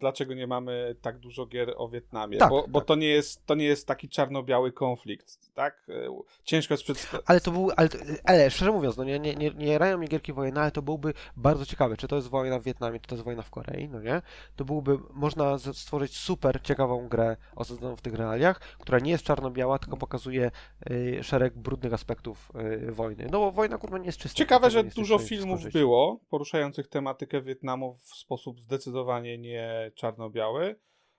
[0.01, 2.39] dlaczego nie mamy tak dużo gier o Wietnamie?
[2.39, 2.89] Tak, bo bo tak.
[2.89, 5.87] to, nie jest, to nie jest taki czarno-biały konflikt, tak?
[5.89, 7.27] E, Ciężko jest przedstawić.
[7.29, 7.89] Ale to był, ale,
[8.25, 11.15] ale szczerze mówiąc, no nie, nie, nie, nie rają mi gierki wojenne, ale to byłby
[11.37, 14.01] bardzo ciekawe, czy to jest wojna w Wietnamie, czy to jest wojna w Korei, no
[14.01, 14.23] nie?
[14.57, 19.79] To byłby, można stworzyć super ciekawą grę osadzoną w tych realiach, która nie jest czarno-biała,
[19.79, 20.51] tylko pokazuje
[20.91, 22.53] y, szereg brudnych aspektów
[22.89, 23.29] y, wojny.
[23.33, 24.39] No bo wojna kurwa nie jest czysta.
[24.39, 29.58] Ciekawe, że dużo filmów było poruszających tematykę Wietnamu w sposób zdecydowanie nie
[29.95, 30.77] czarno-biały,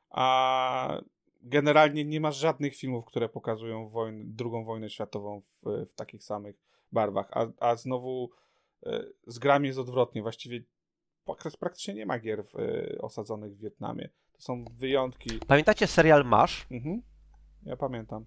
[0.10, 1.02] a
[1.42, 6.56] generalnie nie ma żadnych filmów, które pokazują wojn, drugą wojnę światową w, w takich samych
[6.92, 8.30] barwach, a, a znowu
[8.86, 10.64] e, z grami jest odwrotnie, właściwie
[11.28, 14.10] prak- praktycznie nie ma gier w, e, osadzonych w Wietnamie.
[14.34, 15.40] To są wyjątki.
[15.48, 16.68] Pamiętacie serial MASH?
[16.72, 17.02] Mhm.
[17.64, 18.26] Ja pamiętam.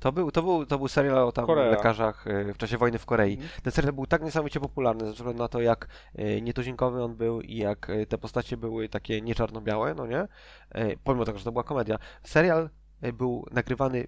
[0.00, 1.70] To był, to był, to był serial o tam Korea.
[1.70, 3.32] lekarzach y, w czasie wojny w Korei.
[3.32, 3.50] Mhm.
[3.62, 7.40] Ten serial był tak niesamowicie popularny ze względu na to, jak y, nietuzinkowy on był
[7.40, 10.28] i jak y, te postacie były takie nieczarno-białe, no nie?
[11.04, 11.98] Pomimo tego, że to była komedia.
[12.22, 12.70] Serial
[13.12, 14.06] był nagrywany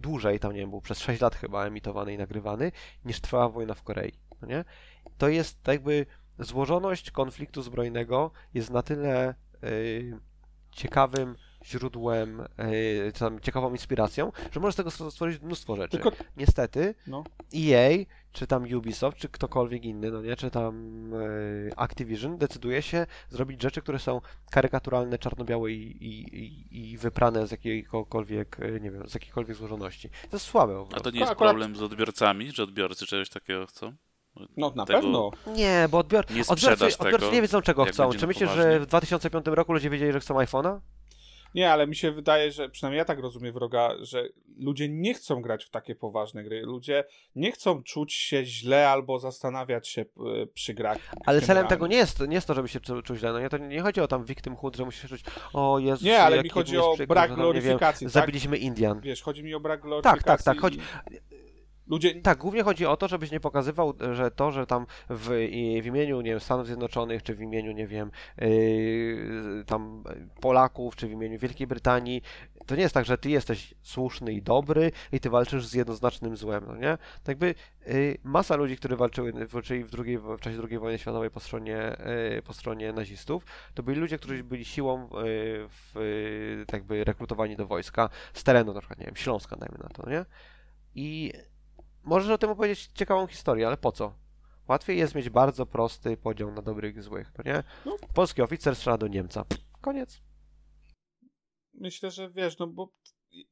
[0.00, 2.72] dłużej, tam nie wiem, był przez 6 lat chyba emitowany i nagrywany,
[3.04, 4.12] niż trwała wojna w Korei,
[4.42, 4.64] no nie?
[5.18, 6.06] To jest tak jakby
[6.38, 9.34] złożoność konfliktu zbrojnego jest na tyle
[9.64, 10.18] y,
[10.70, 15.90] ciekawym źródłem, y, czy tam ciekawą inspiracją, że możesz z tego stworzyć mnóstwo rzeczy.
[15.90, 17.24] Tylko Niestety no,
[17.56, 23.06] EA, czy tam Ubisoft, czy ktokolwiek inny, no nie, czy tam e, Activision decyduje się
[23.28, 24.20] zrobić rzeczy, które są
[24.50, 30.08] karykaturalne, czarno-białe i, i, i, i wyprane z jakiejkolwiek, e, nie wiem, z jakiejkolwiek złożoności.
[30.08, 33.66] To jest słabe A to nie jest Akurat- problem z odbiorcami, że odbiorcy czegoś takiego
[33.66, 33.92] chcą?
[34.56, 35.30] no na Tego- pewno.
[35.56, 36.30] Nie, bo odbior...
[36.30, 38.12] Nie odbiorcy, odbiorcy tego, nie wiedzą, czego chcą.
[38.12, 38.80] Czy myślisz, że poważnie.
[38.80, 40.80] w 2005 roku ludzie wiedzieli, że chcą iPhone'a?
[41.54, 45.42] Nie, ale mi się wydaje, że przynajmniej ja tak rozumiem wroga, że ludzie nie chcą
[45.42, 46.62] grać w takie poważne gry.
[46.62, 47.04] Ludzie
[47.36, 50.04] nie chcą czuć się źle albo zastanawiać się
[50.54, 50.98] przy grach.
[51.26, 53.32] Ale celem tego nie jest, nie jest to, żeby się czu- czuć źle.
[53.32, 55.22] No nie, to nie chodzi o tam victimhood, że musisz czuć,
[55.52, 58.06] o Jezus, Nie, ale mi chodzi o brak że tam, nie wiem, gloryfikacji.
[58.06, 58.12] tak?
[58.12, 59.00] Zabiliśmy Indian.
[59.00, 60.24] Wiesz, chodzi mi o brak Tak, gloryfikacji.
[60.24, 60.78] tak, tak, chodzi-
[61.86, 62.14] ludzie...
[62.14, 65.28] Tak, głównie chodzi o to, żebyś nie pokazywał, że to, że tam w,
[65.82, 70.04] w imieniu, nie wiem, Stanów Zjednoczonych, czy w imieniu, nie wiem, yy, tam
[70.40, 72.22] Polaków, czy w imieniu Wielkiej Brytanii,
[72.66, 76.36] to nie jest tak, że ty jesteś słuszny i dobry i ty walczysz z jednoznacznym
[76.36, 76.98] złem, no nie?
[77.22, 77.54] Tak jakby
[77.86, 81.96] yy, masa ludzi, którzy walczyły, walczyli w, drugiej, w czasie II wojny światowej po stronie,
[82.34, 83.44] yy, po stronie nazistów,
[83.74, 85.08] to byli ludzie, którzy byli siłą
[85.68, 89.88] w, tak jakby rekrutowani do wojska z terenu, na przykład, nie wiem, Śląska, dajmy na
[89.88, 90.24] to, nie?
[90.94, 91.32] I
[92.04, 94.14] Możesz o tym opowiedzieć ciekawą historię, ale po co?
[94.68, 97.62] Łatwiej jest mieć bardzo prosty podział na dobrych i złych, no nie?
[97.86, 97.96] No.
[98.14, 99.44] Polski oficer strzela do Niemca.
[99.80, 100.22] Koniec.
[101.74, 102.92] Myślę, że wiesz, no bo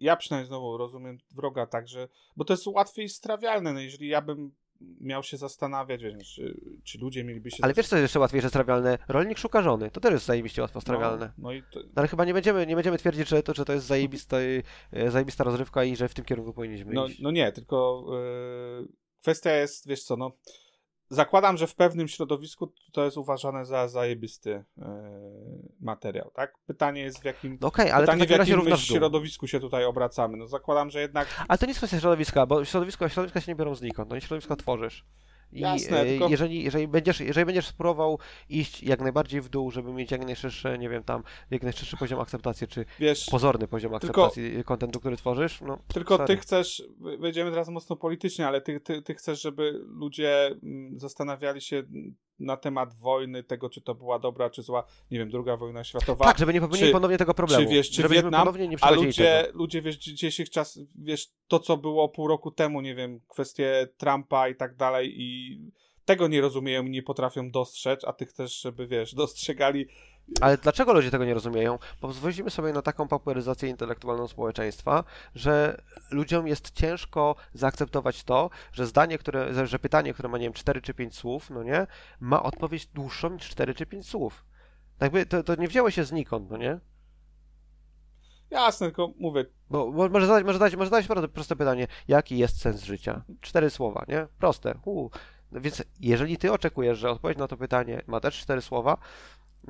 [0.01, 2.09] ja przynajmniej znowu rozumiem wroga tak, że...
[2.37, 4.53] Bo to jest łatwiej strawialne, no jeżeli ja bym
[5.01, 7.57] miał się zastanawiać, wiesz, czy, czy ludzie mieliby się...
[7.63, 8.99] Ale wiesz, co jest jeszcze łatwiej, że strawialne?
[9.09, 9.91] Rolnik szuka żony.
[9.91, 11.27] To też jest zajebiście łatwo strawialne.
[11.27, 13.65] No, no i to, No, ale chyba nie będziemy, nie będziemy twierdzić, że to, że
[13.65, 14.37] to jest zajebista,
[14.93, 17.21] e, zajebista rozrywka i że w tym kierunku powinniśmy No, iść.
[17.21, 18.07] no nie, tylko
[18.81, 18.89] yy,
[19.21, 20.33] kwestia jest, wiesz co, no
[21.11, 24.85] zakładam, że w pewnym środowisku to jest uważane za zajebisty yy,
[25.81, 26.59] materiał, tak?
[26.67, 30.37] Pytanie jest w jakim, No okej, ale pytanie w jakim w środowisku się tutaj obracamy.
[30.37, 33.57] No zakładam, że jednak Ale to nie jest kwestia środowiska, bo środowisko, środowiska się nie
[33.57, 35.05] biorą znikąd, no i środowisko tworzysz.
[35.53, 38.19] I Jasne, e, tylko- jeżeli, jeżeli, będziesz, jeżeli będziesz spróbował
[38.49, 42.21] iść jak najbardziej w dół, żeby mieć jak najszersze, nie wiem, tam, jak najszerszy poziom
[42.21, 46.27] akceptacji, czy wiesz, pozorny poziom Tylko- akceptacji kontentu, który tworzysz, no tylko sorry.
[46.27, 46.83] ty chcesz,
[47.19, 51.83] wejdziemy teraz mocno politycznie, ale ty, ty, ty chcesz, żeby ludzie mm, zastanawiali się
[52.41, 56.25] na temat wojny, tego czy to była dobra, czy zła, nie wiem, druga wojna światowa.
[56.25, 57.65] Tak, żeby nie popełnili czy- ponownie tego problemu.
[57.65, 59.59] Czy wiesz, czy żebyśmy Wietnam, ponownie nie a ludzie, tego.
[59.59, 64.49] ludzie wiesz, dzisiejszych czas, wiesz, to co było pół roku temu, nie wiem, kwestie Trumpa
[64.49, 65.59] i tak dalej i
[66.05, 69.87] tego nie rozumieją i nie potrafią dostrzec, a ty chcesz, żeby, wiesz, dostrzegali
[70.41, 71.79] Ale dlaczego ludzie tego nie rozumieją?
[72.01, 75.05] Bo pozwolimy sobie na taką pauperyzację intelektualną społeczeństwa,
[75.35, 80.53] że ludziom jest ciężko zaakceptować to, że zdanie, które, że pytanie, które ma, nie wiem,
[80.53, 81.87] 4 czy 5 słów, no nie,
[82.21, 84.45] ma odpowiedź dłuższą niż 4 czy 5 słów.
[84.99, 86.81] Tak Jakby to, to nie wzięło się znikąd, no nie?
[88.51, 92.39] Jasne, tylko mówię, Bo, bo może zadać, może zadać, może zadać proste, proste pytanie, jaki
[92.39, 93.23] jest sens życia?
[93.41, 94.27] Cztery słowa, nie?
[94.39, 94.75] Proste.
[94.85, 95.11] Uu.
[95.53, 98.97] No więc jeżeli ty oczekujesz, że odpowiedź na to pytanie ma też cztery słowa,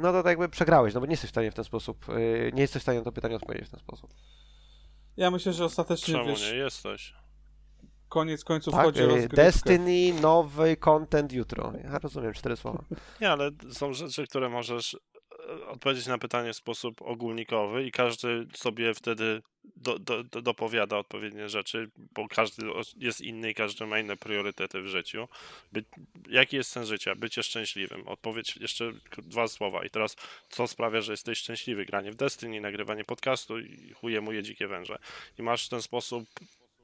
[0.00, 2.50] no to tak jakby przegrałeś, no bo nie jesteś w stanie w ten sposób, yy,
[2.54, 4.10] nie jesteś w stanie na to pytanie odpowiedzieć w ten sposób.
[5.16, 7.14] ja myślę, że ostatecznie, Czemu wiesz, nie jesteś?
[8.08, 8.84] koniec końców Tak?
[8.84, 9.36] chodzi o Yy, rozgrywkę.
[9.36, 11.72] Destiny, nowy content jutro.
[11.84, 12.84] Ja rozumiem, cztery słowa.
[13.20, 14.96] Nie, ale są rzeczy, które możesz
[15.68, 19.42] odpowiedzieć na pytanie w sposób ogólnikowy i każdy sobie wtedy
[19.76, 24.82] do, do, do, dopowiada odpowiednie rzeczy, bo każdy jest inny i każdy ma inne priorytety
[24.82, 25.28] w życiu.
[25.72, 25.84] By,
[26.28, 27.14] jaki jest sens życia?
[27.14, 28.08] Bycie szczęśliwym.
[28.08, 29.84] Odpowiedź jeszcze dwa słowa.
[29.84, 30.16] I teraz,
[30.48, 31.84] co sprawia, że jesteś szczęśliwy?
[31.84, 34.98] Granie w Destiny, nagrywanie podcastu i chuje moje dzikie węże.
[35.38, 36.24] I masz w ten sposób,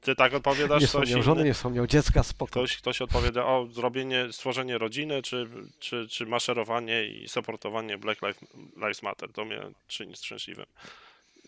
[0.00, 2.50] ty tak odpowiadasz, Nie wspomniał żony, nie wspomniał dziecka, spoko.
[2.50, 5.48] Ktoś, ktoś odpowiada o zrobienie, stworzenie rodziny, czy,
[5.78, 8.20] czy, czy maszerowanie i supportowanie Black
[8.76, 9.32] Lives- Matter.
[9.32, 10.66] To mnie czyni szczęśliwym.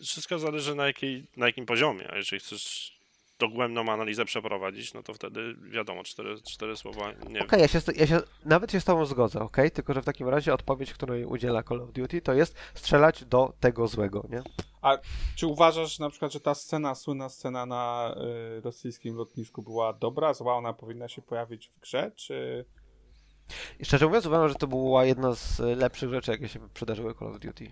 [0.03, 2.11] Wszystko zależy na, jakiej, na jakim poziomie.
[2.11, 2.98] A jeżeli chcesz
[3.39, 8.07] dogłębną analizę przeprowadzić, no to wtedy wiadomo, cztery, cztery słowa nie Okej, ja, się, ja
[8.07, 9.71] się nawet się z tobą zgodzę, okej?
[9.71, 13.53] Tylko, że w takim razie odpowiedź, której udziela Call of Duty, to jest strzelać do
[13.59, 14.41] tego złego, nie?
[15.35, 18.15] Czy uważasz na przykład, że ta scena, słynna scena na
[18.57, 22.65] y, rosyjskim lotnisku była dobra, zła, ona powinna się pojawić w grze, czy...
[23.79, 27.27] I szczerze mówiąc, uważam, że to była jedna z lepszych rzeczy, jakie się przydarzyły Call
[27.27, 27.71] of Duty.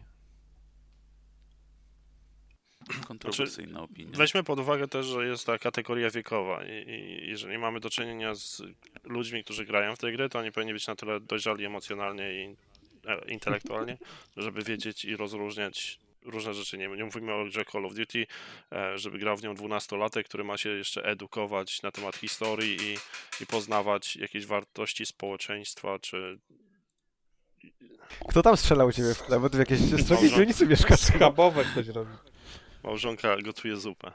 [3.08, 4.18] Kontrowersyjna opinia.
[4.18, 8.36] Weźmy pod uwagę też, że jest ta kategoria wiekowa i, i jeżeli mamy do czynienia
[8.36, 8.62] z
[9.04, 12.56] ludźmi, którzy grają w te gry, to oni powinni być na tyle dojrzali emocjonalnie i
[13.08, 13.98] e, intelektualnie,
[14.38, 16.78] żeby wiedzieć i rozróżniać różne rzeczy.
[16.78, 18.28] Nie, nie mówimy o grze Call of Duty,
[18.72, 22.98] e, żeby grał w nią 12-latek, który ma się jeszcze edukować na temat historii i,
[23.44, 26.40] i poznawać jakieś wartości społeczeństwa, czy
[28.30, 29.40] Kto tam strzelał u ciebie w tle?
[29.40, 31.00] Bo ty w jakiejś stronie dzielnicy mieszkasz.
[31.00, 32.12] Schabowe ktoś robi.
[32.84, 34.14] Małżonka gotuje zupę.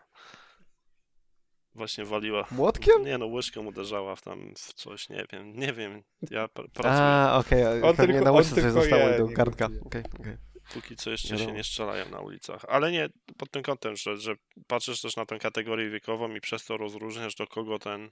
[1.74, 2.46] Właśnie waliła.
[2.50, 3.04] Młotkiem?
[3.04, 6.02] Nie no, łyżką uderzała w tam w coś, nie wiem, nie wiem.
[6.30, 7.02] Ja pr- pracuję.
[7.02, 7.94] A, okej, On okay.
[7.94, 9.68] pewnie tylko- na on łyżce coś tylko zostało je, do kartka.
[9.86, 10.36] Okej, okej.
[10.74, 12.64] Póki co jeszcze się nie strzelają na ulicach.
[12.68, 14.34] Ale nie, pod tym kątem, że, że
[14.66, 18.10] patrzysz też na tę kategorię wiekową i przez to rozróżniasz, do kogo ten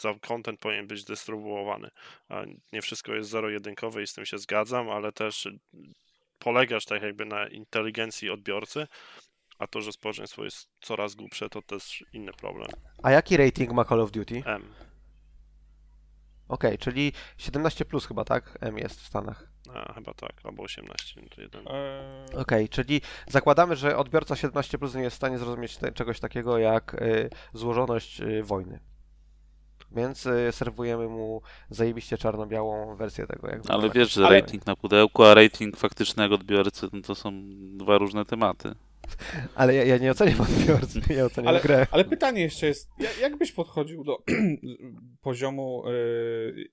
[0.00, 1.90] za content powinien być dystrybuowany.
[2.28, 5.48] A nie wszystko jest zero-jedynkowe i z tym się zgadzam, ale też
[6.38, 8.86] polegasz tak jakby na inteligencji odbiorcy,
[9.58, 12.68] a to, że społeczeństwo jest coraz głupsze, to też inny problem.
[13.02, 14.42] A jaki rating ma Call of Duty?
[14.46, 14.62] M.
[16.48, 18.58] Okej, czyli 17 plus chyba, tak?
[18.60, 19.48] M jest w Stanach.
[19.74, 21.68] A, chyba tak, albo 18, to jeden.
[21.68, 26.20] Eee, Okej, czyli zakładamy, że odbiorca 17 plus nie jest w stanie zrozumieć te, czegoś
[26.20, 28.80] takiego jak y, złożoność y, wojny.
[29.90, 33.48] Więc y, serwujemy mu zajebiście czarno-białą wersję tego.
[33.48, 37.32] Jak Ale wiesz, że Ale- rating na pudełku, a rating faktycznego odbiorcy no to są
[37.76, 38.74] dwa różne tematy.
[39.54, 41.86] Ale ja, ja nie oceniam odbiorcy, ja oceniam Ale, grę.
[41.90, 44.18] ale pytanie jeszcze jest, ja- jak byś podchodził do
[45.22, 46.68] poziomu y,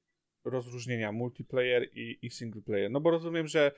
[0.45, 2.91] rozróżnienia multiplayer i, i single player?
[2.91, 3.71] No bo rozumiem, że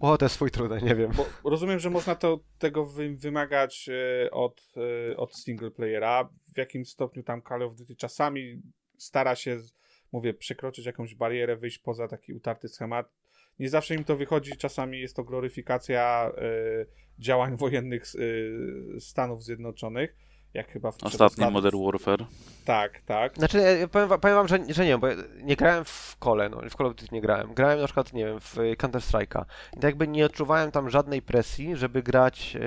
[0.00, 1.10] O, to jest swój trudny, nie wiem.
[1.42, 4.62] Bo rozumiem, że można to, tego wy, wymagać e, od,
[5.12, 6.28] e, od single playera.
[6.54, 8.62] W jakim stopniu tam Call of Duty czasami
[8.98, 9.58] stara się,
[10.12, 13.12] mówię, przekroczyć jakąś barierę, wyjść poza taki utarty schemat.
[13.60, 16.42] Nie zawsze im to wychodzi, czasami jest to gloryfikacja e,
[17.18, 18.02] działań wojennych
[18.96, 20.16] e, Stanów Zjednoczonych.
[20.54, 22.26] Jak chyba w Ostatni przedostatnim- Modern Warfare.
[22.64, 23.36] Tak, tak.
[23.36, 26.48] Znaczy, ja powiem, powiem wam, że, że nie wiem, bo ja nie grałem w kole,
[26.48, 27.54] no, w Call of Duty nie grałem.
[27.54, 29.44] Grałem na przykład, nie wiem, w Counter Strike'a.
[29.72, 32.60] I tak jakby nie odczuwałem tam żadnej presji, żeby grać yy,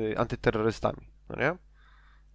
[0.00, 1.56] yy, antyterrorystami, no nie?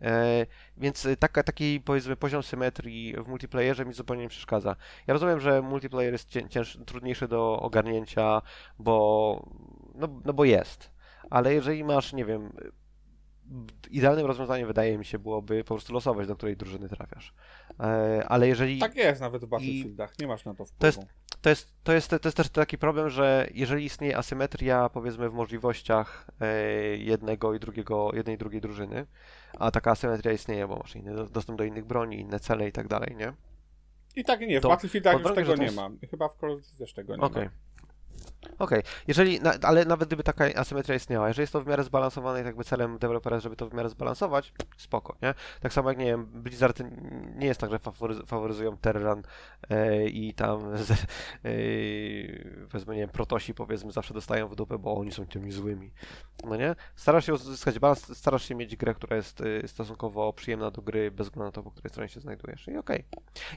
[0.01, 0.45] E,
[0.77, 4.76] więc y, taka, taki powiedzmy poziom symetrii w multiplayerze mi zupełnie nie przeszkadza.
[5.07, 8.41] Ja rozumiem, że multiplayer jest cię, cięż, trudniejszy do ogarnięcia,
[8.80, 9.49] bo
[9.95, 10.91] no, no bo jest.
[11.30, 12.53] Ale jeżeli masz, nie wiem,
[13.91, 17.34] idealnym rozwiązaniem wydaje mi się byłoby po prostu losować, do której drużyny trafiasz.
[17.80, 20.80] E, ale jeżeli Tak jest nawet w Battlefieldach, nie masz na to wpływu.
[20.80, 20.99] To jest-
[21.41, 25.34] to jest, to, jest, to jest też taki problem, że jeżeli istnieje asymetria, powiedzmy, w
[25.34, 26.47] możliwościach e,
[26.97, 29.05] jednego i drugiego, jednej i drugiej drużyny,
[29.59, 32.72] a taka asymetria istnieje, bo masz inny do- dostęp do innych broni, inne cele i
[32.72, 33.34] tak dalej, nie?
[34.15, 35.89] I tak nie, w to Battlefieldach już pod warunkiem, tego nie ma.
[36.11, 37.45] Chyba w Call of Duty też tego nie Okej.
[37.45, 37.51] ma.
[38.59, 42.39] Okej, jeżeli, na, ale nawet gdyby taka asymetria istniała, jeżeli jest to w miarę zbalansowane
[42.39, 45.34] i tak jakby celem dewelopera żeby to w miarę zbalansować, spoko, nie?
[45.59, 46.81] Tak samo jak, nie wiem, Blizzard
[47.35, 49.23] nie jest tak, że faworyz- faworyzują Terran
[49.69, 50.95] e, i tam z, e,
[52.72, 55.91] powiedzmy, nie wiem, protosi powiedzmy zawsze dostają w dupę, bo oni są tymi złymi,
[56.43, 56.76] no nie?
[56.95, 61.11] Starasz się uzyskać balans, starasz się mieć grę, która jest e, stosunkowo przyjemna do gry,
[61.11, 63.03] bez względu na to, po której stronie się znajdujesz i okej.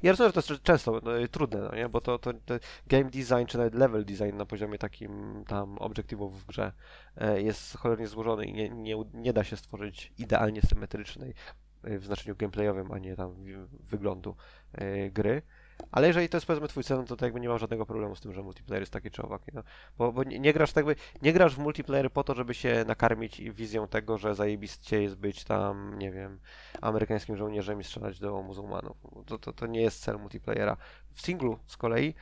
[0.03, 1.89] Ja rozumiem, że to jest często no, trudne, no nie?
[1.89, 2.55] Bo to, to, to
[2.87, 6.73] game design, czy nawet level design na poziomie takim tam obiektywów w grze
[7.17, 11.35] e, jest cholernie złożony i nie, nie, nie da się stworzyć idealnie symetrycznej
[11.83, 13.35] e, w znaczeniu gameplayowym, a nie tam
[13.81, 14.37] wyglądu
[14.73, 15.43] e, gry.
[15.91, 18.17] Ale jeżeli to jest powiedzmy twój cel, no to, to jakby nie mam żadnego problemu
[18.17, 19.51] z tym, że multiplayer jest taki czy owaki.
[19.55, 19.63] No.
[19.99, 22.85] Bo, bo nie, nie grasz tak jakby, nie grasz w multiplayer po to, żeby się
[22.87, 26.41] nakarmić wizją tego, że zajebiście jest być tam, nie wiem,
[26.81, 28.97] amerykańskim żołnierzem i strzelać do muzułmanów.
[29.27, 30.77] To, to, to nie jest cel multiplayera.
[31.13, 32.15] W singlu z kolei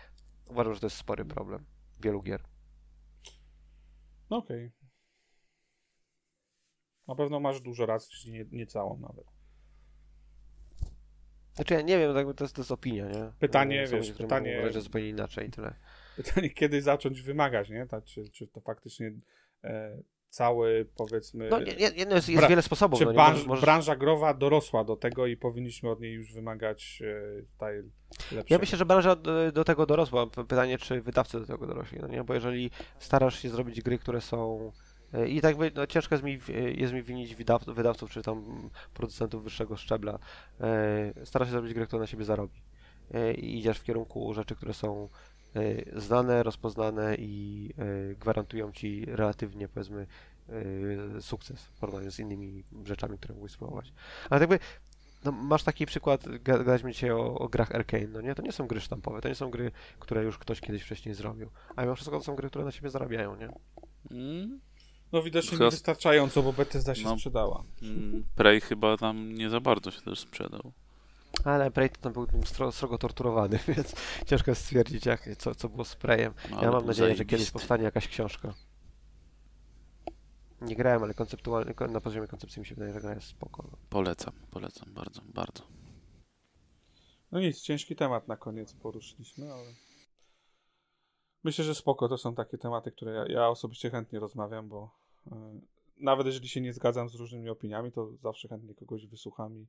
[0.46, 1.64] uważam, że to jest spory problem
[2.00, 2.42] wielu gier.
[4.30, 4.72] No okej.
[7.08, 9.24] Na pewno masz dużo racji, czyli nie, nie całą nawet.
[11.54, 13.32] Znaczy ja nie wiem, tak jakby to jest, to jest opinia, nie?
[13.38, 15.74] Pytanie, Są wiesz, pytanie- mogą uważać, że zupełnie inaczej i tyle.
[16.16, 17.86] Pytanie, kiedy zacząć wymagać, nie?
[17.86, 19.12] Tak, czy, czy to faktycznie
[19.64, 21.48] e, cały, powiedzmy...
[21.48, 22.98] No, nie, nie, jest, jest wiele sposobów.
[22.98, 26.32] czy no, nie branż, możesz, branża growa dorosła do tego i powinniśmy od niej już
[26.32, 27.74] wymagać e, tutaj
[28.32, 28.44] lepszego.
[28.48, 30.26] Ja myślę, że branża do, do tego dorosła.
[30.26, 32.24] Pytanie, czy wydawcy do tego dorośli, no nie?
[32.24, 34.72] Bo jeżeli starasz się zrobić gry, które są...
[35.12, 36.38] e, I tak no, ciężko jest mi,
[36.76, 40.18] jest mi winić wydaw, wydawców, czy tam producentów wyższego szczebla.
[40.60, 42.62] E, starasz się zrobić grę, która na siebie zarobi.
[43.36, 45.08] I idziesz w kierunku rzeczy, które są
[45.96, 50.06] znane, rozpoznane i e, gwarantują ci relatywnie, powiedzmy,
[51.16, 53.92] e, sukces w porównaniu z innymi rzeczami, które mógłbyś spróbować.
[54.30, 54.58] Ale tak jakby,
[55.24, 58.34] no, masz taki przykład, ga- gadaliśmy dzisiaj o, o grach Arkane, no nie?
[58.34, 61.50] To nie są gry sztampowe, to nie są gry, które już ktoś kiedyś wcześniej zrobił.
[61.76, 63.48] A mimo wszystko to są gry, które na siebie zarabiają, nie?
[64.10, 64.60] Mm,
[65.12, 67.14] No widocznie Chyba- niewystarczająco, bo Bethesda się No.
[67.14, 67.64] sprzedała.
[67.82, 70.72] mm, Prey chyba tam nie za bardzo się też sprzedał.
[71.44, 73.94] Ale Prey to tam był stro, srogo torturowany, więc
[74.26, 76.34] ciężko jest stwierdzić, jak, co, co było z Preyem.
[76.50, 78.54] No, Ja mam nadzieję, że kiedyś powstanie jakaś książka.
[80.60, 83.70] Nie grałem, ale konceptualnie, ko- na poziomie koncepcji mi się wydaje, że gra jest spoko.
[83.90, 85.62] Polecam, polecam bardzo, bardzo.
[87.32, 89.74] No nic, ciężki temat na koniec poruszyliśmy, ale...
[91.44, 94.90] Myślę, że spoko, to są takie tematy, które ja, ja osobiście chętnie rozmawiam, bo
[95.32, 95.60] e,
[96.00, 99.66] nawet jeżeli się nie zgadzam z różnymi opiniami, to zawsze chętnie kogoś wysłucham i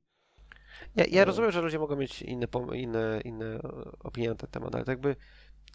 [0.95, 1.25] Ja, ja No.
[1.25, 3.61] rozumiem, że ludzie mogą mieć inne, inne, inne e,
[3.99, 5.15] opinie na ten temat, ale to jakby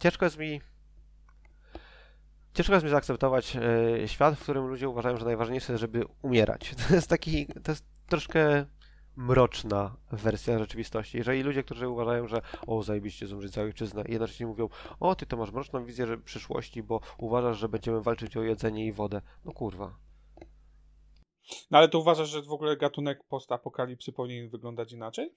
[0.01, 0.60] ciężko jest mi
[2.55, 6.74] ciężko jest mi zaakceptować e, świat, w którym ludzie uważają, że najważniejsze jest, żeby umierać.
[6.89, 8.66] To jest taki, to jest troszkę
[9.16, 11.19] mroczna wersja rzeczywistości.
[11.19, 14.69] Jeżeli ludzie, którzy uważają, że o, zajebiście zumrzeć za ojczyznę jednocześnie mówią,
[15.01, 18.86] o, ty to masz mroczną wizję że przyszłości, bo uważasz, że będziemy walczyć o jedzenie
[18.86, 19.23] i wodę.
[19.44, 19.94] No kurwa.
[21.70, 25.35] No ale to uważasz, że w ogóle gatunek postapokalipsy powinien wyglądać inaczej?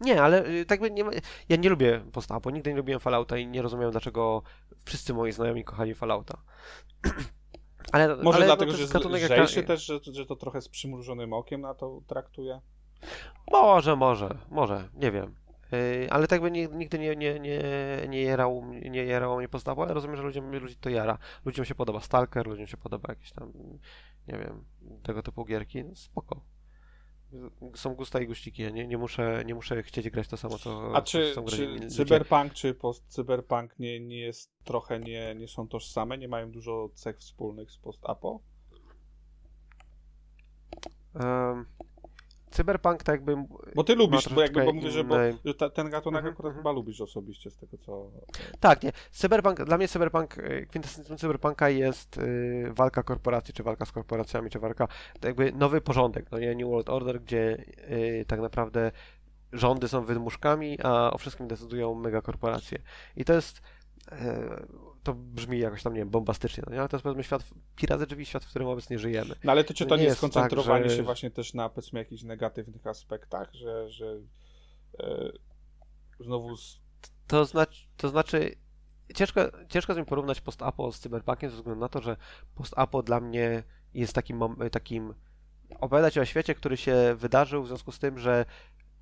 [0.00, 1.10] Nie, ale y, tak by nie ma...
[1.48, 4.42] Ja nie lubię postapo, nigdy nie lubiłem Fallouta i nie rozumiem, dlaczego
[4.84, 6.42] wszyscy moi znajomi kochali Fallouta.
[7.92, 10.60] ale, Może ale, dlatego, no, że jest gatunek jak- lżejszy też, że, że to trochę
[10.60, 12.60] z przymrużonym okiem na to traktuje?
[13.52, 15.34] Może, może, może, nie wiem.
[15.72, 17.60] Yy, ale tak ni- nigdy nie, nie, nie,
[18.08, 21.18] nie, jarał, nie jarało mnie postawa, ale rozumiem, że ludziom, ludzi to jara.
[21.44, 23.52] Ludziom się podoba Stalker, ludziom się podoba jakieś tam,
[24.28, 24.64] nie wiem,
[25.02, 26.40] tego typu gierki, no spoko.
[27.74, 30.92] Są gusta i guściki, ja nie, nie, muszę, nie muszę chcieć grać to samo, co
[30.94, 31.88] A czy, grać czy ludzie.
[31.88, 37.18] cyberpunk czy post-cyberpunk nie, nie jest trochę nie, nie są tożsame, nie mają dużo cech
[37.18, 38.40] wspólnych z post-apo?
[41.14, 41.66] Em,
[42.58, 43.36] cyberpunk tak jakby...
[43.74, 46.34] Bo ty lubisz, ma bo jakby bo mówię, że, bo, że ta, ten gatunek Mhm,
[46.34, 46.62] akurat mhm.
[46.62, 48.10] chyba lubisz osobiście z tego co...
[48.60, 48.92] Tak, nie.
[49.10, 54.50] Cyberpunk, dla mnie cyberpunk, y, kwintesencją cyberpunka jest y, walka korporacji, czy walka z korporacjami,
[54.50, 54.88] czy walka,
[55.24, 58.92] jakby nowy porządek, no nie New World Order, gdzie y, tak naprawdę
[59.52, 62.78] rządy są wydmuszkami, a o wszystkim decydują megakorporacje.
[63.16, 63.62] I to jest,
[65.08, 66.80] to brzmi jakoś tam, nie wiem, bombastycznie, no nie?
[66.80, 67.44] ale to jest powiedzmy świat,
[67.76, 69.34] pirat drzwi, świat, w którym obecnie żyjemy.
[69.44, 71.68] No ale to czy To to nie nie jest tak, że- się właśnie też na
[71.68, 74.20] powiedzmy jakichś negatywnych aspektach, że, że
[75.00, 75.32] e,
[76.20, 76.80] znowu z,
[77.26, 78.54] To znaczy, to znaczy
[79.14, 82.16] ciężko, ciężko jest mi porównać post-apo z cyberpunkiem ze względu na to, że
[82.54, 83.62] post-apo dla mnie
[83.94, 84.40] jest takim,
[84.72, 85.14] takim
[85.80, 88.44] opowiadać o świecie, który się wydarzył w związku z tym, że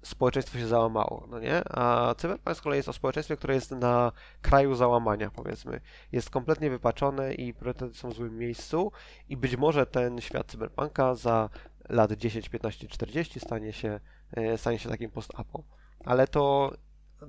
[0.06, 1.62] społeczeństwo się załamało, no nie?
[1.68, 4.12] A cyberpunk z kolei jest o społeczeństwie, które jest na
[4.42, 5.80] kraju załamania, powiedzmy.
[6.12, 8.92] Jest kompletnie wypaczone i priorytety są w złym miejscu
[9.28, 11.48] i być może ten świat cyberpunka za
[11.88, 14.00] lat 10, 15, 40 stanie się,
[14.32, 15.64] e, stanie się takim post-apo.
[16.04, 16.72] Ale to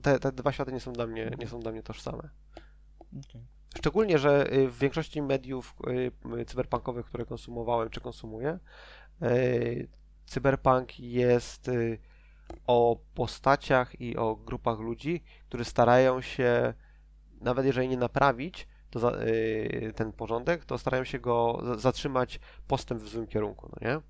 [0.01, 2.29] te, te dwa światy nie są dla mnie, nie są dla mnie tożsame.
[3.77, 5.75] Szczególnie, że y, w większości mediów
[6.39, 8.59] y, cyberpunkowych, które konsumowałem czy konsumuję,
[9.23, 9.87] y,
[10.25, 11.71] cyberpunk jest
[12.67, 16.73] o postaciach i o grupach ludzi, którzy starają się,
[17.41, 22.39] nawet jeżeli nie naprawić to za, y, ten porządek, to starają się go za- zatrzymać
[22.67, 24.01] postęp w złym kierunku, no nie?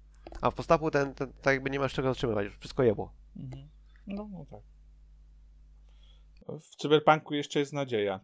[0.41, 3.13] A w postapu ten, ten tak jakby nie masz czego zatrzymywać, już wszystko jebło.
[3.35, 3.69] Mhm.
[4.07, 4.61] No, no tak.
[6.59, 8.19] W cyberpunku jeszcze jest nadzieja.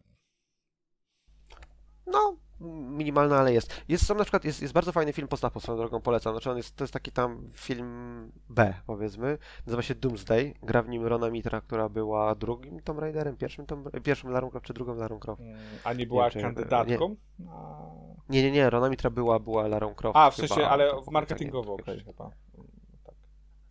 [2.07, 2.37] No,
[2.71, 3.83] minimalna, ale jest.
[3.87, 6.33] Jest sam na przykład, jest, jest bardzo fajny film postapo, swoją drogą polecam.
[6.33, 9.37] Znaczy on jest, to jest taki tam film B, powiedzmy.
[9.65, 10.53] Nazywa się Doomsday.
[10.63, 14.65] Gra w nim Rona Mitra, która była drugim Tomb Raiderem, pierwszym, Tomb, pierwszym Lara Croft,
[14.65, 15.41] czy drugą Lara Croft.
[15.41, 17.15] Mm, A nie była Nie, kandydatką?
[17.49, 17.81] A,
[18.29, 20.17] Nie, nie, nie, Rona Mitra była, była Larą Croft.
[20.17, 22.29] A, w chyba, sensie, ale to w marketingowo, okej, chyba.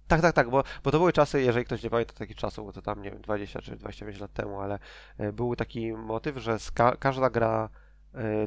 [0.09, 0.21] Tak.
[0.21, 2.83] Tak, tak, bo, bo to były czasy, jeżeli ktoś nie pamięta takich czasów, bo to
[2.83, 4.79] tam, nie wiem, 20 czy 25 lat temu, ale
[5.19, 7.69] e, był taki motyw, że z ka każda gra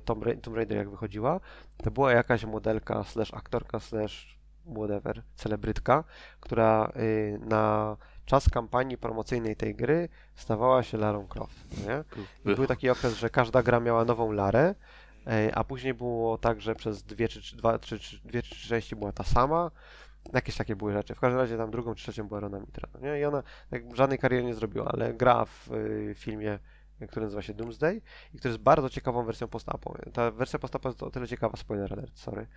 [0.05, 1.39] Tomb, Ra- Tomb Raider jak wychodziła,
[1.83, 4.37] to była jakaś modelka, slash aktorka, slash
[4.75, 6.03] whatever, celebrytka,
[6.39, 12.03] która y, na czas kampanii promocyjnej tej gry stawała się Larą Croft, nie?
[12.51, 14.75] I był taki okres, że każda gra miała nową Larę,
[15.27, 18.69] e, a później było tak, że przez dwie czy, dwa, czy, czy, dwie czy trzy
[18.69, 19.71] części była ta sama.
[20.33, 21.15] Jakieś takie były rzeczy.
[21.15, 22.89] W każdym razie tam drugą czy trzecią była Rona Mitra.
[23.01, 23.19] Nie?
[23.19, 26.59] I ona tak, żadnej kariery nie zrobiła, ale gra w y, filmie,
[27.09, 28.01] który nazywa się Doomsday
[28.33, 29.97] i który jest bardzo ciekawą wersją postapo.
[30.13, 32.47] Ta wersja postapo jest o tyle ciekawa, spoiler alert, sorry,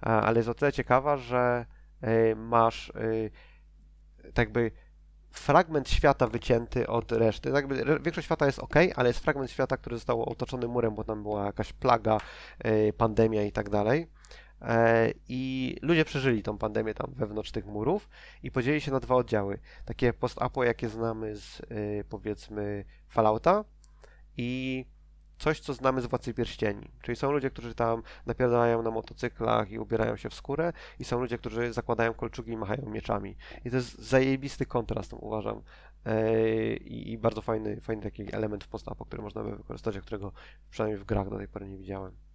[0.00, 1.66] ale jest o tyle ciekawa, że
[2.04, 3.30] y, masz y,
[4.22, 4.70] tak jakby
[5.30, 7.52] fragment świata wycięty od reszty.
[7.52, 11.04] Tak re- większość świata jest ok, ale jest fragment świata, który został otoczony murem, bo
[11.04, 12.18] tam była jakaś plaga,
[12.66, 14.06] y, pandemia i tak dalej.
[14.62, 18.08] E, I ludzie przeżyli tą pandemię tam wewnątrz tych murów
[18.42, 19.58] i podzielili się na dwa oddziały.
[19.84, 21.62] Takie post-apo, jakie znamy z
[22.08, 23.64] powiedzmy Fallouta
[24.36, 24.84] i
[25.38, 26.88] coś, co znamy z Władcy Pierścieni.
[27.02, 31.20] Czyli są ludzie, którzy tam napierdalają na motocyklach i ubierają się w skórę i są
[31.20, 33.36] ludzie, którzy zakładają kolczugi i machają mieczami.
[33.64, 35.62] I to jest zajebisty kontrast, uważam.
[36.06, 40.32] E, I, bardzo fajny, fajny taki element w post-apo, który można by wykorzystać, a którego
[40.70, 42.25] przynajmniej w grach do tej pory nie widziałem.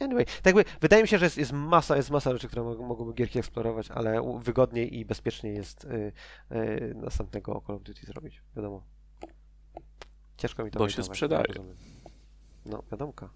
[0.00, 2.86] Anyway, tak jakby, wydaje mi się, że jest, jest masa, jest masa rzeczy, które mogą,
[2.86, 6.12] mogłyby gierki eksplorować, ale wygodniej i bezpieczniej jest y,
[6.52, 8.86] y, następnego Call of Duty zrobić, wiadomo.
[10.36, 11.44] Ciężko mi to Bo się sprzedaje.
[11.44, 11.76] rozumiem.
[12.66, 13.30] No, wiadomka.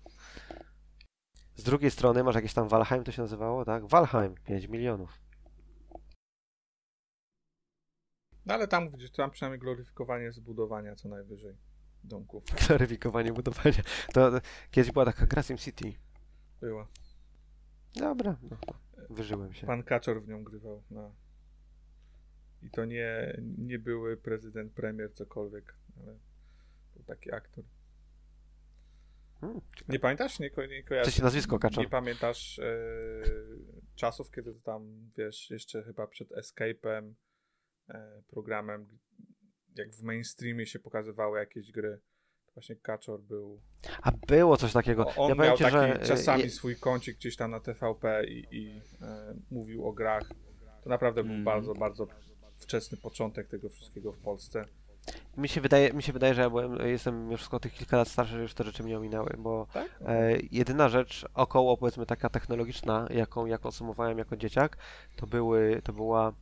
[1.57, 3.87] Z drugiej strony masz jakieś tam Valheim to się nazywało, tak?
[3.87, 5.21] Valheim, 5 milionów.
[8.47, 11.57] No ale tam gdzieś tam przynajmniej gloryfikowanie zbudowania co najwyżej
[12.05, 13.83] domków Klaryfikowanie budowania.
[14.13, 14.41] To, to
[14.71, 15.93] kiedyś była taka gra City.
[16.65, 16.89] Była.
[17.97, 18.57] Dobra, no,
[19.11, 19.67] wyżyłem się.
[19.67, 20.83] Pan Kaczor w nią grywał.
[20.91, 21.15] No.
[22.63, 26.19] I to nie, nie były prezydent, premier, cokolwiek, ale
[26.95, 27.65] był taki aktor.
[29.41, 30.39] Hmm, Nie pamiętasz?
[30.39, 31.15] Nie, ko- nie kojarzysz?
[31.15, 31.85] się nazwisko Kaczor?
[31.85, 32.65] Nie pamiętasz e,
[33.95, 37.13] czasów, kiedy to tam, wiesz, jeszcze chyba przed Escape'em,
[37.89, 38.99] e, programem,
[39.77, 42.01] jak w mainstreamie się pokazywały jakieś gry,
[42.55, 43.61] Właśnie Kaczor był.
[44.03, 45.07] A było coś takiego.
[45.07, 48.25] O, on ja miał ci, taki że czasami je- swój kącik gdzieś tam na TVP
[48.27, 50.23] i, i e, mówił o grach.
[50.83, 51.45] To naprawdę był Mhm.
[51.45, 52.07] bardzo, bardzo
[52.59, 54.65] wczesny początek tego wszystkiego w Polsce.
[55.37, 58.09] mi się wydaje, mi się wydaje, że ja byłem, jestem już o tych kilka lat
[58.09, 59.89] starszy, że już te rzeczy mnie ominęły, bo Tak?
[60.07, 64.77] e, jedyna rzecz około powiedzmy taka technologiczna, jaką ja konsumowałem jako dzieciak,
[65.17, 66.33] to były, to była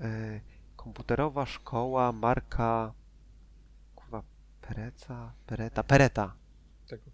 [0.00, 0.40] e,
[0.76, 2.92] komputerowa szkoła marka
[4.68, 6.34] Pereca, Pereta, Pereta.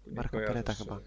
[0.07, 0.99] Marka kojarzę, Pereta chyba.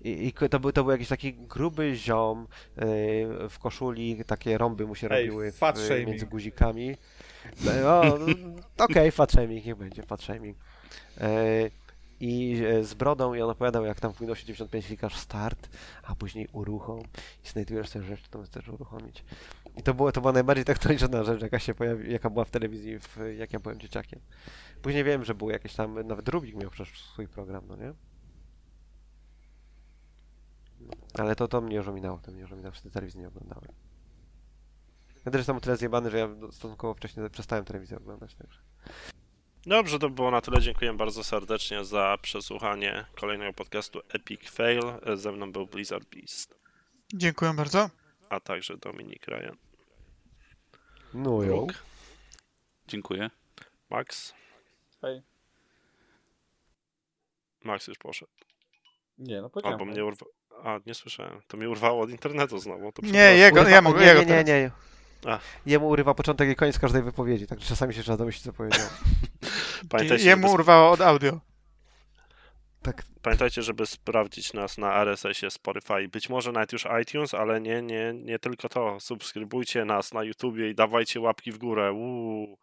[0.00, 2.46] I, i to, był, to był jakiś taki gruby ziom
[2.76, 5.60] yy, w koszuli, takie rąby mu się Ej, robiły w,
[6.06, 6.96] między guzikami.
[7.64, 8.18] No, o,
[8.84, 10.56] Okej, fat shaming, niech będzie, fat shaming.
[11.20, 11.70] Yy,
[12.20, 15.68] I e, z brodą i on opowiadał, jak tam w Windowsie 95 klikasz start,
[16.02, 17.00] a później uruchom
[17.44, 19.24] i znajdujesz sobie rzecz, którą chcesz uruchomić.
[19.76, 22.98] I to, było, to była najbardziej technologiczna rzecz, jaka się pojawi, jaka była w telewizji,
[22.98, 24.20] w, jak ja byłem dzieciakiem.
[24.82, 27.94] Później wiem, że były jakieś tam, nawet Rubik miał przecież swój program, no nie?
[31.14, 33.72] Ale to, to mnie już ominęło, to mnie już ominęło, wtedy telewizji nie oglądałem.
[35.24, 38.60] Ja też jestem o tyle zjebany, że ja stosunkowo wcześnie przestałem telewizję oglądać, także.
[39.66, 40.60] Dobrze, to było na tyle.
[40.60, 44.82] Dziękuję bardzo serdecznie za przesłuchanie kolejnego podcastu Epic Fail.
[45.14, 46.58] Ze mną był Blizzard Beast,
[47.14, 47.90] Dziękuję bardzo.
[48.28, 49.56] a także Dominik Ryan.
[51.14, 51.66] No jo.
[52.88, 53.30] Dziękuję.
[53.90, 54.34] Max.
[55.00, 55.22] Hej.
[57.64, 58.32] Max już poszedł.
[59.18, 59.88] Nie, no Albo powiedziałem.
[59.88, 60.26] mnie urwa...
[60.64, 61.40] A, nie słyszałem.
[61.46, 62.92] To mnie urwało od internetu znowu.
[62.92, 64.70] To Nie, jego, ja mogę, nie, nie, nie, nie.
[65.26, 65.38] A.
[65.66, 68.86] Jemu urywa początek i koniec każdej wypowiedzi, także czasami się trzeba domyślić, co powiedział.
[69.90, 70.54] Pamiętajcie, Jemu żeby...
[70.54, 71.40] urwało od audio.
[72.82, 76.08] Tak, Pamiętajcie, żeby sprawdzić nas na RSS-ie Spotify.
[76.08, 79.00] Być może nawet już iTunes, ale nie, nie, nie tylko to.
[79.00, 81.92] Subskrybujcie nas na YouTubie i dawajcie łapki w górę.
[81.92, 82.58] Uuu.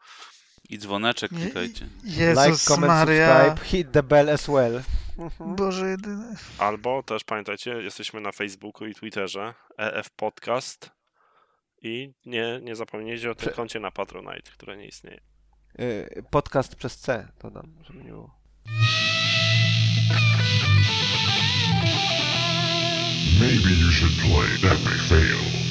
[0.70, 1.88] I dzwoneczek klikajcie.
[2.04, 3.28] Jezus like, comment, Maria.
[3.38, 4.82] subscribe, hit the bell as well.
[5.40, 6.36] Boże jedyny.
[6.58, 10.92] Albo też pamiętajcie, jesteśmy na Facebooku i Twitterze EF Podcast.
[11.82, 15.20] I nie, nie zapomnijcie o tym Prze- koncie na Patronite, które nie istnieje.
[15.80, 18.38] Y, Podcast przez C, dodam, żeby nie było.
[23.40, 25.67] Maybe you should play Epic Fail.